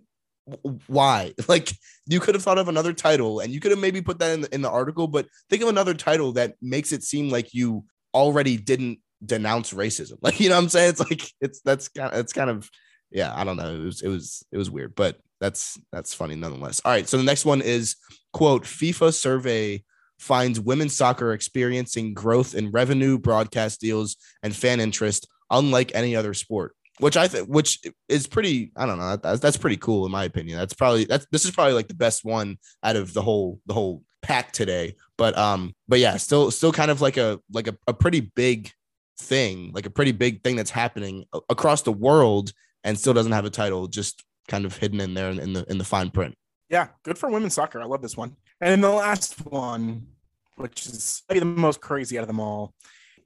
why? 0.88 1.34
Like, 1.48 1.72
you 2.06 2.20
could 2.20 2.36
have 2.36 2.44
thought 2.44 2.58
of 2.58 2.68
another 2.68 2.94
title 2.94 3.40
and 3.40 3.54
you 3.54 3.62
could 3.62 3.72
have 3.72 3.80
maybe 3.80 4.02
put 4.02 4.20
that 4.20 4.34
in 4.34 4.42
the, 4.42 4.54
in 4.54 4.62
the 4.62 4.70
article, 4.70 5.08
but 5.08 5.28
think 5.50 5.64
of 5.64 5.70
another 5.70 5.94
title 5.94 6.34
that 6.34 6.56
makes 6.62 6.92
it 6.92 7.04
seem 7.04 7.30
like 7.30 7.54
you 7.54 7.86
already 8.14 8.58
didn't 8.58 9.00
denounce 9.26 9.74
racism. 9.74 10.18
Like, 10.22 10.40
you 10.42 10.50
know 10.50 10.56
what 10.56 10.64
I'm 10.64 10.70
saying? 10.70 10.90
It's 10.90 11.00
like, 11.00 11.32
it's 11.40 11.62
that's 11.62 11.88
kind 11.88 12.14
of, 12.14 12.20
it's 12.20 12.34
kind 12.34 12.50
of, 12.50 12.70
yeah, 13.10 13.34
I 13.34 13.46
don't 13.46 13.56
know. 13.56 13.74
It 13.74 13.86
was, 13.86 14.02
it 14.02 14.10
was, 14.10 14.46
it 14.52 14.58
was 14.58 14.70
weird, 14.70 14.96
but 14.96 15.18
that's, 15.40 15.80
that's 15.94 16.14
funny 16.14 16.36
nonetheless. 16.36 16.82
All 16.84 16.92
right. 16.92 17.08
So 17.08 17.16
the 17.16 17.24
next 17.24 17.46
one 17.46 17.62
is 17.62 17.96
quote, 18.34 18.64
FIFA 18.64 19.14
survey 19.14 19.84
finds 20.20 20.60
women's 20.60 20.96
soccer 20.96 21.34
experiencing 21.34 22.14
growth 22.14 22.56
in 22.56 22.72
revenue, 22.72 23.18
broadcast 23.18 23.80
deals, 23.80 24.18
and 24.44 24.56
fan 24.56 24.80
interest, 24.80 25.28
unlike 25.50 25.92
any 25.94 26.16
other 26.16 26.34
sport. 26.34 26.74
Which 27.00 27.16
I 27.16 27.28
think, 27.28 27.48
which 27.48 27.80
is 28.10 28.26
pretty, 28.26 28.72
I 28.76 28.88
don't 28.88 28.98
know, 28.98 29.18
that's, 29.18 29.40
that's 29.40 29.58
pretty 29.58 29.78
cool 29.78 30.08
in 30.08 30.12
my 30.12 30.24
opinion. 30.24 30.58
That's 30.58 30.74
probably 30.74 31.06
that's 31.06 31.28
this 31.32 31.46
is 31.46 31.52
probably 31.52 31.74
like 31.74 31.88
the 31.88 31.94
best 31.94 32.26
one 32.26 32.58
out 32.82 32.96
of 32.96 33.14
the 33.14 33.22
whole 33.22 33.60
the 33.68 33.76
whole 33.76 34.04
pack 34.24 34.52
today. 34.52 34.96
But 35.16 35.38
um, 35.38 35.76
but 35.88 36.00
yeah, 36.00 36.18
still 36.18 36.50
still 36.50 36.72
kind 36.72 36.90
of 36.90 37.00
like 37.00 37.18
a 37.18 37.40
like 37.54 37.68
a, 37.68 37.78
a 37.86 37.94
pretty 37.94 38.22
big 38.22 38.72
thing, 39.20 39.72
like 39.74 39.86
a 39.86 39.92
pretty 39.92 40.12
big 40.12 40.44
thing 40.44 40.56
that's 40.56 40.72
happening 40.72 41.26
across 41.50 41.84
the 41.84 41.92
world, 41.92 42.52
and 42.84 42.98
still 42.98 43.14
doesn't 43.14 43.32
have 43.32 43.46
a 43.46 43.52
title, 43.52 43.88
just 43.88 44.24
kind 44.48 44.66
of 44.66 44.76
hidden 44.76 45.00
in 45.00 45.14
there 45.14 45.30
in 45.30 45.54
the 45.54 45.66
in 45.70 45.78
the 45.78 45.84
fine 45.84 46.10
print. 46.10 46.36
Yeah, 46.70 46.88
good 47.04 47.18
for 47.18 47.30
women's 47.30 47.54
soccer. 47.54 47.80
I 47.80 47.86
love 47.86 48.02
this 48.02 48.18
one. 48.18 48.36
And 48.60 48.72
then 48.72 48.82
the 48.82 48.90
last 48.90 49.46
one, 49.46 50.08
which 50.56 50.86
is 50.86 51.22
maybe 51.30 51.40
the 51.40 51.46
most 51.46 51.82
crazy 51.82 52.18
out 52.18 52.22
of 52.22 52.28
them 52.28 52.40
all, 52.40 52.74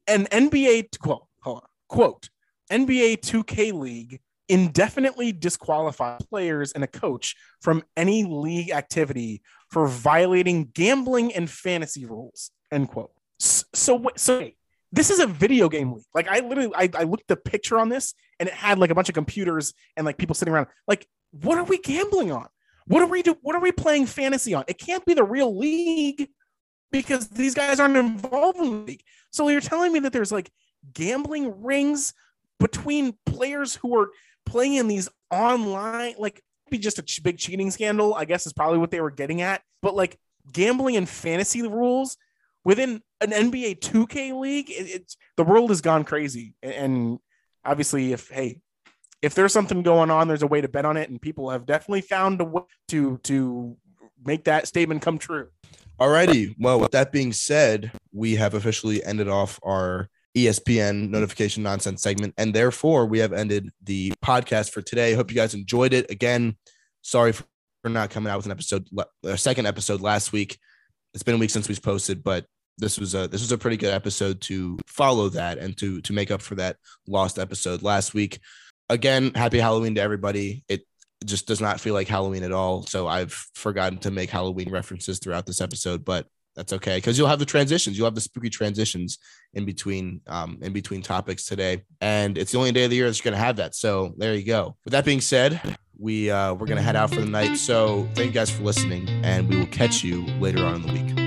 an 0.08 0.26
NBA 0.26 1.00
quote, 1.00 1.28
hold 1.42 1.58
on, 1.58 1.64
quote, 1.88 2.30
NBA 2.72 3.20
2K 3.20 3.74
League 3.74 4.20
indefinitely 4.50 5.32
disqualifies 5.32 6.22
players 6.30 6.74
and 6.74 6.84
a 6.84 6.88
coach 6.88 7.36
from 7.62 7.84
any 7.96 8.26
league 8.26 8.72
activity 8.72 9.42
for 9.70 9.88
violating 9.88 10.70
gambling 10.74 11.34
and 11.34 11.50
fantasy 11.50 12.06
rules. 12.06 12.52
End 12.70 12.90
quote. 12.90 13.12
So, 13.40 14.06
so 14.18 14.50
this 14.92 15.10
is 15.10 15.20
a 15.20 15.28
video 15.28 15.70
game 15.70 15.94
league. 15.94 16.04
Like 16.14 16.28
I 16.28 16.42
literally, 16.42 16.72
I, 16.76 16.90
I 16.94 17.04
looked 17.04 17.30
the 17.30 17.38
picture 17.38 17.80
on 17.80 17.88
this 17.88 18.14
and 18.40 18.50
it 18.50 18.54
had 18.54 18.78
like 18.78 18.90
a 18.90 18.96
bunch 18.96 19.08
of 19.08 19.16
computers 19.16 19.74
and 19.96 20.06
like 20.06 20.18
people 20.18 20.36
sitting 20.36 20.54
around. 20.54 20.68
Like, 20.86 21.08
what 21.32 21.58
are 21.58 21.64
we 21.64 21.78
gambling 21.78 22.32
on? 22.34 22.48
What 22.92 23.04
are 23.04 23.08
we 23.08 23.22
do? 23.22 23.38
What 23.42 23.56
are 23.56 23.62
we 23.62 23.72
playing 23.72 24.06
fantasy 24.06 24.54
on? 24.54 24.66
It 24.68 24.78
can't 24.78 25.06
be 25.06 25.14
the 25.14 25.24
real 25.24 25.58
league 25.58 26.28
because 26.92 27.30
these 27.30 27.56
guys 27.56 27.80
aren't 27.80 27.96
involved 27.96 28.58
in 28.60 28.66
the 28.66 28.78
league. 28.86 29.04
So 29.30 29.48
you're 29.48 29.62
telling 29.62 29.94
me 29.94 30.00
that 30.00 30.12
there's 30.12 30.32
like 30.32 30.52
gambling 30.94 31.64
rings 31.64 32.14
between 32.60 33.18
players 33.26 33.76
who 33.76 33.98
are 33.98 34.10
playing 34.46 34.74
in 34.74 34.90
these 34.90 35.08
online, 35.32 36.16
like 36.18 36.44
be 36.70 36.78
just 36.78 37.00
a 37.00 37.22
big 37.22 37.38
cheating 37.38 37.72
scandal. 37.72 38.14
I 38.14 38.26
guess 38.26 38.46
is 38.46 38.52
probably 38.52 38.80
what 38.80 38.92
they 38.92 39.00
were 39.00 39.10
getting 39.10 39.42
at. 39.42 39.62
But 39.82 39.96
like 39.96 40.20
gambling 40.52 40.98
and 40.98 41.08
fantasy 41.08 41.62
rules 41.62 42.18
within 42.66 43.02
an 43.22 43.32
NBA 43.32 43.80
2K 43.80 44.38
league, 44.38 44.70
it, 44.70 44.90
it's 44.90 45.16
the 45.38 45.46
world 45.46 45.70
has 45.70 45.80
gone 45.80 46.04
crazy. 46.04 46.56
And 46.62 47.20
obviously, 47.64 48.12
if 48.12 48.28
hey, 48.28 48.60
if 49.22 49.36
there's 49.36 49.54
something 49.54 49.84
going 49.84 50.10
on, 50.10 50.28
there's 50.28 50.44
a 50.44 50.48
way 50.48 50.62
to 50.62 50.68
bet 50.68 50.86
on 50.86 50.98
it, 50.98 51.10
and 51.10 51.22
people 51.22 51.50
have 51.50 51.66
definitely 51.66 52.02
found 52.02 52.42
a 52.42 52.46
way 52.46 52.64
to 52.90 53.18
to 53.24 53.78
make 54.26 54.46
that 54.46 54.68
statement 54.68 55.02
come 55.02 55.18
true. 55.18 55.50
Alrighty. 56.00 56.56
Well, 56.58 56.80
with 56.80 56.92
that 56.92 57.12
being 57.12 57.32
said, 57.32 57.92
we 58.12 58.36
have 58.36 58.56
officially 58.56 59.04
ended 59.04 59.28
off 59.28 59.60
our 59.64 60.10
ESPN 60.36 61.10
notification 61.10 61.62
nonsense 61.62 62.02
segment, 62.02 62.34
and 62.38 62.54
therefore 62.54 63.06
we 63.06 63.20
have 63.20 63.34
ended 63.34 63.70
the 63.84 64.12
podcast 64.24 64.72
for 64.72 64.82
today. 64.82 65.14
Hope 65.14 65.30
you 65.30 65.36
guys 65.36 65.54
enjoyed 65.54 65.94
it. 65.94 66.10
Again, 66.10 66.58
sorry 67.02 67.34
for 67.34 67.46
not 67.86 68.10
coming 68.10 68.32
out 68.32 68.38
with 68.38 68.46
an 68.48 68.52
episode, 68.52 68.88
a 69.24 69.38
second 69.38 69.68
episode 69.68 70.02
last 70.02 70.32
week. 70.32 70.58
It's 71.14 71.24
been 71.24 71.36
a 71.36 71.40
week 71.40 71.50
since 71.50 71.68
we've 71.68 71.82
posted, 71.82 72.24
but 72.24 72.46
this 72.78 72.98
was 72.98 73.14
a 73.14 73.28
this 73.28 73.42
was 73.42 73.52
a 73.52 73.58
pretty 73.58 73.78
good 73.78 73.94
episode 73.94 74.42
to 74.42 74.80
follow 74.88 75.30
that 75.30 75.60
and 75.60 75.78
to 75.78 76.02
to 76.02 76.14
make 76.14 76.32
up 76.32 76.42
for 76.42 76.56
that 76.56 76.78
lost 77.08 77.38
episode 77.38 77.84
last 77.84 78.14
week 78.14 78.40
again, 78.92 79.32
happy 79.34 79.60
Halloween 79.60 79.96
to 79.96 80.02
everybody. 80.02 80.64
It 80.68 80.82
just 81.26 81.48
does 81.48 81.62
not 81.62 81.80
feel 81.80 81.94
like 81.94 82.08
Halloween 82.08 82.44
at 82.44 82.52
all. 82.52 82.84
So 82.84 83.08
I've 83.08 83.34
forgotten 83.56 83.98
to 84.00 84.12
make 84.12 84.30
Halloween 84.30 84.70
references 84.70 85.20
throughout 85.20 85.46
this 85.46 85.62
episode, 85.62 86.04
but 86.06 86.28
that's 86.56 86.74
okay 86.74 86.98
because 86.98 87.18
you'll 87.18 87.30
have 87.30 87.40
the 87.40 87.46
transitions. 87.46 87.98
You'll 87.98 88.08
have 88.08 88.16
the 88.16 88.22
spooky 88.22 88.50
transitions 88.50 89.20
in 89.54 89.66
between 89.66 90.20
um 90.28 90.60
in 90.62 90.74
between 90.74 91.02
topics 91.02 91.46
today. 91.46 91.84
And 92.02 92.38
it's 92.38 92.52
the 92.52 92.58
only 92.58 92.74
day 92.74 92.84
of 92.84 92.90
the 92.90 92.98
year 92.98 93.06
that's 93.06 93.22
gonna 93.22 93.38
have 93.38 93.56
that. 93.56 93.74
So 93.74 94.14
there 94.18 94.36
you 94.36 94.44
go. 94.44 94.76
With 94.84 94.92
that 94.92 95.06
being 95.06 95.22
said, 95.22 95.62
we 95.98 96.30
uh 96.30 96.54
we're 96.54 96.68
gonna 96.68 96.82
head 96.82 96.98
out 96.98 97.10
for 97.10 97.22
the 97.22 97.26
night. 97.26 97.56
So 97.56 98.10
thank 98.16 98.28
you 98.28 98.34
guys 98.34 98.50
for 98.50 98.64
listening, 98.64 99.08
and 99.24 99.48
we 99.48 99.56
will 99.56 99.68
catch 99.68 100.04
you 100.04 100.26
later 100.40 100.66
on 100.66 100.76
in 100.76 100.82
the 100.82 100.94
week. 100.94 101.21